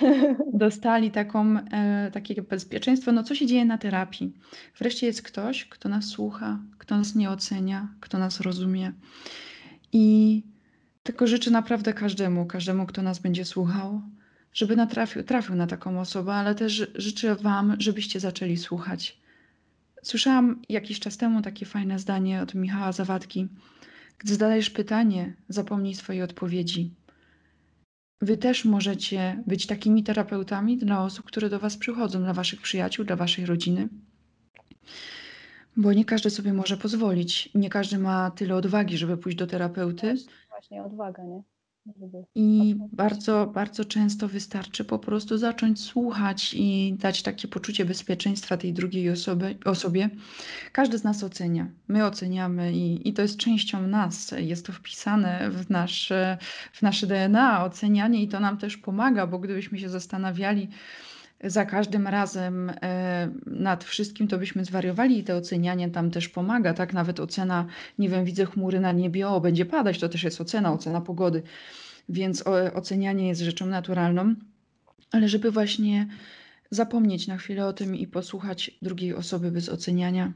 dostali 0.54 1.12
taką, 1.12 1.58
e, 1.72 2.12
takie 2.14 2.42
bezpieczeństwo. 2.42 3.12
No 3.12 3.24
co 3.24 3.36
się 3.36 3.46
dzieje 3.46 3.66
na 3.66 3.78
terapii? 3.78 4.34
Wreszcie 4.80 5.08
jest 5.08 5.22
ktoś, 5.22 5.66
kto 5.66 5.90
nas 5.90 6.06
słucha, 6.06 6.60
kto 6.78 6.98
nas 6.98 7.16
nie 7.16 7.30
ocenia, 7.30 7.88
kto 8.00 8.18
nas 8.18 8.42
rozumie. 8.42 8.94
I 9.92 10.44
tylko 11.04 11.28
życzę 11.28 11.52
naprawdę 11.52 11.94
każdemu, 11.94 12.46
każdemu, 12.46 12.86
kto 12.86 13.02
nas 13.02 13.20
będzie 13.20 13.46
słuchał, 13.46 14.02
żeby 14.54 14.76
natrafił, 14.76 15.24
trafił 15.24 15.56
na 15.56 15.68
taką 15.68 16.00
osobę, 16.00 16.34
ale 16.34 16.56
też 16.56 16.88
życzę 16.96 17.36
Wam, 17.36 17.76
żebyście 17.80 18.20
zaczęli 18.20 18.58
słuchać. 18.58 19.18
Słyszałam 20.04 20.62
jakiś 20.70 21.00
czas 21.00 21.18
temu 21.18 21.42
takie 21.42 21.66
fajne 21.66 22.00
zdanie 22.00 22.42
od 22.42 22.56
Michała 22.56 22.92
Zawadki. 22.92 23.48
Gdy 24.18 24.34
zadajesz 24.34 24.70
pytanie, 24.70 25.34
zapomnij 25.50 25.96
swojej 25.96 26.22
odpowiedzi. 26.22 26.92
Wy 28.22 28.38
też 28.38 28.66
możecie 28.66 29.44
być 29.48 29.68
takimi 29.68 30.04
terapeutami 30.04 30.78
dla 30.78 31.04
osób, 31.04 31.26
które 31.26 31.50
do 31.50 31.60
Was 31.60 31.78
przychodzą, 31.78 32.24
dla 32.24 32.34
Waszych 32.34 32.62
przyjaciół, 32.62 33.06
dla 33.06 33.16
Waszej 33.16 33.46
rodziny. 33.46 33.90
Bo 35.78 35.94
nie 35.94 36.06
każdy 36.06 36.30
sobie 36.30 36.54
może 36.54 36.78
pozwolić. 36.78 37.50
Nie 37.56 37.70
każdy 37.70 38.00
ma 38.00 38.32
tyle 38.32 38.56
odwagi, 38.56 38.98
żeby 38.98 39.18
pójść 39.18 39.38
do 39.38 39.48
terapeuty 39.48 40.16
właśnie 40.64 40.84
odwaga, 40.84 41.24
nie? 41.24 41.44
Żeby 42.00 42.24
I 42.36 42.76
bardzo, 42.92 43.48
bardzo 43.48 43.86
często 43.86 44.28
wystarczy 44.28 44.86
po 44.86 45.00
prostu 45.00 45.38
zacząć 45.38 45.82
słuchać 45.82 46.54
i 46.54 46.96
dać 47.00 47.24
takie 47.24 47.48
poczucie 47.48 47.86
bezpieczeństwa 47.86 48.58
tej 48.58 48.74
drugiej 48.74 49.10
osoby, 49.10 49.58
osobie. 49.66 50.10
Każdy 50.72 50.98
z 50.98 51.04
nas 51.04 51.24
ocenia. 51.24 51.68
My 51.88 52.06
oceniamy 52.06 52.74
i, 52.74 53.10
i 53.10 53.14
to 53.14 53.22
jest 53.22 53.38
częścią 53.38 53.88
nas. 53.88 54.34
Jest 54.38 54.66
to 54.66 54.74
wpisane 54.74 55.50
w 55.50 55.70
nasze, 55.70 56.38
w 56.74 56.82
nasze 56.82 57.08
DNA, 57.08 57.66
ocenianie 57.66 58.24
i 58.24 58.28
to 58.28 58.40
nam 58.40 58.58
też 58.58 58.78
pomaga, 58.78 59.28
bo 59.28 59.40
gdybyśmy 59.40 59.80
się 59.80 59.90
zastanawiali, 59.90 60.70
za 61.44 61.66
każdym 61.66 62.08
razem 62.08 62.72
e, 62.82 63.32
nad 63.46 63.84
wszystkim, 63.84 64.28
to 64.28 64.38
byśmy 64.38 64.66
zwariowali 64.66 65.20
i 65.20 65.24
to 65.24 65.36
ocenianie 65.36 65.90
tam 65.90 66.12
też 66.12 66.30
pomaga, 66.30 66.74
tak? 66.74 66.94
Nawet 66.94 67.20
ocena, 67.20 67.66
nie 68.00 68.10
wiem, 68.10 68.26
widzę 68.26 68.46
chmury 68.46 68.80
na 68.80 68.92
niebie, 68.92 69.28
o, 69.28 69.42
będzie 69.42 69.66
padać, 69.66 70.00
to 70.00 70.10
też 70.10 70.24
jest 70.24 70.42
ocena, 70.42 70.74
ocena 70.74 71.02
pogody, 71.02 71.44
więc 72.10 72.44
ocenianie 72.74 73.28
jest 73.28 73.42
rzeczą 73.42 73.66
naturalną, 73.66 74.36
ale 75.12 75.30
żeby 75.30 75.52
właśnie 75.52 76.08
zapomnieć 76.72 77.28
na 77.28 77.38
chwilę 77.38 77.66
o 77.66 77.74
tym 77.74 77.96
i 77.96 78.08
posłuchać 78.08 78.72
drugiej 78.82 79.14
osoby 79.16 79.52
bez 79.52 79.70
oceniania 79.70 80.34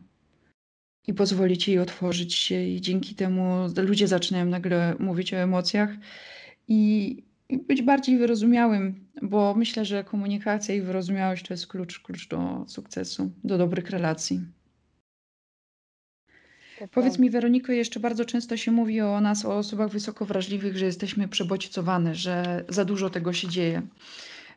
i 1.08 1.14
pozwolić 1.14 1.68
jej 1.68 1.80
otworzyć 1.80 2.36
się 2.36 2.64
i 2.64 2.82
dzięki 2.82 3.16
temu 3.16 3.68
ludzie 3.78 4.08
zaczynają 4.08 4.46
nagle 4.46 4.96
mówić 5.00 5.34
o 5.34 5.38
emocjach 5.38 5.90
i 6.68 7.24
być 7.50 7.82
bardziej 7.82 8.18
wyrozumiałym, 8.18 9.08
bo 9.22 9.54
myślę, 9.56 9.86
że 9.86 10.04
komunikacja 10.04 10.76
i 10.76 10.82
wyrozumiałość 10.82 11.48
to 11.48 11.54
jest 11.54 11.68
klucz, 11.68 12.00
klucz 12.00 12.28
do 12.28 12.64
sukcesu, 12.68 13.32
do 13.44 13.58
dobrych 13.58 13.90
relacji. 13.90 14.42
Powiedz 16.92 17.20
mi, 17.20 17.30
Weroniko, 17.30 17.72
jeszcze 17.72 18.00
bardzo 18.00 18.26
często 18.26 18.58
się 18.58 18.72
mówi 18.72 19.02
o 19.02 19.22
nas, 19.22 19.46
o 19.46 19.58
osobach 19.58 19.90
wysoko 19.90 20.26
wrażliwych, 20.26 20.78
że 20.78 20.86
jesteśmy 20.86 21.28
przebodźcowane, 21.28 22.16
że 22.16 22.66
za 22.70 22.86
dużo 22.86 23.10
tego 23.10 23.34
się 23.34 23.48
dzieje 23.48 23.82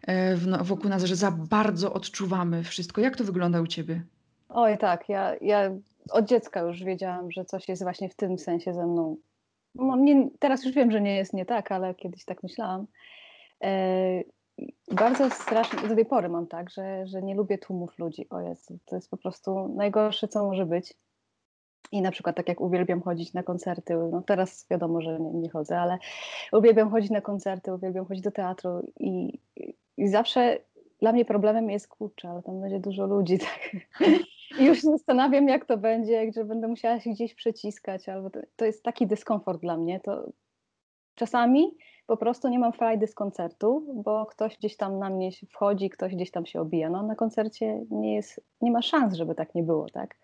e, 0.03 0.37
wokół 0.63 0.91
nas, 0.91 1.05
że 1.05 1.17
za 1.17 1.31
bardzo 1.31 1.93
odczuwamy 1.93 2.65
wszystko. 2.65 3.01
Jak 3.01 3.17
to 3.17 3.25
wygląda 3.25 3.61
u 3.61 3.67
ciebie? 3.67 4.03
Oj, 4.49 4.79
tak. 4.79 5.09
Ja, 5.09 5.35
ja 5.41 5.71
od 6.11 6.29
dziecka 6.29 6.61
już 6.61 6.85
wiedziałam, 6.85 7.31
że 7.31 7.45
coś 7.45 7.69
jest 7.69 7.83
właśnie 7.83 8.09
w 8.09 8.15
tym 8.15 8.39
sensie 8.39 8.75
ze 8.75 8.87
mną. 8.87 9.17
No, 9.75 9.97
nie, 9.97 10.31
teraz 10.39 10.65
już 10.65 10.75
wiem, 10.75 10.91
że 10.91 11.01
nie 11.01 11.17
jest 11.17 11.33
nie 11.33 11.47
tak, 11.47 11.73
ale 11.73 11.95
kiedyś 11.95 12.25
tak 12.25 12.43
myślałam. 12.43 12.87
E, 13.65 14.23
bardzo 14.93 15.31
strasznie, 15.31 15.89
do 15.89 15.95
tej 15.95 16.07
pory 16.07 16.29
mam 16.29 16.47
tak, 16.47 16.71
że, 16.71 17.07
że 17.07 17.23
nie 17.23 17.35
lubię 17.35 17.59
tłumów 17.59 17.99
ludzi. 17.99 18.29
O 18.31 18.41
Jezu, 18.41 18.79
to 18.85 18.97
jest 18.97 19.11
po 19.11 19.17
prostu 19.17 19.69
najgorsze, 19.69 20.29
co 20.29 20.45
może 20.45 20.67
być. 20.67 20.95
I 21.93 22.03
na 22.03 22.11
przykład 22.11 22.37
tak 22.37 22.49
jak 22.49 22.61
uwielbiam 22.61 23.03
chodzić 23.03 23.35
na 23.35 23.43
koncerty, 23.43 23.97
no 24.11 24.23
teraz 24.23 24.67
wiadomo, 24.71 25.01
że 25.01 25.21
nie, 25.21 25.31
nie 25.31 25.51
chodzę, 25.51 25.81
ale 25.81 25.99
uwielbiam 26.53 26.91
chodzić 26.91 27.11
na 27.11 27.21
koncerty, 27.21 27.75
uwielbiam 27.75 28.07
chodzić 28.07 28.25
do 28.25 28.31
teatru 28.31 28.93
i, 29.01 29.41
i 29.97 30.09
zawsze 30.09 30.59
dla 31.01 31.13
mnie 31.13 31.25
problemem 31.25 31.71
jest 31.71 31.89
kurczę, 31.89 32.29
ale 32.29 32.43
tam 32.43 32.61
będzie 32.61 32.81
dużo 32.81 33.07
ludzi, 33.07 33.39
tak. 33.49 33.71
I 34.61 34.65
już 34.65 34.81
się 34.81 34.91
zastanawiam, 34.91 35.49
jak 35.49 35.65
to 35.65 35.77
będzie, 35.77 36.33
że 36.33 36.45
będę 36.45 36.69
musiała 36.69 37.01
się 37.01 37.11
gdzieś 37.11 37.35
przeciskać, 37.35 38.09
albo 38.09 38.31
to, 38.31 38.41
to 38.57 38.65
jest 38.65 38.83
taki 38.83 39.07
dyskomfort 39.07 39.61
dla 39.61 39.77
mnie. 39.77 40.01
To 40.01 40.33
czasami 41.21 41.77
po 42.07 42.17
prostu 42.17 42.49
nie 42.49 42.59
mam 42.59 42.73
frajdy 42.73 43.07
z 43.07 43.15
koncertu, 43.15 43.87
bo 44.05 44.27
ktoś 44.27 44.57
gdzieś 44.57 44.77
tam 44.77 44.99
na 44.99 45.11
mnie 45.11 45.31
wchodzi, 45.51 45.91
ktoś 45.91 46.15
gdzieś 46.15 46.31
tam 46.31 46.47
się 46.47 46.61
obija. 46.61 46.91
No 46.91 47.03
na 47.03 47.15
koncercie 47.15 47.85
nie, 47.91 48.15
jest, 48.15 48.41
nie 48.61 48.71
ma 48.71 48.83
szans, 48.83 49.15
żeby 49.15 49.35
tak 49.35 49.55
nie 49.55 49.63
było, 49.63 49.87
tak? 49.93 50.17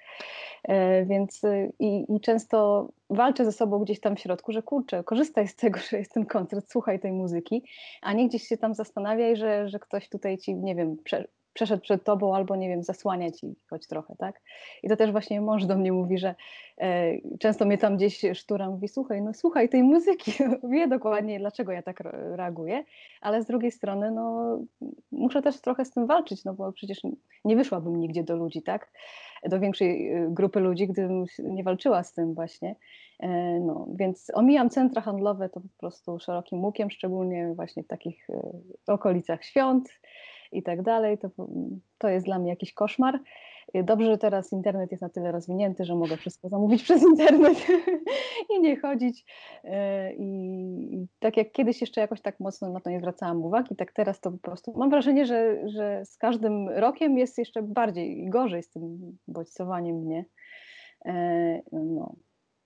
E, 0.64 1.04
więc 1.04 1.44
y, 1.44 1.72
i, 1.78 2.16
i, 2.16 2.20
często 2.20 2.88
walczę 3.10 3.44
ze 3.44 3.52
sobą 3.52 3.78
gdzieś 3.78 4.00
tam 4.00 4.16
w 4.16 4.20
środku, 4.20 4.52
że 4.52 4.62
kurczę, 4.62 5.04
korzystaj 5.04 5.48
z 5.48 5.56
tego, 5.56 5.78
że 5.90 5.98
jest 5.98 6.12
ten 6.12 6.26
koncert, 6.26 6.70
słuchaj 6.70 7.00
tej 7.00 7.12
muzyki, 7.12 7.62
a 8.02 8.12
nie 8.12 8.28
gdzieś 8.28 8.42
się 8.42 8.56
tam 8.56 8.74
zastanawiaj, 8.74 9.36
że, 9.36 9.68
że 9.68 9.78
ktoś 9.78 10.08
tutaj 10.08 10.38
ci, 10.38 10.54
nie 10.54 10.74
wiem, 10.74 10.96
prze, 11.04 11.28
przeszedł 11.56 11.82
przed 11.82 12.04
tobą 12.04 12.34
albo, 12.34 12.56
nie 12.56 12.68
wiem, 12.68 12.82
zasłania 12.82 13.30
ci 13.30 13.54
choć 13.70 13.86
trochę, 13.86 14.16
tak? 14.18 14.42
I 14.82 14.88
to 14.88 14.96
też 14.96 15.12
właśnie 15.12 15.40
mąż 15.40 15.64
do 15.64 15.76
mnie 15.76 15.92
mówi, 15.92 16.18
że 16.18 16.34
e, 16.80 17.12
często 17.38 17.64
mnie 17.64 17.78
tam 17.78 17.96
gdzieś 17.96 18.22
sztura 18.34 18.70
mówi, 18.70 18.88
słuchaj, 18.88 19.22
no 19.22 19.34
słuchaj 19.34 19.68
tej 19.68 19.82
muzyki, 19.82 20.32
wie 20.72 20.88
dokładnie, 20.88 21.38
dlaczego 21.38 21.72
ja 21.72 21.82
tak 21.82 22.00
reaguję, 22.36 22.84
ale 23.20 23.42
z 23.42 23.46
drugiej 23.46 23.70
strony, 23.70 24.10
no 24.10 24.58
muszę 25.12 25.42
też 25.42 25.60
trochę 25.60 25.84
z 25.84 25.90
tym 25.90 26.06
walczyć, 26.06 26.44
no 26.44 26.54
bo 26.54 26.72
przecież 26.72 27.00
nie 27.44 27.56
wyszłabym 27.56 28.00
nigdzie 28.00 28.24
do 28.24 28.36
ludzi, 28.36 28.62
tak? 28.62 28.90
Do 29.42 29.60
większej 29.60 30.12
e, 30.12 30.26
grupy 30.30 30.60
ludzi, 30.60 30.88
gdybym 30.88 31.24
nie 31.38 31.64
walczyła 31.64 32.02
z 32.02 32.12
tym 32.12 32.34
właśnie. 32.34 32.76
E, 33.20 33.60
no, 33.60 33.86
więc 33.94 34.30
omijam 34.34 34.70
centra 34.70 35.02
handlowe 35.02 35.48
to 35.48 35.60
po 35.60 35.68
prostu 35.78 36.18
szerokim 36.18 36.64
łukiem, 36.64 36.90
szczególnie 36.90 37.52
właśnie 37.54 37.82
w 37.82 37.86
takich 37.86 38.30
e, 38.30 38.42
okolicach 38.86 39.44
świąt, 39.44 39.88
i 40.56 40.62
tak 40.62 40.82
dalej, 40.82 41.18
to, 41.18 41.30
to 41.98 42.08
jest 42.08 42.26
dla 42.26 42.38
mnie 42.38 42.50
jakiś 42.50 42.74
koszmar. 42.74 43.20
Dobrze, 43.74 44.06
że 44.06 44.18
teraz 44.18 44.52
internet 44.52 44.90
jest 44.90 45.02
na 45.02 45.08
tyle 45.08 45.32
rozwinięty, 45.32 45.84
że 45.84 45.94
mogę 45.94 46.16
wszystko 46.16 46.48
zamówić 46.48 46.82
przez 46.88 47.02
internet 47.02 47.66
i 48.56 48.60
nie 48.60 48.80
chodzić. 48.80 49.24
E, 49.64 50.12
I, 50.14 51.06
tak 51.18 51.36
jak 51.36 51.52
kiedyś 51.52 51.80
jeszcze 51.80 52.00
jakoś 52.00 52.20
tak 52.20 52.40
mocno 52.40 52.68
na 52.68 52.80
to 52.80 52.90
nie 52.90 52.98
zwracałam 53.00 53.44
uwagi, 53.44 53.76
tak 53.76 53.92
teraz 53.92 54.20
to 54.20 54.30
po 54.30 54.38
prostu 54.38 54.72
mam 54.76 54.90
wrażenie, 54.90 55.26
że, 55.26 55.68
że 55.68 56.04
z 56.04 56.16
każdym 56.18 56.68
rokiem 56.68 57.18
jest 57.18 57.38
jeszcze 57.38 57.62
bardziej 57.62 58.18
i 58.18 58.30
gorzej 58.30 58.62
z 58.62 58.70
tym 58.70 59.16
bodźcowaniem 59.28 59.96
mnie. 59.96 60.24
E, 61.04 61.62
no, 61.72 62.14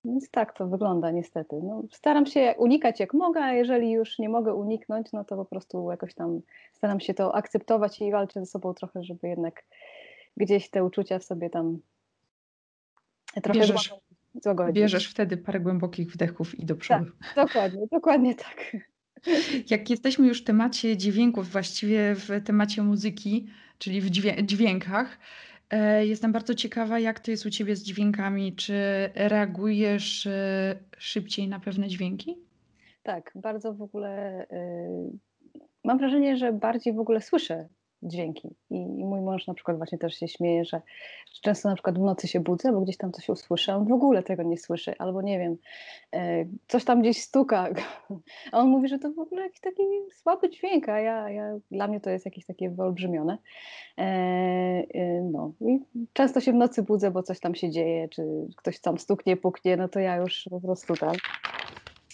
więc 0.05 0.29
tak 0.29 0.57
to 0.57 0.67
wygląda 0.67 1.11
niestety. 1.11 1.55
No, 1.63 1.83
staram 1.91 2.25
się 2.25 2.53
unikać 2.57 2.99
jak 2.99 3.13
mogę, 3.13 3.43
a 3.43 3.53
jeżeli 3.53 3.91
już 3.91 4.19
nie 4.19 4.29
mogę 4.29 4.53
uniknąć, 4.53 5.11
no 5.13 5.23
to 5.23 5.35
po 5.35 5.45
prostu 5.45 5.91
jakoś 5.91 6.13
tam 6.13 6.41
staram 6.73 6.99
się 6.99 7.13
to 7.13 7.35
akceptować 7.35 8.01
i 8.01 8.11
walczę 8.11 8.39
ze 8.39 8.45
sobą 8.45 8.73
trochę, 8.73 9.03
żeby 9.03 9.27
jednak 9.27 9.63
gdzieś 10.37 10.69
te 10.69 10.83
uczucia 10.83 11.19
w 11.19 11.23
sobie 11.23 11.49
tam 11.49 11.79
trochę 13.43 13.59
bierzesz, 13.59 13.93
złagodzić. 14.41 14.75
Bierzesz 14.75 15.07
wtedy 15.11 15.37
parę 15.37 15.59
głębokich 15.59 16.11
wdechów 16.11 16.59
i 16.59 16.65
do 16.65 16.75
przodu. 16.75 17.05
Tak, 17.05 17.47
dokładnie, 17.47 17.87
dokładnie 17.91 18.35
tak. 18.35 18.77
Jak 19.69 19.89
jesteśmy 19.89 20.27
już 20.27 20.41
w 20.41 20.43
temacie 20.43 20.97
dźwięków, 20.97 21.49
właściwie 21.49 22.15
w 22.15 22.43
temacie 22.45 22.81
muzyki, 22.81 23.47
czyli 23.77 24.01
w 24.01 24.09
dźwiękach, 24.45 25.17
jestem 26.03 26.31
bardzo 26.31 26.55
ciekawa, 26.55 26.99
jak 26.99 27.19
to 27.19 27.31
jest 27.31 27.45
u 27.45 27.49
ciebie 27.49 27.75
z 27.75 27.83
dźwiękami. 27.83 28.55
Czy 28.55 28.73
reagujesz 29.15 30.27
e, 30.27 30.75
szybciej 30.97 31.47
na 31.47 31.59
pewne 31.59 31.87
dźwięki? 31.87 32.37
Tak, 33.03 33.31
bardzo 33.35 33.73
w 33.73 33.81
ogóle. 33.81 34.43
Y, 34.51 35.17
mam 35.83 35.97
wrażenie, 35.97 36.37
że 36.37 36.53
bardziej 36.53 36.93
w 36.93 36.99
ogóle 36.99 37.21
słyszę 37.21 37.67
dźwięki. 38.03 38.55
I, 38.69 38.85
mój 39.05 39.21
mąż 39.21 39.47
na 39.47 39.53
przykład 39.53 39.77
właśnie 39.77 39.97
też 39.97 40.15
się 40.15 40.27
śmieje, 40.27 40.65
że, 40.65 40.81
często 41.41 41.69
na 41.69 41.75
przykład 41.75 41.99
w 41.99 42.01
nocy 42.01 42.27
się 42.27 42.39
budzę, 42.39 42.71
bo 42.71 42.81
gdzieś 42.81 42.97
tam 42.97 43.11
coś 43.11 43.29
usłyszę, 43.29 43.75
on 43.75 43.87
w 43.87 43.91
ogóle 43.91 44.23
tego 44.23 44.43
nie 44.43 44.57
słyszy, 44.57 44.97
albo 44.97 45.21
nie 45.21 45.39
wiem, 45.39 45.57
e, 46.13 46.45
coś 46.67 46.85
tam 46.85 47.01
gdzieś 47.01 47.21
stuka, 47.21 47.69
a 48.51 48.59
on 48.59 48.69
mówi, 48.69 48.87
że 48.87 48.99
to 48.99 49.11
w 49.11 49.19
ogóle 49.19 49.41
jakiś 49.41 49.59
taki 49.59 49.83
słaby 50.11 50.49
dźwięk, 50.49 50.89
a 50.89 50.99
ja, 50.99 51.29
ja 51.29 51.57
dla 51.71 51.87
mnie 51.87 51.99
to 51.99 52.09
jest 52.09 52.25
jakieś 52.25 52.45
takie 52.45 52.69
wyolbrzymione. 52.69 53.37
E, 53.97 54.01
e, 54.01 55.21
no 55.21 55.53
i 55.61 55.79
często 56.13 56.41
się 56.41 56.51
w 56.51 56.55
nocy 56.55 56.83
budzę, 56.83 57.11
bo 57.11 57.23
coś 57.23 57.39
tam 57.39 57.55
się 57.55 57.69
dzieje, 57.69 58.09
czy 58.09 58.23
ktoś 58.55 58.79
tam 58.79 58.97
stuknie, 58.97 59.37
puknie, 59.37 59.77
no 59.77 59.89
to 59.89 59.99
ja 59.99 60.15
już 60.15 60.47
po 60.49 60.61
prostu 60.61 60.95
tak. 60.95 61.15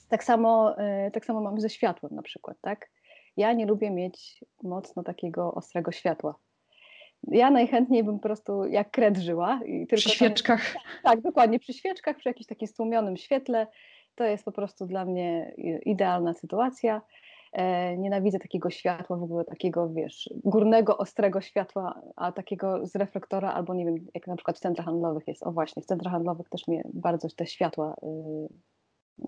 Tak 0.09 0.23
samo, 0.23 0.75
tak 1.13 1.25
samo 1.25 1.41
mam 1.41 1.59
ze 1.59 1.69
światłem 1.69 2.15
na 2.15 2.21
przykład, 2.21 2.57
tak? 2.61 2.89
Ja 3.37 3.53
nie 3.53 3.65
lubię 3.65 3.91
mieć 3.91 4.43
mocno 4.63 5.03
takiego 5.03 5.53
ostrego 5.53 5.91
światła. 5.91 6.35
Ja 7.27 7.51
najchętniej 7.51 8.03
bym 8.03 8.15
po 8.15 8.23
prostu 8.23 8.65
jak 8.65 8.91
kred 8.91 9.17
żyła. 9.17 9.59
I 9.65 9.87
tylko 9.87 9.95
przy 9.95 10.09
świeczkach. 10.09 10.73
Tam, 10.73 10.81
tak, 11.03 11.21
dokładnie, 11.21 11.59
przy 11.59 11.73
świeczkach, 11.73 12.17
przy 12.17 12.29
jakimś 12.29 12.47
takim 12.47 12.67
stłumionym 12.67 13.17
świetle. 13.17 13.67
To 14.15 14.23
jest 14.23 14.45
po 14.45 14.51
prostu 14.51 14.85
dla 14.85 15.05
mnie 15.05 15.53
idealna 15.85 16.33
sytuacja. 16.33 17.01
E, 17.53 17.97
nienawidzę 17.97 18.39
takiego 18.39 18.69
światła, 18.69 19.17
w 19.17 19.23
ogóle 19.23 19.45
takiego, 19.45 19.89
wiesz, 19.89 20.29
górnego, 20.43 20.97
ostrego 20.97 21.41
światła, 21.41 22.01
a 22.15 22.31
takiego 22.31 22.85
z 22.85 22.95
reflektora, 22.95 23.51
albo 23.51 23.73
nie 23.73 23.85
wiem, 23.85 23.95
jak 24.13 24.27
na 24.27 24.35
przykład 24.35 24.57
w 24.57 24.59
centrach 24.59 24.85
handlowych 24.85 25.27
jest. 25.27 25.43
O 25.43 25.51
właśnie, 25.51 25.81
w 25.81 25.85
centrach 25.85 26.13
handlowych 26.13 26.49
też 26.49 26.67
mnie 26.67 26.83
bardzo 26.93 27.27
te 27.35 27.45
światła 27.45 27.95
y, 28.03 28.47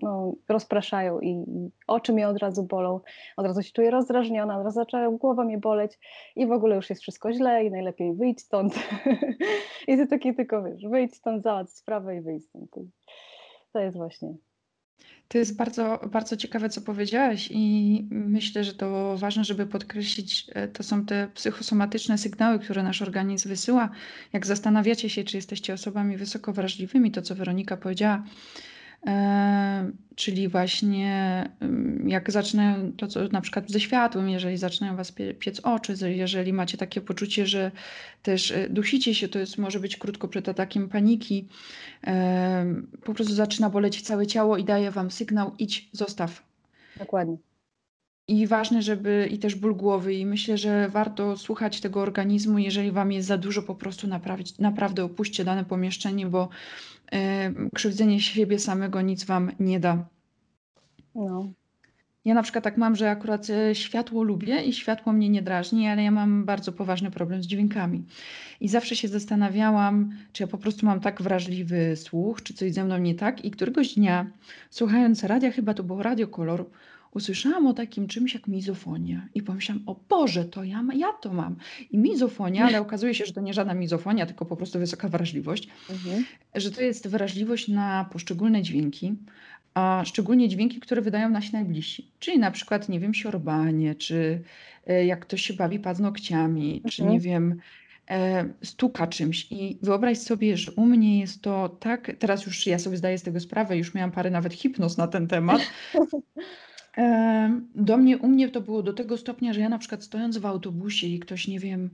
no, 0.02 0.34
rozpraszają 0.50 1.20
i, 1.20 1.46
oczy 1.88 2.14
mnie 2.14 2.28
od 2.28 2.38
razu 2.38 2.64
bolą, 2.64 3.00
od 3.38 3.46
razu 3.46 3.64
się 3.64 3.72
czuję 3.72 3.92
rozdrażniona, 3.92 4.58
od 4.58 4.64
razu 4.64 4.76
zaczęła 4.76 5.18
głowa 5.18 5.44
mnie 5.44 5.58
boleć 5.58 6.00
i 6.36 6.48
w 6.48 6.52
ogóle 6.52 6.76
już 6.76 6.90
jest 6.90 7.02
wszystko 7.02 7.34
źle 7.34 7.66
i 7.66 7.72
najlepiej 7.72 8.14
wyjdź 8.14 8.42
stąd. 8.42 8.76
I 9.88 9.98
to 9.98 10.08
takie 10.08 10.34
tylko, 10.34 10.64
wiesz, 10.64 10.84
wyjdź 10.90 11.16
stąd, 11.16 11.44
załatw 11.44 11.72
sprawę 11.72 12.16
i 12.16 12.22
wyjdź 12.22 12.46
stąd. 12.46 12.72
To 13.72 13.80
jest 13.80 13.98
właśnie 13.98 14.34
to 15.30 15.38
jest 15.38 15.58
bardzo, 15.58 16.00
bardzo 16.12 16.38
ciekawe, 16.38 16.70
co 16.70 16.82
powiedziałaś, 16.82 17.50
i 17.52 18.08
myślę, 18.12 18.64
że 18.64 18.74
to 18.74 19.18
ważne, 19.18 19.44
żeby 19.44 19.66
podkreślić, 19.66 20.46
e, 20.54 20.68
to 20.68 20.84
są 20.84 21.06
te 21.06 21.28
psychosomatyczne 21.34 22.18
sygnały, 22.18 22.60
które 22.60 22.84
nasz 22.84 23.02
organizm 23.02 23.50
wysyła. 23.50 23.90
Jak 24.34 24.46
zastanawiacie 24.46 25.10
się, 25.10 25.24
czy 25.24 25.38
jesteście 25.38 25.74
osobami 25.74 26.18
wysoko 26.18 26.54
wrażliwymi, 26.54 27.12
to 27.12 27.22
co 27.22 27.36
Weronika 27.36 27.78
powiedziała, 27.78 28.24
czyli 30.16 30.48
właśnie 30.48 31.50
jak 32.06 32.32
zaczynają 32.32 32.92
to, 32.94 33.08
co 33.08 33.28
na 33.28 33.42
przykład 33.42 33.72
ze 33.72 33.80
światłem, 33.80 34.30
jeżeli 34.30 34.58
zaczynają 34.58 34.96
was 34.96 35.14
piec 35.40 35.60
oczy, 35.60 35.96
jeżeli 36.10 36.54
macie 36.54 36.78
takie 36.78 37.02
poczucie, 37.02 37.46
że 37.46 37.72
też 38.24 38.52
e, 38.52 38.70
dusicie 38.70 39.16
się, 39.16 39.28
to 39.28 39.40
jest, 39.40 39.58
może 39.58 39.80
być 39.80 39.98
krótko 39.98 40.28
przed 40.28 40.50
atakiem 40.50 40.90
paniki, 40.90 41.48
po 43.04 43.14
prostu 43.14 43.34
zaczyna 43.34 43.70
boleć 43.70 44.02
całe 44.02 44.28
ciało 44.28 44.58
i 44.58 44.64
daje 44.64 44.92
wam 44.92 45.12
sygnał, 45.12 45.52
idź, 45.60 45.90
zostaw. 45.92 46.44
Dokładnie. 46.98 47.38
I 48.30 48.48
ważne, 48.48 48.82
żeby 48.82 49.30
i 49.32 49.40
też 49.40 49.56
ból 49.56 49.76
głowy, 49.76 50.14
i 50.14 50.26
myślę, 50.26 50.58
że 50.58 50.90
warto 50.90 51.38
słuchać 51.38 51.82
tego 51.82 52.02
organizmu, 52.02 52.60
jeżeli 52.60 52.92
wam 52.92 53.12
jest 53.12 53.28
za 53.28 53.38
dużo, 53.38 53.62
po 53.62 53.76
prostu 53.76 54.08
naprawić, 54.08 54.58
naprawdę 54.58 55.04
opuśćcie 55.04 55.44
dane 55.44 55.66
pomieszczenie, 55.66 56.28
bo 56.28 56.50
krzywdzenie 57.74 58.22
siebie 58.22 58.60
samego 58.60 59.02
nic 59.02 59.24
wam 59.24 59.52
nie 59.60 59.80
da. 59.80 60.06
No. 61.16 61.52
Ja 62.26 62.34
na 62.34 62.44
przykład 62.44 62.64
tak 62.64 62.78
mam, 62.78 62.96
że 62.96 63.12
akurat 63.12 63.50
e, 63.50 63.76
światło 63.76 64.24
lubię 64.24 64.64
i 64.64 64.74
światło 64.74 65.14
mnie 65.14 65.30
nie 65.30 65.42
drażni, 65.42 65.88
ale 65.88 66.04
ja 66.04 66.12
mam 66.12 66.46
bardzo 66.46 66.72
poważny 66.72 67.12
problem 67.12 67.44
z 67.44 67.48
dźwiękami. 67.48 68.04
I 68.62 68.68
zawsze 68.68 68.96
się 68.96 69.08
zastanawiałam, 69.08 70.12
czy 70.34 70.44
ja 70.44 70.48
po 70.48 70.58
prostu 70.58 70.86
mam 70.86 71.00
tak 71.00 71.22
wrażliwy 71.22 71.96
słuch, 71.96 72.44
czy 72.44 72.54
coś 72.54 72.74
ze 72.74 72.84
mną 72.84 72.98
nie 72.98 73.16
tak. 73.16 73.46
I 73.46 73.52
któregoś 73.52 73.94
dnia, 73.94 74.26
słuchając 74.70 75.24
radia, 75.24 75.52
chyba 75.52 75.74
to 75.74 75.84
było 75.84 76.04
Radio 76.04 76.28
Kolor, 76.28 76.66
usłyszałam 77.14 77.68
o 77.68 77.74
takim 77.74 78.08
czymś 78.08 78.34
jak 78.34 78.48
mizofonia 78.48 79.28
i 79.36 79.42
pomyślałam, 79.42 79.84
o 79.86 79.96
Boże, 80.10 80.46
to 80.46 80.64
ja, 80.64 80.84
ja 80.96 81.14
to 81.14 81.34
mam. 81.34 81.56
I 81.92 81.98
mizofonia, 81.98 82.66
ale 82.66 82.82
okazuje 82.82 83.16
się, 83.16 83.26
że 83.26 83.34
to 83.34 83.42
nie 83.42 83.54
żadna 83.54 83.74
mizofonia, 83.74 84.26
tylko 84.26 84.46
po 84.46 84.58
prostu 84.58 84.80
wysoka 84.80 85.10
wrażliwość, 85.10 85.68
mhm. 85.90 86.26
że 86.56 86.72
to 86.72 86.82
jest 86.82 87.08
wrażliwość 87.08 87.68
na 87.68 88.10
poszczególne 88.12 88.62
dźwięki, 88.62 89.16
a 89.74 90.04
szczególnie 90.06 90.50
dźwięki, 90.50 90.80
które 90.80 91.02
wydają 91.02 91.30
nasi 91.30 91.54
najbliżsi. 91.54 92.12
Czyli 92.20 92.40
na 92.40 92.52
przykład, 92.52 92.90
nie 92.90 93.00
wiem, 93.00 93.14
siorbanie, 93.14 93.96
czy 93.96 94.42
e, 94.88 95.06
jak 95.06 95.20
ktoś 95.20 95.42
się 95.42 95.54
bawi 95.54 95.80
paznokciami, 95.80 96.74
mhm. 96.74 96.92
czy 96.92 97.04
nie 97.04 97.20
wiem, 97.20 97.60
e, 98.10 98.50
stuka 98.64 99.08
czymś. 99.08 99.48
I 99.52 99.78
wyobraź 99.82 100.18
sobie, 100.18 100.58
że 100.58 100.72
u 100.72 100.86
mnie 100.86 101.20
jest 101.20 101.42
to 101.42 101.70
tak, 101.70 102.12
teraz 102.20 102.46
już 102.46 102.68
ja 102.68 102.80
sobie 102.80 102.98
zdaję 102.98 103.18
z 103.18 103.24
tego 103.24 103.40
sprawę, 103.40 103.78
już 103.78 103.94
miałam 103.94 104.12
parę 104.12 104.32
nawet 104.32 104.54
hipnoz 104.54 104.98
na 104.98 105.08
ten 105.08 105.28
temat. 105.28 105.62
Do 107.76 107.98
mnie, 107.98 108.18
u 108.18 108.28
mnie 108.28 108.50
to 108.50 108.62
było 108.62 108.84
do 108.84 108.94
tego 108.94 109.18
stopnia, 109.18 109.54
że 109.54 109.60
ja 109.60 109.70
na 109.70 109.80
przykład 109.80 110.04
stojąc 110.04 110.38
w 110.38 110.46
autobusie 110.46 111.08
i 111.08 111.20
ktoś, 111.20 111.48
nie 111.48 111.60
wiem, 111.60 111.90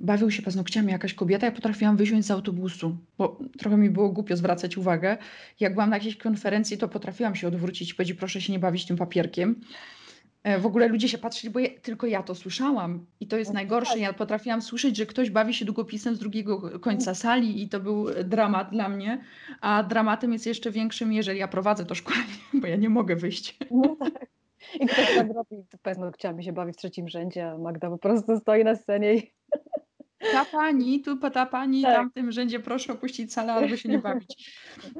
bawił 0.00 0.30
się 0.30 0.42
paznokciami 0.42 0.92
jakaś 0.92 1.14
kobieta, 1.14 1.46
ja 1.46 1.52
potrafiłam 1.52 1.96
wysiąść 1.96 2.26
z 2.26 2.30
autobusu, 2.30 2.96
bo 3.18 3.38
trochę 3.58 3.76
mi 3.76 3.90
było 3.90 4.08
głupio 4.08 4.36
zwracać 4.36 4.76
uwagę. 4.76 5.16
Jak 5.60 5.74
byłam 5.74 5.90
na 5.90 5.96
jakiejś 5.96 6.16
konferencji, 6.16 6.78
to 6.78 6.88
potrafiłam 6.88 7.34
się 7.34 7.48
odwrócić 7.48 7.90
i 7.90 7.94
powiedzieć, 7.94 8.18
proszę 8.18 8.40
się 8.40 8.52
nie 8.52 8.58
bawić 8.58 8.86
tym 8.86 8.96
papierkiem. 8.96 9.60
E, 10.46 10.58
w 10.58 10.66
ogóle 10.66 10.88
ludzie 10.88 11.08
się 11.08 11.18
patrzyli, 11.18 11.52
bo 11.52 11.58
ja, 11.58 11.68
tylko 11.82 12.06
ja 12.06 12.22
to 12.22 12.34
słyszałam. 12.34 13.06
I 13.20 13.26
to 13.26 13.36
jest 13.36 13.50
no 13.50 13.54
najgorsze. 13.54 13.92
Tak. 13.92 14.00
Ja 14.00 14.12
potrafiłam 14.12 14.62
słyszeć, 14.62 14.96
że 14.96 15.06
ktoś 15.06 15.30
bawi 15.30 15.54
się 15.54 15.64
długopisem 15.64 16.14
z 16.14 16.18
drugiego 16.18 16.80
końca 16.80 17.14
sali 17.14 17.62
i 17.62 17.68
to 17.68 17.80
był 17.80 18.06
dramat 18.24 18.70
dla 18.70 18.88
mnie. 18.88 19.24
A 19.60 19.82
dramatem 19.82 20.32
jest 20.32 20.46
jeszcze 20.46 20.70
większym, 20.70 21.12
jeżeli 21.12 21.38
ja 21.38 21.48
prowadzę 21.48 21.84
to 21.84 21.94
szkolenie, 21.94 22.32
bo 22.60 22.66
ja 22.66 22.76
nie 22.76 22.88
mogę 22.88 23.16
wyjść. 23.16 23.58
No 23.70 23.96
tak. 23.96 24.26
I 24.80 24.86
ktoś 24.86 25.16
tak 25.16 25.28
robi, 25.34 25.64
paznokciami 25.82 26.44
się 26.44 26.52
bawi 26.52 26.72
w 26.72 26.76
trzecim 26.76 27.08
rzędzie, 27.08 27.50
a 27.50 27.58
Magda 27.58 27.90
po 27.90 27.98
prostu 27.98 28.36
stoi 28.36 28.64
na 28.64 28.76
scenie 28.76 29.14
i... 29.14 29.32
Ta 30.18 30.44
pani, 30.44 31.00
tu 31.00 31.30
ta 31.30 31.46
pani, 31.46 31.82
tak. 31.82 31.94
tam 31.94 32.10
w 32.10 32.12
tym 32.12 32.32
rzędzie 32.32 32.60
proszę 32.60 32.92
opuścić 32.92 33.32
salę 33.32 33.52
albo 33.52 33.76
się 33.76 33.88
nie 33.88 33.98
bawić. 33.98 34.52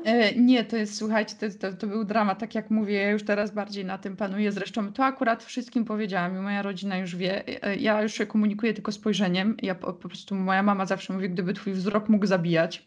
E, 0.04 0.34
nie, 0.34 0.64
to 0.64 0.76
jest, 0.76 0.96
słuchajcie, 0.96 1.34
to, 1.40 1.46
to, 1.58 1.76
to, 1.76 1.86
był 1.86 2.04
dramat, 2.04 2.38
tak 2.38 2.54
jak 2.54 2.70
mówię, 2.70 2.94
ja 2.94 3.10
już 3.10 3.24
teraz 3.24 3.50
bardziej 3.54 3.84
na 3.84 3.98
tym 3.98 4.16
panuję. 4.16 4.52
Zresztą 4.52 4.92
to 4.92 5.04
akurat 5.04 5.44
wszystkim 5.44 5.84
powiedziałam 5.84 6.36
i 6.36 6.40
moja 6.40 6.62
rodzina 6.62 6.98
już 6.98 7.16
wie. 7.16 7.62
E, 7.64 7.76
ja 7.76 8.02
już 8.02 8.14
się 8.14 8.26
komunikuję 8.26 8.74
tylko 8.74 8.92
spojrzeniem. 8.92 9.56
Ja 9.62 9.74
po, 9.74 9.92
po 9.92 10.08
prostu, 10.08 10.34
moja 10.34 10.62
mama 10.62 10.86
zawsze 10.86 11.12
mówi, 11.12 11.30
gdyby 11.30 11.54
twój 11.54 11.72
wzrok 11.72 12.08
mógł 12.08 12.26
zabijać, 12.26 12.86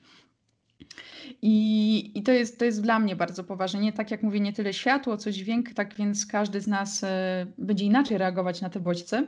i, 1.41 2.11
I, 2.15 2.23
to, 2.23 2.31
jest, 2.31 2.59
to 2.59 2.65
jest 2.65 2.81
dla 2.81 2.99
mnie 2.99 3.15
bardzo 3.15 3.43
poważne. 3.43 3.79
Nie 3.79 3.93
tak 3.93 4.11
jak 4.11 4.23
mówię, 4.23 4.39
nie 4.39 4.53
tyle 4.53 4.73
światło, 4.73 5.17
co 5.17 5.31
dźwięk, 5.31 5.73
tak 5.73 5.95
więc 5.95 6.25
każdy 6.25 6.61
z 6.61 6.67
nas 6.67 7.03
e, 7.03 7.45
będzie 7.57 7.85
inaczej 7.85 8.17
reagować 8.17 8.61
na 8.61 8.69
te 8.69 8.79
bodźce. 8.79 9.27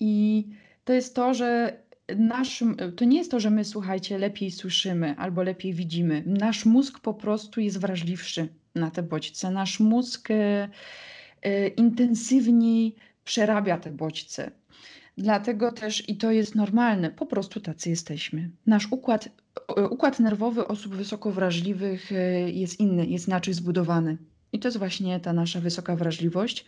I 0.00 0.44
to 0.84 0.92
jest 0.92 1.14
to, 1.14 1.34
że 1.34 1.78
nasz, 2.18 2.64
to 2.96 3.04
nie 3.04 3.18
jest 3.18 3.30
to, 3.30 3.40
że 3.40 3.50
my, 3.50 3.64
słuchajcie, 3.64 4.18
lepiej 4.18 4.50
słyszymy 4.50 5.14
albo 5.18 5.42
lepiej 5.42 5.74
widzimy. 5.74 6.22
Nasz 6.26 6.64
mózg 6.64 7.00
po 7.00 7.14
prostu 7.14 7.60
jest 7.60 7.80
wrażliwszy 7.80 8.48
na 8.74 8.90
te 8.90 9.02
bodźce. 9.02 9.50
Nasz 9.50 9.80
mózg 9.80 10.30
e, 10.30 10.68
e, 11.42 11.68
intensywniej 11.68 12.94
przerabia 13.24 13.78
te 13.78 13.90
bodźce. 13.90 14.50
Dlatego 15.18 15.72
też, 15.72 16.08
i 16.08 16.16
to 16.16 16.30
jest 16.32 16.54
normalne, 16.54 17.10
po 17.10 17.26
prostu 17.26 17.60
tacy 17.60 17.90
jesteśmy. 17.90 18.50
Nasz 18.66 18.92
układ, 18.92 19.28
układ 19.90 20.20
nerwowy 20.20 20.66
osób 20.66 20.94
wysoko 20.94 21.32
wrażliwych 21.32 22.12
e, 22.12 22.50
jest 22.50 22.80
inny, 22.80 23.06
jest 23.06 23.28
inaczej 23.28 23.54
zbudowany. 23.54 24.18
I 24.52 24.58
to 24.58 24.68
jest 24.68 24.78
właśnie 24.78 25.20
ta 25.20 25.32
nasza 25.32 25.60
wysoka 25.60 25.96
wrażliwość. 25.96 26.64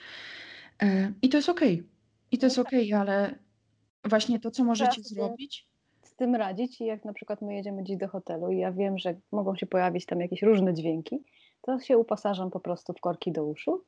E, 0.83 1.13
I 1.23 1.29
to 1.29 1.37
jest 1.39 1.49
okej. 1.49 1.75
Okay. 1.75 1.87
I 2.33 2.39
to 2.39 2.47
jest 2.47 2.59
okej, 2.59 2.93
okay, 2.93 3.01
ale 3.01 3.35
właśnie 4.09 4.41
to, 4.41 4.51
co 4.51 4.65
możecie 4.65 5.03
zrobić. 5.03 5.67
Z 6.03 6.15
tym 6.15 6.35
radzić, 6.35 6.81
i 6.81 6.85
jak 6.85 7.05
na 7.05 7.13
przykład 7.13 7.43
my 7.43 7.55
jedziemy 7.55 7.85
dziś 7.85 7.97
do 7.97 8.09
hotelu 8.09 8.51
i 8.51 8.59
ja 8.59 8.73
wiem, 8.73 8.99
że 8.99 9.15
mogą 9.33 9.57
się 9.57 9.67
pojawić 9.67 10.07
tam 10.07 10.21
jakieś 10.21 10.43
różne 10.43 10.75
dźwięki, 10.75 11.25
to 11.63 11.81
się 11.81 11.99
uposażam 11.99 12.51
po 12.51 12.61
prostu 12.61 12.93
w 12.93 13.01
korki 13.01 13.33
do 13.33 13.45
uszu 13.45 13.85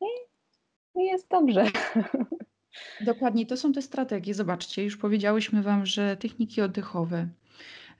i, 0.00 1.04
jest 1.04 1.28
dobrze. 1.28 1.64
Dokładnie, 3.00 3.46
to 3.46 3.56
są 3.56 3.72
te 3.72 3.82
strategie. 3.82 4.34
Zobaczcie, 4.34 4.84
już 4.84 4.96
powiedziałyśmy 4.96 5.62
Wam, 5.62 5.86
że 5.86 6.16
techniki 6.16 6.60
oddechowe, 6.60 7.28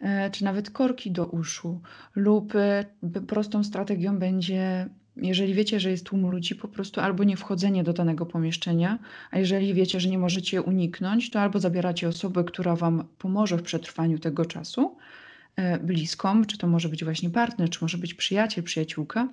e, 0.00 0.30
czy 0.30 0.44
nawet 0.44 0.70
korki 0.70 1.10
do 1.10 1.26
uszu, 1.26 1.80
lub 2.16 2.54
e, 2.54 2.84
prostą 3.26 3.64
strategią 3.64 4.18
będzie, 4.18 4.88
jeżeli 5.22 5.54
wiecie, 5.54 5.80
że 5.80 5.90
jest 5.90 6.06
tłum 6.06 6.30
ludzi, 6.30 6.54
po 6.54 6.68
prostu 6.68 7.00
albo 7.00 7.24
nie 7.24 7.36
wchodzenie 7.36 7.84
do 7.84 7.92
danego 7.92 8.26
pomieszczenia, 8.26 8.98
a 9.30 9.38
jeżeli 9.38 9.74
wiecie, 9.74 10.00
że 10.00 10.08
nie 10.08 10.18
możecie 10.18 10.62
uniknąć, 10.62 11.30
to 11.30 11.40
albo 11.40 11.60
zabieracie 11.60 12.08
osobę, 12.08 12.44
która 12.44 12.76
Wam 12.76 13.04
pomoże 13.18 13.56
w 13.56 13.62
przetrwaniu 13.62 14.18
tego 14.18 14.44
czasu, 14.44 14.96
e, 15.56 15.78
bliską, 15.78 16.44
czy 16.44 16.58
to 16.58 16.66
może 16.66 16.88
być 16.88 17.04
właśnie 17.04 17.30
partner, 17.30 17.70
czy 17.70 17.78
może 17.82 17.98
być 17.98 18.14
przyjaciel, 18.14 18.64
przyjaciółka, 18.64 19.28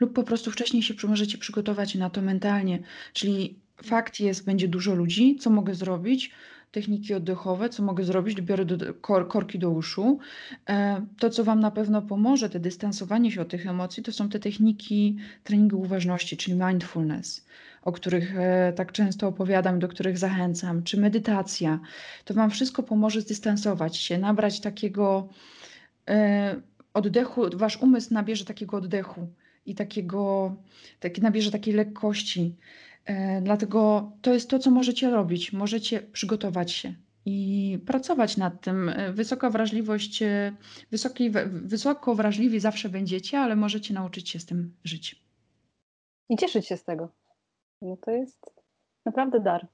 lub 0.00 0.12
po 0.12 0.22
prostu 0.22 0.50
wcześniej 0.50 0.82
się 0.82 0.94
możecie 1.08 1.38
przygotować 1.38 1.94
na 1.94 2.10
to 2.10 2.22
mentalnie, 2.22 2.78
czyli 3.12 3.58
fakt 3.84 4.20
jest, 4.20 4.44
będzie 4.44 4.68
dużo 4.68 4.94
ludzi, 4.94 5.36
co 5.36 5.50
mogę 5.50 5.74
zrobić? 5.74 6.30
Techniki 6.76 7.14
oddechowe, 7.14 7.68
co 7.68 7.82
mogę 7.82 8.04
zrobić? 8.04 8.40
Biorę 8.40 8.64
do, 8.64 8.94
kor, 8.94 9.28
korki 9.28 9.58
do 9.58 9.70
uszu. 9.70 10.18
E, 10.68 11.06
to, 11.18 11.30
co 11.30 11.44
Wam 11.44 11.60
na 11.60 11.70
pewno 11.70 12.02
pomoże, 12.02 12.50
te 12.50 12.60
dystansowanie 12.60 13.32
się 13.32 13.40
od 13.40 13.48
tych 13.48 13.66
emocji, 13.66 14.02
to 14.02 14.12
są 14.12 14.28
te 14.28 14.40
techniki 14.40 15.16
treningu 15.44 15.80
uważności, 15.80 16.36
czyli 16.36 16.56
mindfulness, 16.56 17.46
o 17.82 17.92
których 17.92 18.36
e, 18.38 18.72
tak 18.76 18.92
często 18.92 19.28
opowiadam, 19.28 19.78
do 19.78 19.88
których 19.88 20.18
zachęcam, 20.18 20.82
czy 20.82 21.00
medytacja. 21.00 21.80
To 22.24 22.34
Wam 22.34 22.50
wszystko 22.50 22.82
pomoże 22.82 23.20
zdystansować 23.20 23.96
się, 23.96 24.18
nabrać 24.18 24.60
takiego 24.60 25.28
e, 26.08 26.56
oddechu, 26.94 27.42
Wasz 27.54 27.76
umysł 27.76 28.14
nabierze 28.14 28.44
takiego 28.44 28.76
oddechu 28.76 29.28
i 29.66 29.74
takiego, 29.74 30.54
taki, 31.00 31.22
nabierze 31.22 31.50
takiej 31.50 31.74
lekkości. 31.74 32.54
E, 33.06 33.40
dlatego 33.40 34.12
to 34.22 34.34
jest 34.34 34.50
to, 34.50 34.58
co 34.58 34.70
możecie 34.70 35.10
robić. 35.10 35.52
Możecie 35.52 36.02
przygotować 36.02 36.72
się 36.72 36.94
i 37.24 37.78
pracować 37.86 38.36
nad 38.36 38.60
tym. 38.60 38.88
E, 38.88 39.12
wysoka 39.12 39.50
wrażliwość, 39.50 40.22
e, 40.22 40.56
wysoki, 40.90 41.30
wysoko 41.46 42.14
wrażliwi 42.14 42.60
zawsze 42.60 42.88
będziecie, 42.88 43.38
ale 43.38 43.56
możecie 43.56 43.94
nauczyć 43.94 44.30
się 44.30 44.38
z 44.38 44.46
tym 44.46 44.74
żyć. 44.84 45.26
I 46.28 46.36
cieszyć 46.36 46.66
się 46.66 46.76
z 46.76 46.84
tego. 46.84 47.12
No 47.82 47.96
to 47.96 48.10
jest 48.10 48.50
naprawdę 49.06 49.40
dar. 49.40 49.66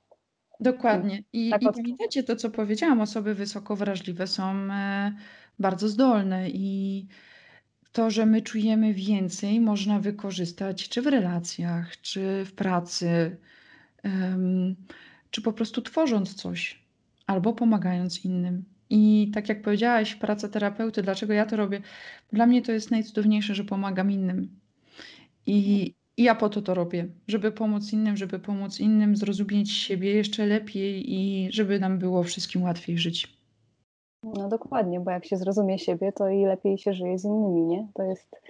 Dokładnie. 0.61 1.23
I, 1.33 1.51
tak 1.51 1.63
i 1.63 1.67
pamiętacie 1.67 2.23
to, 2.23 2.37
co 2.37 2.51
powiedziałam, 2.51 3.01
osoby 3.01 3.35
wysoko 3.35 3.77
wrażliwe 3.77 4.27
są 4.27 4.69
bardzo 5.59 5.89
zdolne 5.89 6.51
i 6.51 7.07
to, 7.93 8.11
że 8.11 8.27
my 8.27 8.43
czujemy 8.43 8.95
więcej, 8.95 9.61
można 9.61 10.01
wykorzystać 10.01 10.89
czy 10.89 11.03
w 11.03 11.07
relacjach, 11.07 12.01
czy 12.01 12.45
w 12.45 12.53
pracy, 12.53 13.37
czy 15.31 15.43
po 15.43 15.53
prostu 15.53 15.83
tworząc 15.83 16.35
coś, 16.35 16.83
albo 17.27 17.53
pomagając 17.53 18.25
innym. 18.25 18.65
I 18.91 19.31
tak 19.35 19.49
jak 19.49 19.63
powiedziałaś, 19.63 20.15
praca 20.15 20.49
terapeuty, 20.49 21.03
dlaczego 21.03 21.33
ja 21.33 21.47
to 21.47 21.57
robię? 21.57 21.81
Dla 22.33 22.47
mnie 22.47 22.63
to 22.63 22.73
jest 22.73 22.91
najcudowniejsze, 22.91 23.55
że 23.55 23.65
pomagam 23.65 24.11
innym. 24.11 24.61
I, 25.47 25.95
i 26.17 26.23
ja 26.23 26.35
po 26.35 26.49
to 26.49 26.63
to 26.63 26.75
robię, 26.75 27.09
żeby 27.29 27.53
pomóc 27.53 27.93
innym, 27.93 28.17
żeby 28.17 28.39
pomóc 28.39 28.81
innym 28.81 29.17
zrozumieć 29.17 29.73
siebie 29.73 30.15
jeszcze 30.15 30.47
lepiej 30.47 31.13
i 31.15 31.49
żeby 31.53 31.81
nam 31.81 31.99
było 31.99 32.23
wszystkim 32.23 32.63
łatwiej 32.63 32.99
żyć. 32.99 33.42
No 34.23 34.49
dokładnie, 34.49 35.01
bo 35.01 35.11
jak 35.11 35.25
się 35.25 35.37
zrozumie 35.37 35.79
siebie, 35.79 36.13
to 36.13 36.29
i 36.29 36.45
lepiej 36.45 36.79
się 36.79 36.93
żyje 36.93 37.19
z 37.19 37.25
innymi, 37.25 37.63
nie? 37.63 37.89
To 37.95 38.03
jest 38.03 38.41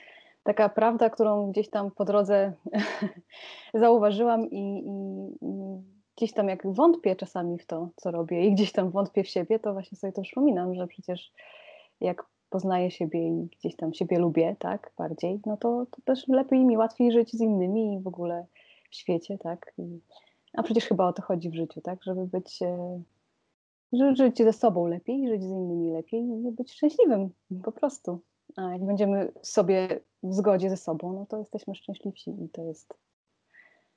taka 0.42 0.68
prawda, 0.68 1.10
którą 1.10 1.50
gdzieś 1.50 1.70
tam 1.70 1.90
po 1.90 2.04
drodze 2.04 2.52
zauważyłam 3.74 4.50
i, 4.50 4.84
i, 4.86 5.46
i, 5.46 5.82
gdzieś 6.16 6.32
tam 6.32 6.48
jak 6.48 6.66
wątpię 6.66 7.16
czasami 7.16 7.58
w 7.58 7.66
to, 7.66 7.88
co 7.96 8.10
robię 8.10 8.46
i 8.46 8.52
gdzieś 8.52 8.72
tam 8.72 8.90
wątpię 8.90 9.24
w 9.24 9.28
siebie, 9.28 9.58
to 9.58 9.72
właśnie 9.72 9.98
sobie 9.98 10.12
to 10.12 10.22
przypominam, 10.22 10.74
że 10.74 10.86
przecież 10.86 11.32
jak 12.00 12.26
poznaję 12.50 12.90
siebie 12.90 13.28
i 13.28 13.48
gdzieś 13.58 13.76
tam 13.76 13.94
siebie 13.94 14.18
lubię, 14.18 14.56
tak, 14.58 14.92
bardziej, 14.98 15.40
no 15.46 15.56
to, 15.56 15.86
to 15.90 16.02
też 16.04 16.28
lepiej 16.28 16.64
mi 16.64 16.76
łatwiej 16.76 17.12
żyć 17.12 17.32
z 17.32 17.40
innymi 17.40 17.94
i 17.94 18.00
w 18.00 18.06
ogóle 18.06 18.46
w 18.90 18.96
świecie, 18.96 19.38
tak. 19.38 19.72
I, 19.78 20.00
a 20.56 20.62
przecież 20.62 20.84
chyba 20.84 21.06
o 21.08 21.12
to 21.12 21.22
chodzi 21.22 21.50
w 21.50 21.54
życiu, 21.54 21.80
tak, 21.80 22.02
żeby 22.02 22.26
być 22.26 22.62
e, 23.92 24.16
żyć 24.16 24.38
ze 24.38 24.52
sobą 24.52 24.86
lepiej, 24.86 25.28
żyć 25.28 25.42
z 25.42 25.50
innymi 25.50 25.92
lepiej 25.92 26.20
i 26.20 26.52
być 26.56 26.72
szczęśliwym 26.72 27.30
po 27.64 27.72
prostu. 27.72 28.20
A 28.56 28.72
jak 28.72 28.86
będziemy 28.86 29.32
sobie 29.42 30.00
w 30.22 30.34
zgodzie 30.34 30.70
ze 30.70 30.76
sobą, 30.76 31.12
no 31.12 31.26
to 31.26 31.38
jesteśmy 31.38 31.74
szczęśliwsi 31.74 32.30
i 32.30 32.48
to 32.48 32.64
jest, 32.64 32.94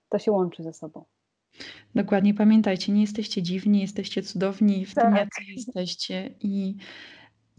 to 0.09 0.19
się 0.19 0.31
łączy 0.31 0.63
ze 0.63 0.73
sobą. 0.73 1.05
Dokładnie, 1.95 2.33
pamiętajcie, 2.33 2.91
nie 2.91 3.01
jesteście 3.01 3.43
dziwni, 3.43 3.81
jesteście 3.81 4.23
cudowni 4.23 4.85
w 4.85 4.93
tak. 4.93 5.05
tym, 5.05 5.15
jacy 5.15 5.51
jesteście 5.55 6.35
i 6.39 6.75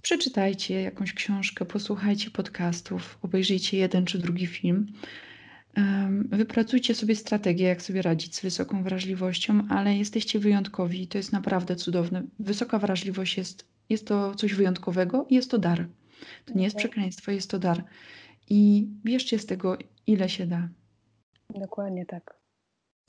przeczytajcie 0.03 0.83
jakąś 0.83 1.13
książkę, 1.13 1.65
posłuchajcie 1.65 2.31
podcastów, 2.31 3.19
obejrzyjcie 3.23 3.79
jeden 3.79 4.05
czy 4.05 4.19
drugi 4.19 4.47
film. 4.47 4.87
Wypracujcie 6.29 6.95
sobie 6.95 7.17
strategię, 7.17 7.67
jak 7.67 7.83
sobie 7.83 8.03
radzić 8.03 8.35
z 8.35 8.43
wysoką 8.43 8.83
wrażliwością, 8.83 9.63
ale 9.69 9.97
jesteście 9.97 10.39
wyjątkowi 10.39 11.03
i 11.03 11.09
to 11.09 11.19
jest 11.19 11.33
naprawdę 11.33 11.77
cudowne. 11.77 12.23
Wysoka 12.39 12.79
wrażliwość 12.79 13.37
jest, 13.37 13.69
jest 13.89 14.07
to 14.07 14.35
coś 14.35 14.55
wyjątkowego 14.55 15.27
i 15.29 15.35
jest 15.35 15.51
to 15.51 15.59
dar. 15.59 15.87
To 16.45 16.55
nie 16.55 16.65
jest 16.65 16.77
przekleństwo, 16.77 17.31
jest 17.31 17.51
to 17.51 17.59
dar. 17.59 17.85
I 18.51 18.89
bierzcie 19.05 19.39
z 19.39 19.47
tego, 19.47 19.79
ile 20.07 20.29
się 20.29 20.47
da. 20.47 20.69
Dokładnie 21.51 22.07
tak. 22.07 22.37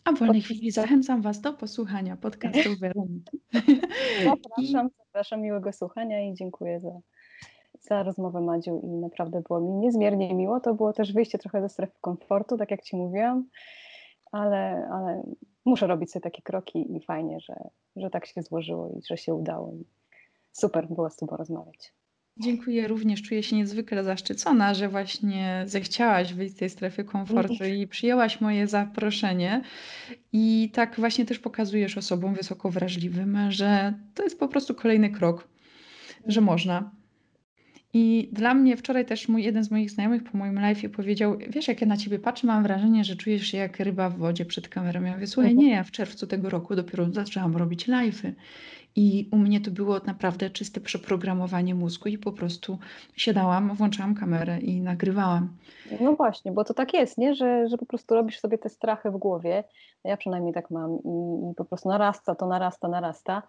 A 0.04 0.12
w 0.12 0.20
wolnej 0.20 0.42
chwili 0.42 0.72
zachęcam 0.72 1.22
Was 1.22 1.42
do 1.42 1.54
posłuchania 1.54 2.18
podcastu 2.18 2.70
Weroniki. 2.82 3.40
Zapraszam, 4.24 4.90
zapraszam, 5.06 5.42
miłego 5.42 5.74
słuchania 5.74 6.30
i 6.30 6.34
dziękuję 6.34 6.80
za, 6.80 7.00
za 7.82 8.04
rozmowę 8.04 8.42
Madziu 8.42 8.82
i 8.84 8.88
naprawdę 8.88 9.42
było 9.42 9.60
mi 9.60 9.72
niezmiernie 9.72 10.36
miło. 10.36 10.60
To 10.60 10.74
było 10.74 10.94
też 10.94 11.14
wyjście 11.14 11.38
trochę 11.38 11.62
ze 11.62 11.70
strefy 11.70 11.94
komfortu, 12.02 12.58
tak 12.58 12.72
jak 12.72 12.82
Ci 12.84 12.96
mówiłam, 12.96 13.46
ale, 14.32 14.90
ale 14.92 15.24
muszę 15.66 15.88
robić 15.88 16.12
sobie 16.12 16.24
takie 16.24 16.42
kroki 16.42 16.96
i 16.96 17.02
fajnie, 17.02 17.40
że, 17.40 17.56
że 17.96 18.10
tak 18.10 18.26
się 18.26 18.42
złożyło 18.42 18.90
i 18.90 19.02
że 19.08 19.18
się 19.18 19.34
udało. 19.34 19.74
Super 20.52 20.88
było 20.88 21.10
z 21.10 21.16
Tobą 21.16 21.38
rozmawiać. 21.38 21.94
Dziękuję 22.40 22.88
również. 22.88 23.22
Czuję 23.22 23.44
się 23.44 23.56
niezwykle 23.56 24.04
zaszczycona, 24.04 24.74
że 24.74 24.90
właśnie 24.90 25.64
zechciałaś 25.66 26.34
wyjść 26.34 26.56
z 26.56 26.58
tej 26.58 26.70
strefy 26.70 27.04
komfortu 27.04 27.66
i 27.66 27.88
przyjęłaś 27.88 28.42
moje 28.42 28.68
zaproszenie. 28.68 29.62
I 30.34 30.72
tak 30.74 30.96
właśnie 31.00 31.26
też 31.26 31.40
pokazujesz 31.40 31.98
osobom 31.98 32.34
wysoko 32.34 32.70
wrażliwym, 32.70 33.38
że 33.50 33.94
to 34.14 34.24
jest 34.24 34.40
po 34.40 34.48
prostu 34.48 34.76
kolejny 34.76 35.10
krok, 35.10 35.48
że 36.28 36.42
można. 36.42 36.92
I 38.00 38.30
dla 38.32 38.54
mnie 38.54 38.78
wczoraj 38.78 39.06
też 39.06 39.28
mój 39.28 39.44
jeden 39.44 39.64
z 39.64 39.72
moich 39.72 39.92
znajomych 39.92 40.24
po 40.24 40.38
moim 40.38 40.56
live'ie 40.56 40.90
powiedział, 40.90 41.38
wiesz, 41.50 41.68
jak 41.68 41.82
ja 41.82 41.88
na 41.88 41.98
ciebie 41.98 42.20
patrzę, 42.20 42.48
mam 42.48 42.64
wrażenie, 42.64 43.04
że 43.04 43.16
czujesz 43.16 43.48
się 43.48 43.58
jak 43.58 43.80
ryba 43.80 44.10
w 44.10 44.18
wodzie 44.18 44.46
przed 44.46 44.70
kamerą. 44.70 45.04
Ja 45.04 45.14
mówię, 45.14 45.28
słuchaj, 45.28 45.56
nie, 45.56 45.72
ja 45.72 45.84
w 45.84 45.92
czerwcu 45.92 46.28
tego 46.28 46.50
roku 46.50 46.76
dopiero 46.76 47.12
zaczęłam 47.12 47.58
robić 47.58 47.88
live'y. 47.88 48.32
I 48.96 49.30
u 49.32 49.38
mnie 49.38 49.62
to 49.62 49.72
było 49.72 50.00
naprawdę 50.06 50.50
czyste 50.50 50.82
przeprogramowanie 50.82 51.76
mózgu 51.76 52.10
i 52.10 52.18
po 52.18 52.32
prostu 52.32 52.78
siadałam, 53.16 53.74
włączałam 53.76 54.16
kamerę 54.16 54.60
i 54.60 54.82
nagrywałam. 54.82 55.50
No 56.02 56.16
właśnie, 56.16 56.52
bo 56.52 56.64
to 56.64 56.74
tak 56.74 56.94
jest, 56.94 57.18
nie? 57.18 57.36
Że, 57.36 57.68
że 57.68 57.78
po 57.78 57.86
prostu 57.86 58.16
robisz 58.16 58.40
sobie 58.40 58.58
te 58.58 58.70
strachy 58.70 59.12
w 59.12 59.18
głowie. 59.18 59.64
Ja 60.04 60.18
przynajmniej 60.18 60.54
tak 60.54 60.72
mam 60.72 60.92
i, 60.92 61.52
i 61.52 61.56
po 61.56 61.66
prostu 61.66 61.90
narasta, 61.90 62.36
to 62.36 62.48
narasta, 62.48 62.88
narasta. 62.88 63.44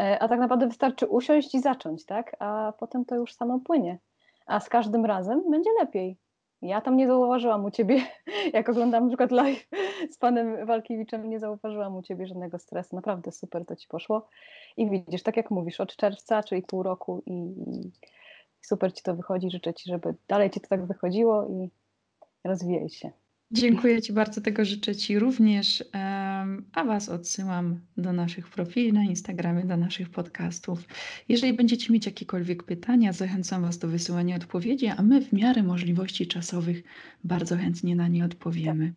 E, 0.00 0.18
a 0.18 0.28
tak 0.28 0.40
naprawdę 0.40 0.66
wystarczy 0.66 1.06
usiąść 1.06 1.54
i 1.54 1.60
zacząć, 1.60 2.04
tak? 2.04 2.36
A 2.38 2.72
potem 2.78 3.04
to 3.04 3.14
już 3.14 3.34
samo 3.34 3.60
płynie. 3.60 3.98
A 4.46 4.60
z 4.60 4.68
każdym 4.68 5.04
razem 5.04 5.50
będzie 5.50 5.70
lepiej. 5.80 6.18
Ja 6.62 6.80
tam 6.80 6.96
nie 6.96 7.06
zauważyłam 7.06 7.64
u 7.64 7.70
ciebie, 7.70 8.02
jak 8.52 8.68
oglądam 8.68 9.04
na 9.04 9.08
przykład 9.08 9.30
live 9.30 9.68
z 10.10 10.18
panem 10.18 10.66
Walkiewiczem, 10.66 11.30
nie 11.30 11.40
zauważyłam 11.40 11.96
u 11.96 12.02
ciebie 12.02 12.26
żadnego 12.26 12.58
stresu. 12.58 12.96
Naprawdę 12.96 13.32
super 13.32 13.66
to 13.66 13.76
ci 13.76 13.88
poszło. 13.88 14.28
I 14.76 14.90
widzisz, 14.90 15.22
tak 15.22 15.36
jak 15.36 15.50
mówisz, 15.50 15.80
od 15.80 15.96
czerwca, 15.96 16.42
czyli 16.42 16.62
pół 16.62 16.82
roku 16.82 17.22
i, 17.26 17.32
i 17.32 17.92
super 18.60 18.92
ci 18.92 19.02
to 19.02 19.14
wychodzi. 19.14 19.50
Życzę 19.50 19.74
ci, 19.74 19.90
żeby 19.90 20.14
dalej 20.28 20.50
ci 20.50 20.60
to 20.60 20.68
tak 20.68 20.86
wychodziło 20.86 21.46
i 21.46 21.70
rozwijaj 22.44 22.88
się. 22.88 23.10
Dziękuję 23.50 24.02
Ci 24.02 24.12
bardzo, 24.12 24.40
tego 24.40 24.64
życzę 24.64 24.96
Ci 24.96 25.18
również, 25.18 25.84
a 26.72 26.84
Was 26.84 27.08
odsyłam 27.08 27.80
do 27.96 28.12
naszych 28.12 28.48
profili 28.48 28.92
na 28.92 29.04
Instagramie, 29.04 29.64
do 29.64 29.76
naszych 29.76 30.10
podcastów. 30.10 30.84
Jeżeli 31.28 31.52
będziecie 31.52 31.92
mieć 31.92 32.06
jakiekolwiek 32.06 32.62
pytania, 32.62 33.12
zachęcam 33.12 33.62
Was 33.62 33.78
do 33.78 33.88
wysyłania 33.88 34.36
odpowiedzi, 34.36 34.86
a 34.86 35.02
my 35.02 35.20
w 35.20 35.32
miarę 35.32 35.62
możliwości 35.62 36.26
czasowych 36.26 36.82
bardzo 37.24 37.56
chętnie 37.56 37.96
na 37.96 38.08
nie 38.08 38.24
odpowiemy. 38.24 38.92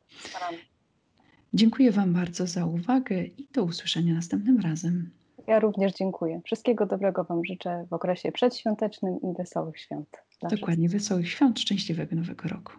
Dziękuję 1.54 1.92
Wam 1.92 2.14
bardzo 2.14 2.48
za 2.48 2.66
uwagę 2.66 3.24
i 3.24 3.48
do 3.54 3.64
usłyszenia 3.64 4.14
następnym 4.14 4.60
razem. 4.60 5.10
Ja 5.48 5.60
również 5.60 5.94
dziękuję. 5.94 6.42
Wszystkiego 6.46 6.86
dobrego 6.86 7.24
Wam 7.24 7.46
życzę 7.46 7.86
w 7.90 7.94
okresie 7.94 8.32
przedświątecznym 8.32 9.20
i 9.22 9.38
wesołych 9.38 9.80
świąt. 9.80 10.10
Dokładnie, 10.42 10.60
wszystkich. 10.60 10.92
wesołych 10.92 11.30
świąt, 11.30 11.60
szczęśliwego 11.60 12.16
nowego 12.16 12.50
roku. 12.50 12.74